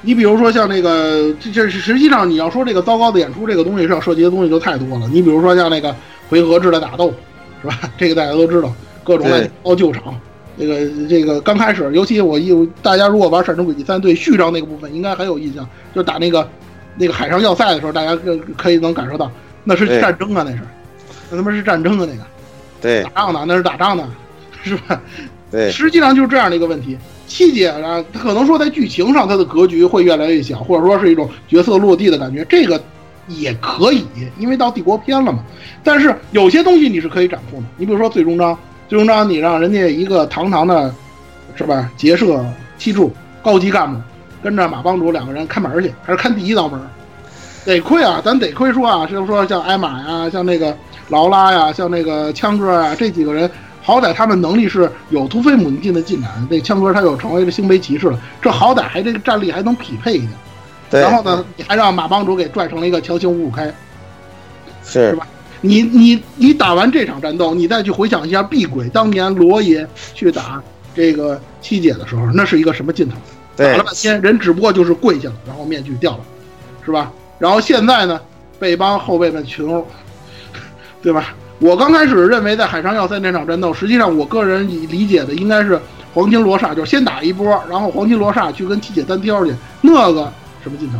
[0.01, 5.09] 你比如说像那个，这这是实际上你要说这个糟糕的演出，这个东西上涉及的东西就太多了。
[5.11, 5.95] 你比如说像那个
[6.29, 7.11] 回合制的打斗，
[7.61, 7.79] 是吧？
[7.97, 8.71] 这个大家都知道，
[9.03, 10.15] 各种的凹救场。
[10.57, 16.47] 这个这个刚开始，尤其我一大家如果玩《闪之轨迹三》，对序章那个部分应该很有印象，就打那个
[16.95, 19.29] 那个海上要塞的时候，大家可可以能感受到，
[19.63, 20.61] 那是战争啊，那是，
[21.29, 22.23] 那他妈是战争啊，那个
[22.85, 24.07] 对打仗呢，那是打仗呢，
[24.63, 25.01] 是吧？
[25.51, 26.97] 对，实际上就是这样的一个问题。
[27.27, 32.81] 七姐呢，她可能说在剧情上它的格局会越来越小，或者说是一种角色落地的感觉，这个
[33.27, 34.05] 也可以，
[34.37, 35.43] 因为到帝国篇了嘛。
[35.83, 38.57] 但是有些东西你是可以掌控的，你比如说最终章，
[38.87, 40.93] 最终章你让人家一个堂堂的，
[41.55, 41.89] 是吧？
[41.97, 42.45] 结社
[42.77, 43.99] 七柱高级干部
[44.43, 46.79] 跟着马帮主两个人看门去，还是看第一道门。
[47.65, 50.75] 得亏啊，咱得亏说啊，就是说像艾玛呀，像那个
[51.09, 53.49] 劳拉呀，像那个枪哥啊，这几个人
[53.81, 60.31] 好歹他们能力是有突飞猛进的进展，那枪哥他又成为了星杯骑士了，这好歹还这个战力还能匹配一点。
[60.89, 63.65] 对，然后呢，你还让马帮主给拽成了一个强行五五开，
[64.83, 65.27] 是是吧？
[65.61, 70.61] 你你你打完这场战斗，你再去回想一下碧鬼当年罗爷去打
[70.93, 73.15] 这个七姐的时候，那是一个什么劲头？
[73.55, 76.19] 打了半天，人只不过就是跪下了，然后面具掉了，
[76.85, 77.11] 是吧？
[77.39, 78.19] 然后现在呢，
[78.59, 79.87] 被帮后辈们群殴，
[81.05, 81.35] 对吧？
[81.59, 85.79] 我刚开始认为在海上要塞那场战斗，实际上我个人理解的应该是
[86.15, 90.33] 黄金罗刹，就是先打一波，然后黄金罗刹去跟七姐单挑去，那个
[90.63, 90.97] 什么劲头？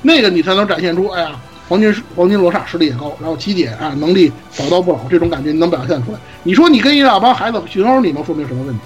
[0.00, 1.32] 那个你才能展现出，哎呀，
[1.68, 6.18] 黄金黄金罗刹实力也高，然后七姐啊能力宝刀不老，这种感觉你能表现出来。
[6.44, 8.82] 你说你跟一大帮孩子群殴，你能说明什么问题？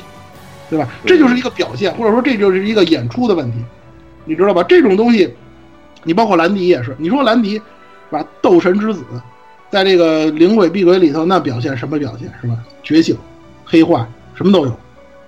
[0.71, 0.89] 对吧？
[1.05, 3.59] 这就是一个表现，或者说这就是一个演出的问题，
[4.25, 4.63] 你知道吧？
[4.67, 5.33] 这种东西，
[6.03, 7.63] 你包括兰迪也是，你说兰迪是
[8.11, 8.25] 吧？
[8.41, 9.05] 斗神之子，
[9.71, 12.57] 在这个灵鬼碧鬼里头，那表现什么表现是吧？
[12.83, 13.17] 觉醒、
[13.65, 14.79] 黑化，什么都有，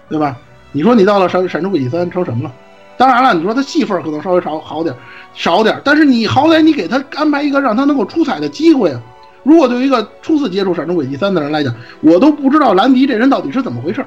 [0.09, 0.37] 对吧？
[0.73, 2.53] 你说你到了闪闪之轨迹三成什么了？
[2.97, 4.95] 当然了，你说他戏份可能稍微少好点，
[5.35, 9.01] 少点，但是你好歹你给他安排一个让他能够出彩的机会啊！
[9.45, 14.05] 如果对于一个初次接触闪之轨迹三的人来讲，我都不知道兰迪这人到底是怎么回事，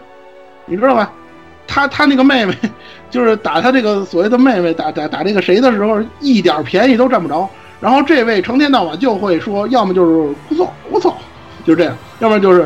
[0.66, 1.12] 你知道吧？
[1.68, 2.54] 他他那个妹妹，
[3.10, 7.50] 就是打他这个所谓的妹妹，打打打这个谁的时候，一点便宜都占不着。
[7.82, 11.18] 然后这位成天到晚就会说，要么就是我操我操，
[11.66, 12.66] 就是这样，要不然就是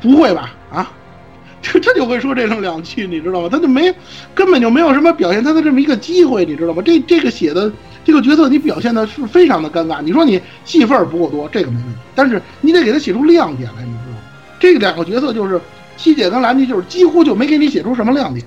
[0.00, 0.90] 不会吧啊，
[1.60, 3.48] 这他就会说这种两句，你知道吗？
[3.50, 3.92] 他就没
[4.34, 6.80] 根本就没有什么表现他的这么一个机会，你知道吗？
[6.84, 7.70] 这这个写的
[8.04, 10.00] 这个角色你表现的是非常的尴尬。
[10.00, 14.18] 你说你戏份儿不够多，这个没问题，但是你得给他写出亮点来，你知道吗？
[14.60, 15.60] 这两个角色就是
[15.96, 18.46] 七姐跟兰迪，就是几乎就没给你写出什么亮点。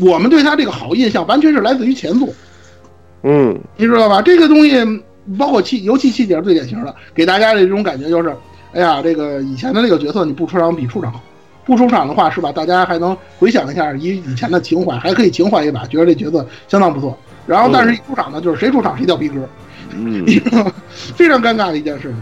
[0.00, 2.28] 我们对他这个好印象完全是来自于前作，
[3.22, 4.20] 嗯，你知道吧？
[4.22, 4.72] 这个东西
[5.38, 8.34] 包括七，尤其七姐是最典型的，给大家的这种感觉就是，
[8.72, 11.20] 哎呀，这个以前的那个角色你不出场比出场好，
[11.64, 12.50] 不出场的话是吧？
[12.50, 17.16] 大家还能回想一下以以前的情怀，还可以情怀一把，觉得这角色相当不错。
[17.46, 19.48] 然后但是一出场呢，就是谁出场谁掉逼格？
[20.90, 22.16] 非常尴尬的一件事情。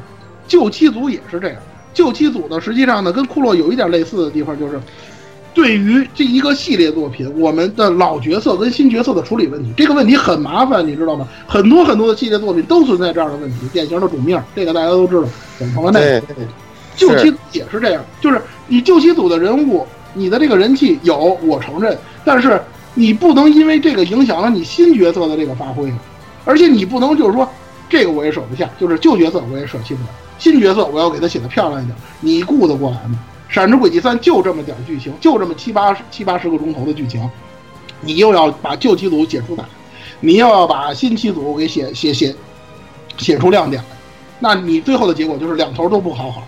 [0.49, 1.57] 救七组也是这样，
[1.95, 4.81] 救七组呢，实际上呢跟库洛有一点类似的地方，就是
[5.53, 11.27] 对于这一个系列作品，我们的老角色跟新角色的处理问题，这个问题很麻烦，你知道吗？
[11.47, 15.25] 很多很多的系列作品都存在这样的问题，典型的主命，这个大家都知道，
[15.59, 16.35] 怎成了那对个。
[16.97, 22.61] 救七组也是这样，就是你旧七组的人物，你的这个人气有，我承认，但是
[22.95, 25.91] 你不能因为这个影响了你新角色的这个发挥，
[26.45, 27.49] 而且你不能就是说
[27.89, 30.09] 这个我也舍不下，就是旧角色我也舍弃不了，
[30.39, 33.19] 新角色我要给他写的漂亮一点，你顾得过来吗？
[33.51, 37.29] 《闪之轨迹三》就这么点剧情，就这么七八七八十个钟头的剧情，
[38.01, 39.65] 你又要把旧七组写出来，
[40.21, 42.35] 你又要把新七组给写写写
[43.19, 43.89] 写出亮点来，
[44.39, 46.47] 那你最后的结果就是两头都不好好。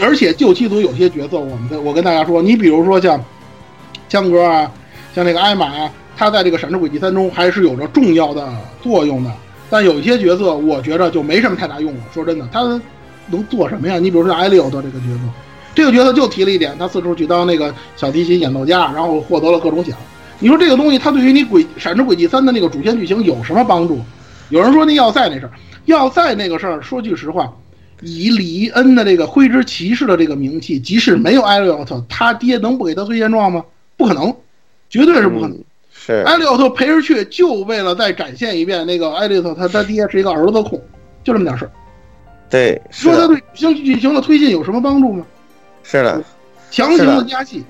[0.00, 3.22] 而且旧七组有些角色，我们我跟大家说，你比如说像
[4.08, 4.70] 江哥啊，
[5.14, 8.52] 像那个艾玛啊，他在这个《闪之轨迹三》中还是有着重要的
[8.82, 9.32] 作用的。
[9.68, 12.00] 但有一些角色，我觉着就没什么太大用了。
[12.12, 12.60] 说真的，他
[13.28, 13.98] 能做什么呀？
[13.98, 15.20] 你比如说艾利奥特这个角色，
[15.74, 19.96] 这个角色就提了一点，他四处去当那个小提琴演奏家，然后获得了各种奖。
[20.38, 24.00] 你说这个东西，它对于你轨《闪之轨迹三》的那个主线剧情有什么帮助？
[24.48, 25.52] 有人说那要塞那事儿，
[25.84, 27.52] 要塞那个事儿，说句实话，
[28.00, 33.62] 以李伊恩的这个灰之骑士的这个名气，即使没有艾利奥特，他爹能不给他推荐状吗？
[33.96, 34.34] 不可能，
[34.88, 35.56] 绝对是不可能。
[35.92, 40.80] 是艾利奥特陪着去，就为了再展现一遍那个艾利奥特他他爹是一个儿子控，
[41.22, 41.70] 就这么点事儿。
[42.48, 45.24] 对，说他，对剧情剧情的推进有什么帮助吗？
[45.82, 46.22] 是的，
[46.70, 47.64] 强行的的加戏，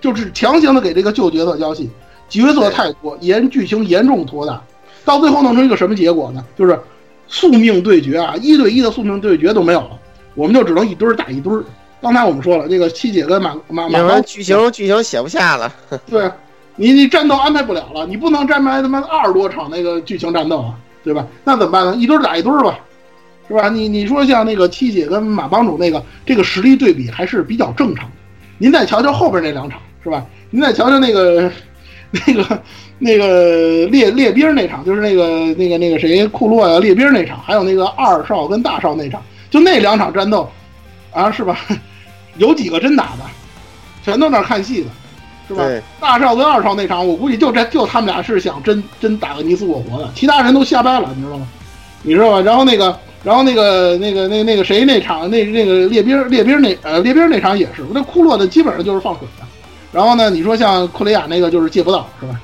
[0.00, 1.90] 就是强行的给这个旧角色加戏，
[2.28, 4.62] 角色太多，严剧情严重拖沓，
[5.04, 6.44] 到最后弄成一个什么结果呢？
[6.56, 6.78] 就是
[7.26, 9.98] 宿命对决啊，一对一的宿命对决都没有了，
[10.34, 11.64] 我们就只能一堆儿打一堆儿。
[12.02, 15.72] 刚才我们说了，这个七姐跟马马马高要不然剧情剧情写不下了。
[16.06, 16.30] 对，
[16.76, 21.26] 你你战斗安排不了了，你不能安排他妈二十多场那个剧情战斗啊，对吧？
[21.44, 21.96] 那怎么办呢？
[21.96, 22.78] 一堆儿打一堆儿吧，
[23.48, 23.68] 是吧？
[23.68, 28.16] 你你说像那个七姐跟马帮主那个这个实力对比还是比较正常的。
[28.58, 30.24] 您再瞧瞧后边那两场，是吧？
[30.50, 31.50] 您再瞧瞧那个
[32.10, 32.62] 那个
[32.98, 40.50] 那个列列兵那场，就是那个那个那个谁库洛呀、列兵那场，还有那个二少跟大少那场，就那两场战斗
[41.12, 41.58] 啊，是吧？
[42.38, 43.24] 有几个真打的，
[44.04, 44.90] 全都那看戏的。
[45.46, 45.62] 是吧？
[46.00, 51.46] 大少跟二少那场，我估计就这就他们俩是想真真打个你死我活的，其他人都瞎掰了，你知道吗？
[52.02, 52.40] 你知道吧？
[52.40, 59.46] 然后那个，然后那个那个那那个谁那场那那个列兵列兵那呃列兵那场也是，那库洛的基本上就是放水的。
[59.90, 62.38] 然后呢，你说像库雷亚那个就是借不到，是吧？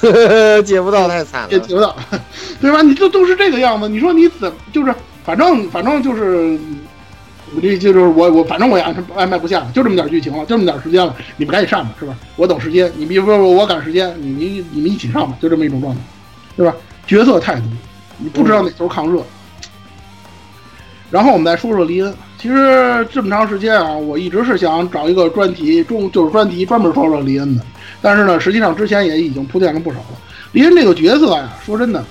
[0.66, 1.48] 借不到太惨了。
[1.48, 1.96] 借借不到，
[2.60, 2.82] 对吧？
[2.82, 4.94] 你这都是这个样子，你说你怎就是
[5.24, 6.58] 反正反正就是
[7.54, 12.14] 我这就是我我反正我也安安排不下了，就这么点剧情了，就这么点时间了，你们赶紧上吧，是吧？
[12.36, 16.00] 我等时间，你比如说我赶时间，你你你们一起上吧，就这么一种状态，
[16.56, 16.74] 对吧？
[17.06, 17.64] 角色太多，
[18.18, 19.22] 你不知道哪头抗热。
[21.10, 27.62] 然后我们再说说黎恩，其实这么长时间啊，我一直是想找一个专题，中就是专题专门说说黎恩的，
[28.02, 30.18] 但是呢，实际上之前也已经铺垫了不少了。
[30.52, 32.04] 黎恩这个角色呀，说真的，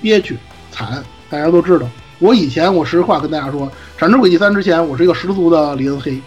[0.00, 0.36] 憋屈
[0.70, 1.86] 惨，大家都知道。
[2.20, 3.66] 我以前我实话跟大家说，
[3.98, 6.20] 《闪之轨迹三》之前，我是一个十足的黎恩黑，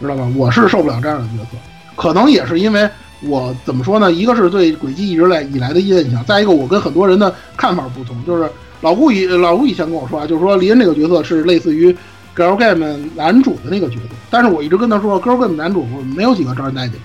[0.00, 0.30] 知道吧？
[0.36, 1.56] 我是受不了这样的角色，
[1.96, 2.88] 可能也是因为
[3.22, 4.12] 我怎么说呢？
[4.12, 8.48] 一个是对轨迹一直来以来的印象，再一个我跟很多人的看法不同，就是
[8.82, 11.96] 老顾以老顾以前跟我说啊，就是说林恩这个角色是类似于
[12.36, 16.98] Girl Game 男主的那个角色，但是我一直跟他说，Girl Game 男主没有几个招人待见，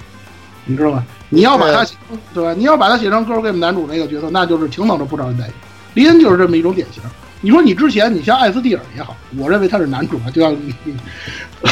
[0.65, 1.03] 你知道吧？
[1.29, 2.53] 你要把他写成对吧？
[2.53, 5.53] 你要把他写成 Girl Game 男主那个角色，那就是挺等着不招人待见。
[5.93, 7.01] 林恩就是这么一种典型。
[7.41, 10.73] 你说你之前你像艾斯蒂尔也好，我认为他是男主啊，就像你，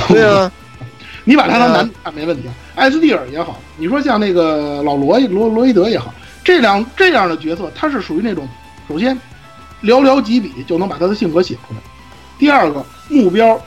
[0.10, 0.52] 对啊，
[1.26, 2.53] 你把他当男主看没问题啊。
[2.76, 6.14] 艾斯蒂尔也好，你说像那个老罗罗罗伊德也好，
[6.44, 8.48] 这两这样的角色，他是属于那种，
[8.88, 9.18] 首先
[9.86, 11.78] 寥寥几笔就能把他的性格写出来，
[12.40, 13.60] 第二个目标，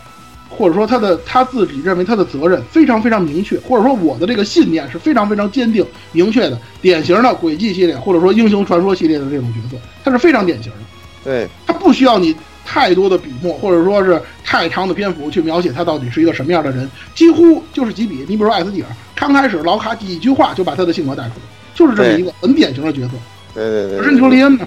[0.49, 10.79] 或者说他的他自己认为他的责任非常非常明确，或者说我的这个信念是非常非常坚定明确的，典型的轨迹系列或者说英雄传说系列的这种角色，他是非常典型的。
[11.25, 12.35] 对，他不需要你
[12.65, 18.25] 太多的笔墨，或者说是太长的篇幅去描写他到底是一个什么样的人，几乎就是几笔。
[18.29, 21.43] 你比如说艾斯蒂尔，刚开始老卡几句话就把他的性格带出来，
[21.75, 23.11] 就是这么一个很典型的角色。
[23.55, 23.99] 对对对。
[23.99, 24.67] 可是你说林恩呢，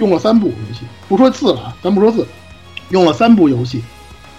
[0.00, 2.26] 用了三部游戏，不说字了啊，咱不说字，
[2.88, 3.80] 用了三部游戏，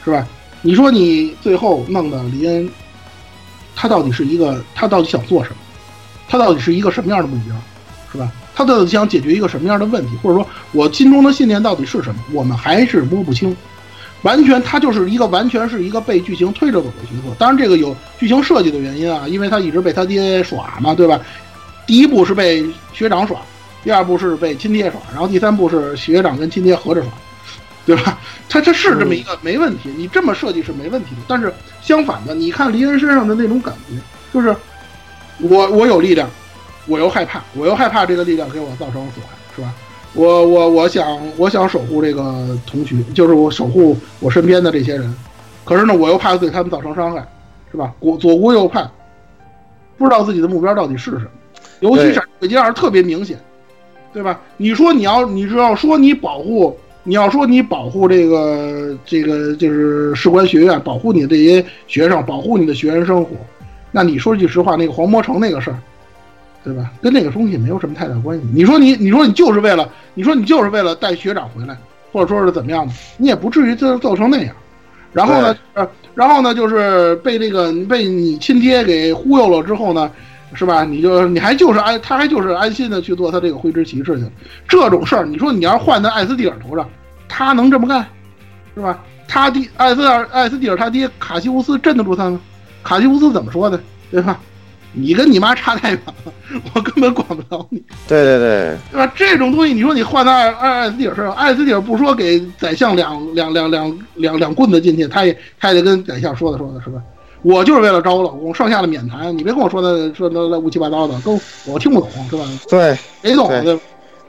[0.04, 0.28] 是吧？
[0.62, 2.70] 你说你最后弄的林恩，
[3.76, 5.56] 他到底是一个，他到底想做什么？
[6.28, 7.56] 他到底是一个什么样的目标，
[8.12, 8.32] 是吧？
[8.54, 12.22] 他到底想解决一个什么样的问题，或者说我心中的信念到底是什么？
[12.34, 13.56] 我们还是摸不清。
[14.24, 17.34] 完全，他就是一个完全是一个被剧情推着走的角色。
[17.40, 21.20] 当然，这个有剧情设计的原因啊，因为他一直被他爹耍嘛，对吧？
[21.88, 22.64] 第一部是被
[22.94, 23.42] 学长耍，
[23.84, 27.12] 第二步是被亲爹耍，然后第三步是学长跟亲爹合着耍，
[27.86, 28.20] 对吧？
[28.50, 31.22] 他他是这么一个没问题，你这么设计是没问题的。
[31.28, 33.96] 但是相反的，你看黎恩身上的那种感觉，
[34.34, 34.56] 就是
[35.40, 36.30] 我我有力量。
[36.88, 39.72] 我又害怕，我又害怕这个力量给我造成损害，是吧？
[40.14, 41.06] 我我我想
[41.38, 45.16] 我想守护这个同学，就是我守护我身边的这些人，
[45.64, 47.26] 可是呢，我又怕对他们造成伤害，
[47.72, 47.94] 是吧？
[48.02, 48.90] 左左顾右盼，
[49.96, 51.28] 不知道自己的目标到底是什么。
[51.82, 53.40] 尤其是北京二特别明显，
[54.14, 54.40] 对吧？
[54.58, 63.32] 你说你要你只要说你保护，你要说你保护这个这个就是士官学院，保护你这些学生，保护你的学员生活，
[63.92, 65.78] 那你说句实话，那个黄魔城那个事儿。
[66.64, 66.92] 对吧？
[67.02, 68.46] 跟那个东西没有什么太大关系。
[68.54, 71.76] 你说你，你说你就是为了，你说你就是为了带学长回来，
[72.12, 74.54] 或者说是怎么样的，你也不至于造造成那样。
[75.12, 80.12] 然后呢，呃，然后呢，就是被这个被你亲爹给忽悠了之后呢，
[80.54, 80.84] 是吧？
[80.84, 84.32] 你就你还就是安，他还就是安心的去做他这个灰之骑士去了。
[84.68, 86.88] 这种事儿，你说你要换在艾斯蒂尔头上，
[87.28, 88.06] 他能这么干，
[88.76, 89.00] 是吧？
[89.28, 92.40] 他爹艾斯尔艾斯蒂尔他爹卡西乌斯镇得住他吗？
[92.84, 94.40] 卡西乌斯怎么说的，对吧？
[94.94, 96.34] 你跟你妈差太远了，
[96.74, 97.82] 我根本管不了你。
[98.10, 99.10] 对对对，对吧？
[99.16, 107.02] 这种东西，你说你换到艾艾艾斯蒂尔身上，艾斯蒂尔不说给宰相两两两两两两棍子进去，他也他也得跟宰相说的说的是吧？
[107.42, 112.44] 我就是为了找我老公，剩下的免谈，你别跟我说那说那那乌七八糟的，都我听不懂是吧？
[112.70, 113.80] 对，谁懂对？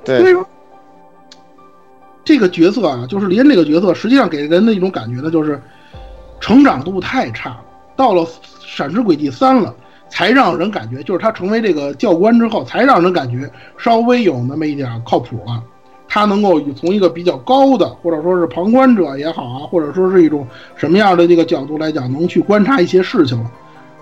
[0.05, 0.19] 对。
[0.21, 0.47] 所以说，
[2.25, 5.61] 这个角色啊，就是林这个角色，实际上给人的一种感觉呢，就是
[6.41, 7.61] 成长度太差了。
[7.97, 8.23] 到了
[8.67, 9.75] 《闪之轨迹三》了。
[10.15, 15.63] 才让人感觉，就是他成为这个教官之后，才让人感觉稍微有那么一点靠谱了。
[16.15, 23.51] 他能够从一个比较高的，或者说是旁观者也好啊，或者说是一种什么样的这个角度来讲，能去观察一些事情了，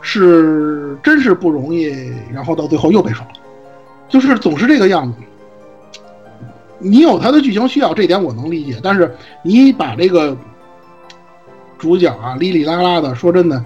[0.00, 1.94] 是真是不容易。
[2.32, 3.32] 然后到最后又被耍了，
[4.08, 5.18] 就是总是这个样子。
[6.80, 8.80] 你有他的剧情需要，这点我能理解。
[8.82, 9.14] 但是
[9.44, 10.36] 你把这个
[11.78, 13.64] 主角啊，哩哩啦啦的，说真的。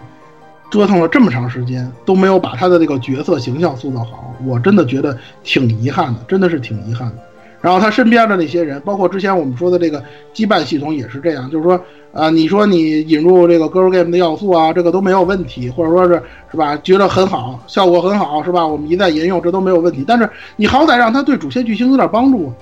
[0.70, 7.16] 折腾了这么长时间都没有把他的这个角色形象塑造好，我真的觉得挺遗憾的，真的是挺遗憾的。
[7.64, 9.98] 然后他身边的那些人，包括之前我们说的这个
[10.34, 11.80] 羁绊系统也是这样，就是说，
[12.12, 18.66] 啊，你说你引入这个 girl game 的要素啊，这个都没有问题，或者说是是吧，觉得很好，效果很好，是吧？
[18.66, 20.04] 我们一再沿用，这都没有问题。
[20.06, 22.52] 但是你好歹让他对主线剧情有点帮助。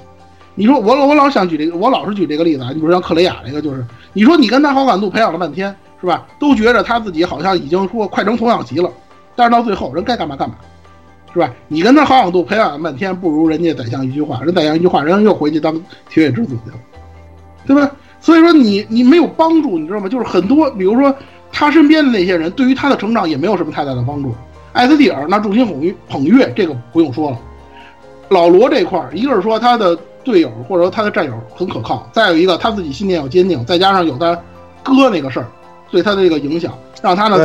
[0.55, 5.75] 你说我我老想举这个，我老是举这个例子啊，你比如像克雷亚这个，就是你说你跟他好感度培养了半天。
[6.01, 6.27] 是吧？
[6.37, 8.91] 都觉着他自己好像已经说快成童养媳了，
[9.37, 10.57] 但是到最后人该干嘛干嘛，
[11.33, 11.53] 是吧？
[11.69, 15.75] 你跟他好感度培养半天，不如人家宰相一句话，人宰相一句话，人又回去当
[16.11, 16.77] 铁血之子去了，
[17.67, 17.91] 对吧？
[18.21, 20.09] 所以说你你没有帮助，你知道吗？
[20.09, 21.15] 就是很多，比如说
[21.51, 24.35] 他身边的那些人对于他的成长也没有什么太大的帮助。
[24.73, 27.39] 艾斯蒂尔那众星捧月，捧月这个不用说了。
[28.29, 29.95] 老罗这块儿，一个是说他的
[30.25, 34.35] 队友或者说他的战友很可靠，再有一个他自己信念要坚定，再加上有他
[34.83, 35.47] 哥那个事儿
[35.91, 36.73] 对他的这个影响，
[37.03, 37.37] 让他呢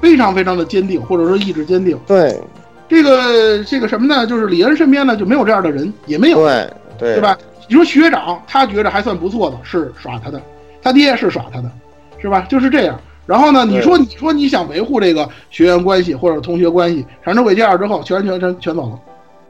[0.00, 1.98] 非常非常的坚定，或者说意志坚定。
[2.06, 2.40] 对
[2.88, 4.26] 这个这个什么呢？
[4.26, 7.36] 就是李恩身边呢就没有这样的人，也没有，对对对吧？
[7.68, 10.40] 你说学长，他觉着还算不错的，是耍他的，
[10.82, 11.70] 他爹是耍他的，
[12.18, 12.46] 是吧？
[12.48, 12.98] 就是这样。
[13.26, 18.98] 然后呢，你说你说你想维护这个学员关系或者同学关系，闪之轨迹二之后，全全全全走了，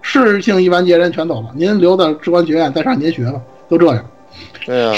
[0.00, 3.38] 事情一完结，人全走了，您留在士官学院再上您学了，
[3.68, 4.02] 都这样。
[4.64, 4.94] 对啊，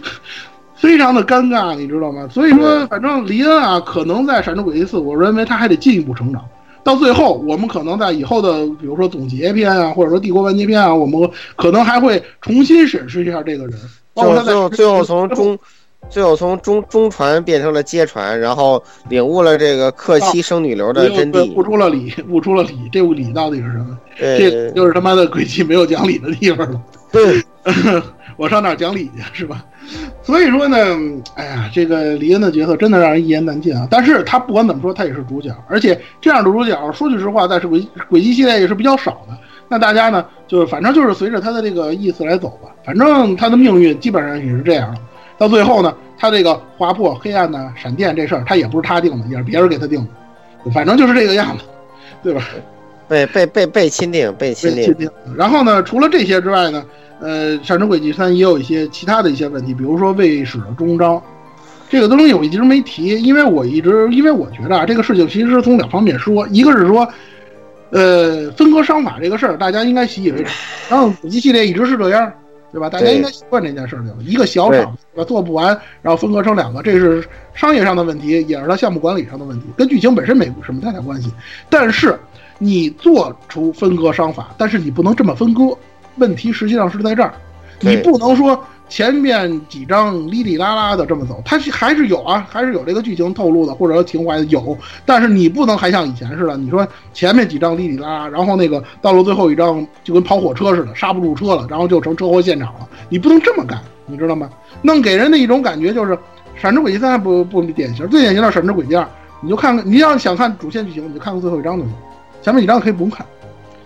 [0.76, 2.28] 非常的尴尬，你知道吗？
[2.30, 6.44] 所以说，反正李恩啊，可能在《闪之轨迹四》，我认为他还得进一步成长。
[6.84, 13.78] 到最后，我们可能在以后的，比如说总结篇啊，或者说帝国完结篇啊，我们可能还会重新审视一下这个人，
[14.14, 15.58] 包括他最后最后从中。
[16.10, 23.98] 最后从中中传变成了接传，然后领悟了这个克妻生女流的真谛，悟出了理，悟出了理，这悟理到底是什么？
[24.18, 26.82] 这就是他妈的轨迹没有讲理的地方了。
[27.12, 27.40] 对，
[28.36, 29.64] 我上哪讲理去是吧？
[30.22, 30.78] 所以说呢，
[31.34, 33.86] 哎呀，这个李恩的角色真的让人一言难尽啊。
[33.90, 39.36] 但是他不管怎么说，他也是主角，而且这样的主角，说句实话，在是轨轨迹系列也是比较少的。
[39.68, 42.70] 那大家呢，就是反正就是随着他的这个意思来走吧。
[42.84, 45.00] 反正他的命运基本上也是这样了。
[45.38, 50.06] 到最后呢，他这个划破黑暗的闪电这事儿，他也不是他定的，也是别人给他定
[50.64, 51.64] 的，反正就是这个样子，
[52.22, 52.44] 对吧？
[53.08, 54.72] 被被被被钦定，被钦。
[54.94, 55.10] 定。
[55.36, 56.84] 然后呢，除了这些之外呢，
[57.22, 61.22] 呃，《闪之轨迹三》也有一些其他的一些问题，比如说卫史的终章，
[61.88, 67.08] 这个东西我一直没提，因为我一直因为我觉得啊，这个事情其实是从两方面说，一个是说，
[67.90, 70.52] 呃，分割商法这个事儿，大家应该习以为常，
[70.90, 72.32] 然后古籍系列一直是这样。
[72.72, 72.88] 对吧？
[72.88, 74.16] 大家应该习惯这件事儿了。
[74.20, 77.22] 一个小厂对吧，做不完，然后分割成两个，这是
[77.52, 81.30] 商业上的问题，也是它项目管理上的问题，跟剧情本身没什么太大关系。
[81.68, 82.18] 但是
[82.58, 85.76] 你做出分割商法，但是你不能这么分割。
[86.16, 87.32] 问题实际上是在这儿，
[87.80, 88.58] 你不能说
[88.88, 94.76] 前面几章哩哩啦啦的这么走，它还是有啊，还是有这个剧情透露的，或者说情怀的有。
[95.06, 102.88] 但是你不能还像以前似的，你说前面几章哩哩啦啦，然后那个到了最后一章就跟跑火车似的，刹不住车了，然后就成车祸现场了。
[103.08, 104.50] 你不能这么干，你知道吗？
[104.82, 106.12] 弄给人的一种感觉就是
[106.60, 109.02] 《闪之轨迹三》不不典型，最典型的《闪之轨迹二》，
[109.40, 111.92] 你就看看，你要想看主线剧情，你就看看最后一章就行，
[112.42, 113.24] 前面几章可以不用看，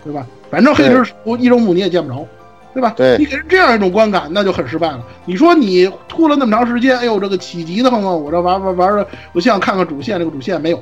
[0.03, 0.27] 对吧？
[0.49, 2.25] 反正黑石一周目你也见不着。
[2.73, 2.93] 对吧？
[2.95, 5.03] 对，你给人这样一种观感，那就很失败了。
[5.25, 8.11] 你说你拖了那么长时间，哎呦，这个起急的慌啊！
[8.11, 10.77] 我这玩玩玩的，我想看看主线，这个主线没有，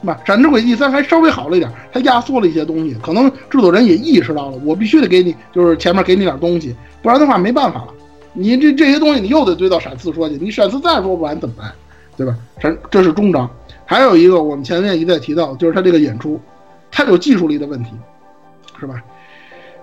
[0.00, 0.20] 是吧？
[0.26, 7.88] 《闪之轨迹三》还稍微好了一点，它压缩了一些东西，可能制作人也意识到了，我必须得给你，就是前面给你点东西，不然的话没办法了。
[8.34, 11.72] 你这这些东西你又得堆到闪四说去，你闪四再说不完怎么办？
[12.16, 12.36] 对吧？
[12.60, 13.50] 闪这是终章，
[13.84, 16.40] 还有一个我们前面一再提到，就是他这个演出，
[16.88, 17.90] 它有技术力的问题，
[18.82, 19.00] 是吧？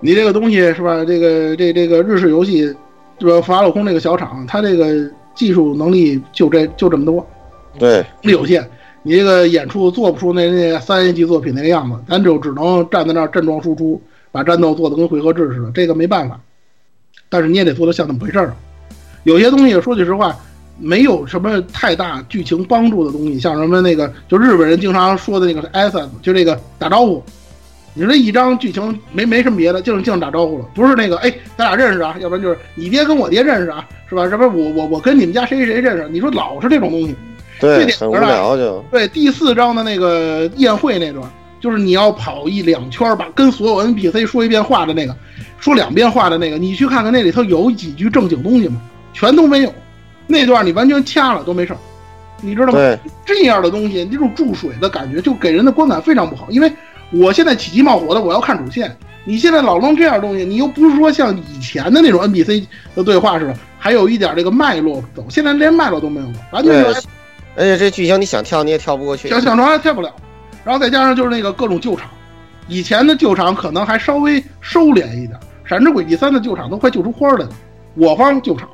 [0.00, 1.02] 你这个东西是吧？
[1.06, 2.64] 这个这这个日式游戏，
[3.18, 3.40] 是吧？
[3.40, 7.26] 法老空这个小厂，它这个技术能力就这就这么多，
[7.78, 8.68] 对，有限。
[9.02, 13.98] 你这个演出做不出那那三 A 级作品那个样子，咱就只能站在那儿阵装输出，
[14.30, 16.38] 把战斗做的跟回合制似的，这个没办法。
[17.30, 18.54] 但是你也得做的像那么回事儿。
[19.24, 20.36] 有些东西说句实话，
[20.78, 27.22] 没有什么太大剧情帮助的东西，像什么那个就日本人经常说的那个 S，就这个打招呼。
[27.92, 34.22] 你说这一张剧情没没什么别的，就是净打招呼了，不是那个哎，咱俩认识啊，要不然就是你爹跟我爹认识啊，是吧？
[34.22, 36.08] 要不然我我我跟你们家谁谁谁认识？
[36.08, 37.16] 你说老是这种东西，
[37.60, 39.08] 对，很无聊就对。
[39.08, 45.16] 第四章的那个宴会那段，就是你要跑一两圈，把跟所有 NPC 说一遍话的那个，
[45.58, 48.80] 说两遍话的那个，你去看看那里头有几句正经东西吗？
[49.12, 49.74] 全都没有，
[50.28, 51.78] 那段你完全掐了都没事儿，
[52.40, 52.78] 你知道吗？
[53.26, 56.72] 这样的东西，这种注水的感觉就给人的观感非常不好，因为。
[57.12, 58.96] 我现在起鸡冒火的，我要看主线。
[59.24, 62.64] 你现在老弄这样东西，你又不是说像以前的那种 NPC
[62.94, 65.24] 的对话似的，还有一点这个脉络走。
[65.28, 67.02] 现在连脉络都没有了，完全是。
[67.56, 70.10] 而且这剧情你想跳你也跳不过去，想想跳还跳不了。
[70.64, 72.08] 然后再加上就是那个各种救场，
[72.68, 75.32] 以前的救场可能还稍微收敛一点，
[75.68, 77.50] 《闪之轨迹三》的救场都快救出花来了。
[77.94, 78.68] 我方救场，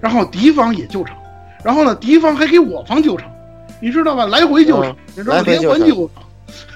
[0.00, 1.16] 然后敌方也救场，
[1.64, 3.30] 然后呢敌方还给我方救场，
[3.80, 4.26] 你知道吧？
[4.26, 6.24] 来回救场，你知道连环救场。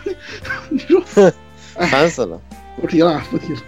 [0.71, 1.03] 你说，
[1.89, 2.41] 烦死了！
[2.81, 3.61] 不提了，不提了。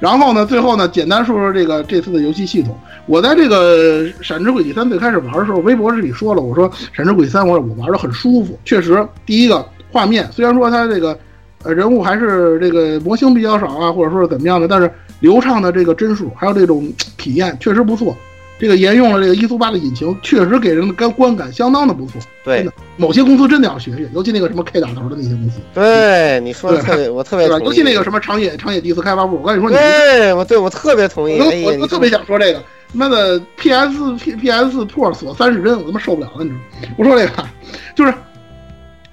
[0.00, 2.78] 然后呢，最后呢，简单说说这个这次的游戏系统。
[3.06, 8.58] 我在这个《闪之轨迹三》最开始玩的时候，微博这里说了，我说《闪之轨迹三》我我玩的很舒服。
[8.64, 11.18] 确实，第一个画面虽然说它这个
[11.64, 14.88] 呃人物还是这个模型比较少啊，或者说是怎么样的，但是
[15.20, 18.16] 流畅的这个帧数还有这种体验确实不错。
[18.58, 22.20] 这个沿用了这个一苏八的引擎，确实给人的观观感相当的不错。
[22.44, 25.60] 对，某些公司真的要学学，尤其那个什么 K 打头的那些公司。
[25.72, 27.46] 对，你说的特别，我特别。
[27.46, 31.38] 尤其那个什么长野长野第一次开发部，我跟你说，你对我对我特别同意。
[31.38, 32.58] 我我我特别想说这个，
[32.92, 36.94] 他妈的 PS P PS 四 Pro 锁三十帧，我他妈受不了了，你知道吗？
[36.96, 37.48] 我说这个
[37.94, 38.12] 就是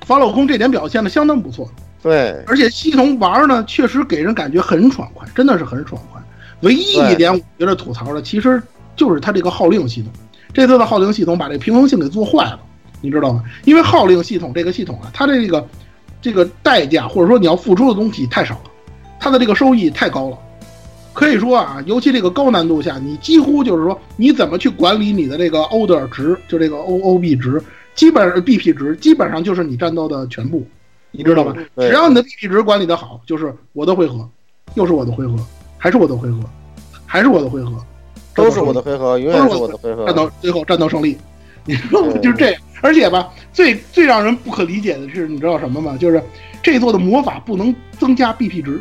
[0.05, 1.69] 法老空这点表现的相当不错，
[2.01, 6.21] 对而且系统玩儿呢，确实给人感觉很爽快，真的是很爽快。
[6.61, 8.61] 唯一一点我觉得吐槽的，其实
[8.95, 10.11] 就是它这个号令系统。
[10.53, 12.59] 这次的号令系统把这平衡性给做坏了，
[13.01, 13.43] 你知道吗？
[13.65, 15.67] 因为号令系统这个系统啊，它的这个
[16.21, 18.71] 这个代价或者说你要付出的东西太少了，
[19.19, 20.37] 它的这个收益太高了。
[21.13, 27.61] 可以说啊，尤其这个高难度下，你几乎就是说你怎么去管理你的这个 order 值，就这个 O O B 值，
[27.93, 30.65] 基本上 B P 值基本上就是你战斗的全部，
[31.11, 31.55] 你知道吧？
[31.77, 34.29] 只要你的 B P 值管理的好，就是我的回合，
[34.73, 35.35] 又是我的回合，
[35.77, 36.39] 还是我的回合，
[37.05, 37.71] 还是我的回合，
[38.35, 40.15] 都是我的回合，永远是我的回合战。
[40.15, 41.17] 斗最后战斗胜利，
[41.65, 42.11] 你知道吗？
[42.11, 42.61] 对就是这样。
[42.81, 45.97] 而且吧，最最让人不可理解的是，你知道什么吗？
[45.99, 46.21] 就是
[46.61, 48.79] 这座的魔法不能增加 BP 值，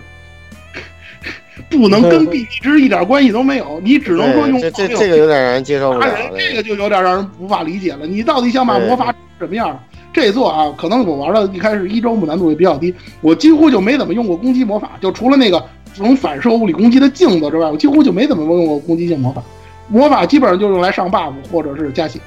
[1.71, 6.07] 不能跟 BP 值一点关系都没有，你只能说用这这这个有点让人接受不了，。
[6.37, 8.07] 这个就有点让人无法理解了。
[8.07, 9.79] 你到底想把魔法什么样？
[10.13, 15.65] 这座啊，可能我玩的一开始一周目难度也比较低，我几乎就没怎么用过攻击魔法，就除了那个
[16.03, 19.43] 能反射物理攻击的镜子之外，我几乎就没怎么用过攻击性魔法。
[19.89, 22.19] 魔法基本上就用来上 buff 或者是加血，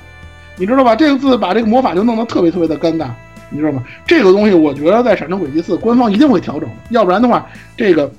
[0.58, 0.96] 你知道吧？
[0.96, 3.08] 这个字把这个魔法就弄得特别特别的尴尬，
[3.50, 3.84] 你知道吗？
[4.06, 8.10] 这个东西我觉得在《闪城轨迹四》官方一定会调整的，要不然的话，这个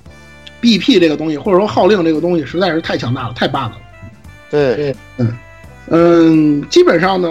[0.61, 3.77] BP 这个东西或者说号令这个东西实在是太强大了，太 bug 了。
[4.51, 5.33] 对，嗯
[5.89, 7.29] 嗯，基本上呢，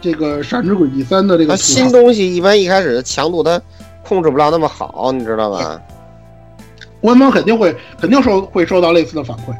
[0.00, 3.60] 这个《闪之轨迹三》的这个新东西一般一开始的强度它
[4.04, 5.80] 控制不了那么好，你知道吧？
[7.00, 9.54] 官方肯定会肯定收会收到类似的反馈，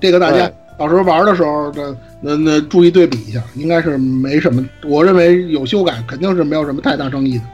[0.00, 7.44] 这个大家到时候玩的时候的那那注意对比一下，应该是没什么，我认为有修改肯定是没有什么太大争议的。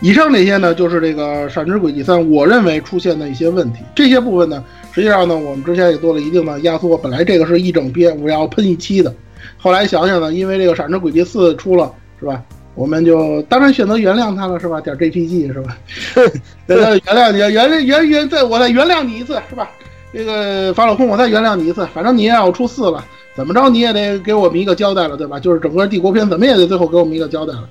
[0.00, 4.62] 以上这些呢，就是这个《闪之轨迹三》我认为出现的一些问题，这些部分呢，
[4.92, 9.12] 实际上呢，我们之前也做了一定的压缩，本来这个是一整篇我要喷一期的，
[9.58, 12.40] 后来想想呢，因为这个《闪之轨迹四》出了，是吧？
[12.76, 14.80] 我们就当然选择原谅他了，是吧？
[14.80, 15.76] 点 JPG 是吧？
[16.68, 19.68] 原谅你，原原原，再我再原谅你一次，是吧？
[20.12, 23.04] 这个法老空，我再原谅你一次，反正你也要出四了，
[23.34, 25.40] 怎么着你也得给我们一个交代了，对吧？
[25.40, 27.68] 就是整个帝国篇怎么也得最后给我们一个交代了，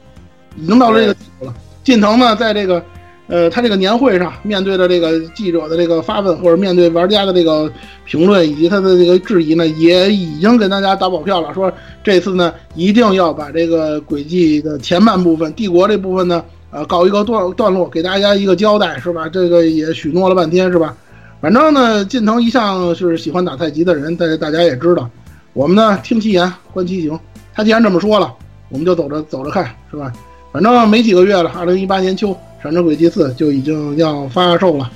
[0.58, 1.54] 已经到了这个地步了。
[1.84, 2.84] 近藤呢，在这个
[3.28, 7.72] 呃他这个年会上，面对着这个记者的这个发问，或者面对玩家的这个
[8.06, 11.72] 评论以及他的这个质疑呢，也已经跟大家打保票了，说
[12.04, 19.28] 这次呢一定要把这个轨迹的前半部分，帝国这部分呢，呃，告一个段段落，给大家一个交代，是吧？
[19.28, 20.96] 这个也许诺了半天，是吧？
[21.42, 25.10] 反正呢，近藤一向是喜欢打太极的人，大家大家也知道，
[25.54, 27.20] 我们呢听其言，观其行。
[27.54, 28.34] 他既然这么说了，
[28.70, 30.12] 我们就走着走着看，是吧？
[30.56, 32.30] 反正没几个月了，二零一八年秋，
[32.64, 34.90] 《闪之轨迹四》就已经要发售了。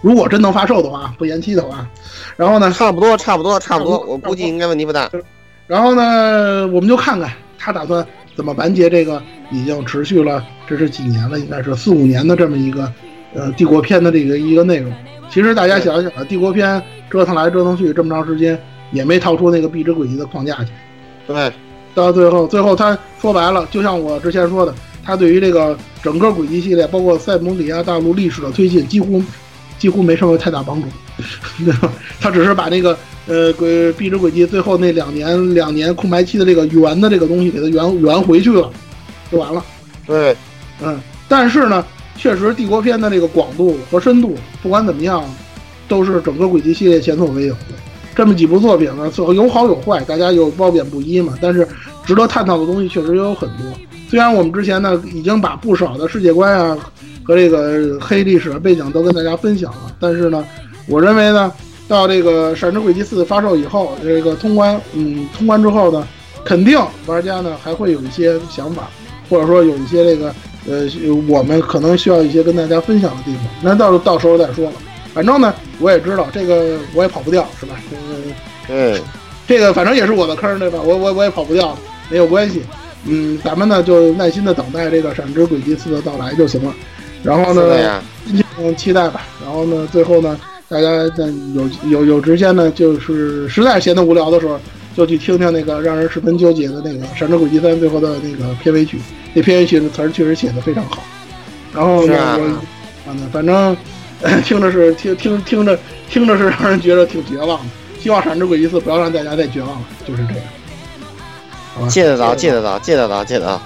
[0.00, 1.88] 如果真能发售的话，不延期的话，
[2.36, 5.08] 然后呢，差不多，差不多，差不多我估计应该问题不大。
[5.68, 8.04] 然后呢，我们就看看他打算
[8.34, 9.22] 怎么完结这个
[9.52, 12.92] 已经持续了这是几年了，应该是四五年的这么一个
[13.34, 14.92] 呃帝国篇的这个一个内容。
[15.30, 18.60] 其实大家想想啊，帝国篇折腾来折腾去这么长时间，
[18.90, 20.72] 也没逃出那个壁纸轨迹的框架去。
[21.24, 21.52] 对，
[21.94, 24.74] 到最后，最后他说白了，就像我之前说的，
[25.04, 29.22] 他对于这个整个轨迹系列，包括塞姆里亚大陆历史的推进，几乎
[29.78, 30.88] 几乎没什么太大帮助。
[32.20, 32.98] 他只是把那个
[33.28, 38.68] 呃轨壁纸轨迹最后那两年两年空白期的这个圆的这个东西给它圆圆回去了，
[39.30, 39.64] 就完了。
[40.06, 40.36] 对，
[40.82, 40.98] 嗯，
[41.28, 41.84] 但是呢，
[42.16, 45.24] 确实帝国篇的这个广度和深度，不管怎么样，
[45.86, 47.74] 都是整个轨迹系列前所未有的。
[48.14, 51.34] 这么几部作品呢，有好有坏，大家有褒贬不一嘛。
[51.40, 51.66] 但是
[52.04, 53.66] 值得探讨的东西确实也有很多。
[54.08, 56.76] 虽然我们之前呢已经把不少的世界观啊
[57.24, 60.44] 和这个黑历史的背景都跟大家分享了，但是呢，
[60.86, 61.52] 我认为呢，
[61.88, 66.06] 到这个《闪之轨迹四》发售以后，这个通关，嗯，通关之后呢，
[66.44, 68.88] 肯定玩家呢还会有一些想法，
[69.28, 70.34] 或者说有一些这个
[70.66, 70.86] 呃，
[71.28, 73.44] 我们可能需要一些跟大家分享的地方。
[73.62, 74.72] 那到到时候再说了。
[75.14, 77.76] 反正呢，我也知道这个我也跑不掉，是吧？
[77.90, 78.32] 嗯，
[78.66, 79.00] 对，
[79.46, 80.78] 这个反正也是我的坑，对吧？
[80.82, 81.78] 我我我也跑不掉，
[82.10, 82.62] 没有关系。
[83.06, 86.74] 嗯，咱们呢就耐心的等待这个《闪之轨迹四》的到来就行了。
[87.22, 89.22] 然后呢是的呀，敬请期待吧。
[89.42, 91.24] 然后呢，最后呢，大家在
[91.54, 94.58] 有有有时间呢，就是实在闲得无聊的时候，
[94.94, 98.98] 就去听听那个让人十分纠结的那个《闪之轨迹三》最后的那个片尾曲。
[99.32, 101.02] 那片尾曲的词儿确实写的非常好。
[101.74, 102.48] 然后呢，
[103.32, 103.76] 反正
[104.44, 105.78] 听着是听听听着
[106.08, 107.64] 听着是让人觉得挺绝望的。
[108.00, 110.44] 希望闪之轨迹四不要让大家再绝望了，就是这样。
[111.88, 113.60] 借得到，借得到，借得到，借得到。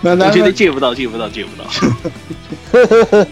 [0.00, 1.64] 那我觉得咱们借不到，借不到，借不到。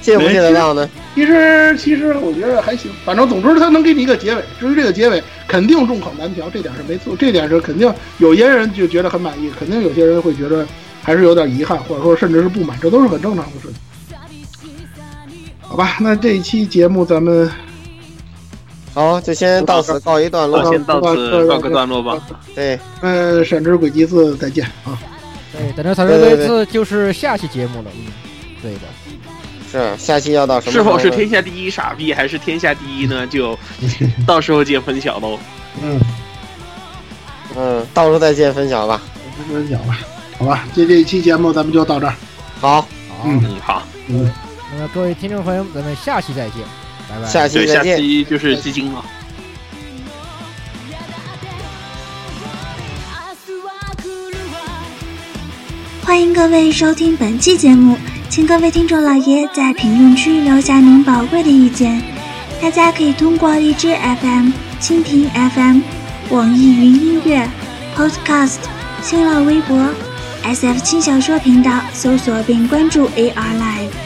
[0.00, 0.88] 借不借得到呢？
[1.14, 4.42] 其实其实我觉得还行，反正总之他能给你一个结尾。
[4.60, 10.66] 至于这个结尾，肯定众口难调，这点是没错，这点是肯定有些人就觉得很满意，肯定有些人会觉得
[11.02, 13.76] 还是有点遗憾，或者说甚至是不满，这都是很正常的事情。
[15.60, 17.50] 好吧，那这一期节目咱们
[18.96, 20.70] 好，就先到此告一段落好，。
[20.70, 22.18] 先到此告个段落吧。
[22.54, 24.98] 对，嗯，闪之轨迹四再见啊！
[25.52, 27.90] 对，等着才是这次就是下期节目了。
[27.94, 28.06] 嗯，
[28.62, 28.80] 对的。
[29.70, 30.82] 是下期要到什么是？
[30.82, 33.26] 否是天下第一傻逼，还是天下第一呢？
[33.26, 33.58] 就
[34.26, 35.38] 到时候见分晓喽。
[35.82, 36.00] 嗯，
[37.54, 39.02] 嗯，到时候再见分享吧。
[39.46, 39.98] 分享吧，
[40.38, 42.14] 好吧，这这一期节目咱们就到这儿。
[42.62, 42.88] 好，
[43.26, 44.32] 嗯嗯，好，嗯，
[44.72, 46.62] 那么各位听众朋友们，咱们下期再见，
[47.08, 47.26] 拜拜。
[47.28, 47.98] 下期，下再见。
[47.98, 49.04] 期就是基金了。
[56.02, 57.96] 欢迎各位收听本期节目，
[58.28, 62.00] 请各位听众老爷在评论区留下您宝贵的意见。
[62.62, 64.50] 大家可以通过荔枝 FM、
[64.80, 65.80] 蜻蜓 FM、
[66.30, 67.48] 网易云音乐、
[67.96, 68.58] Podcast、
[69.02, 69.76] 新浪微博、
[70.44, 74.05] SF 轻小说频道搜索并关注 AR Live。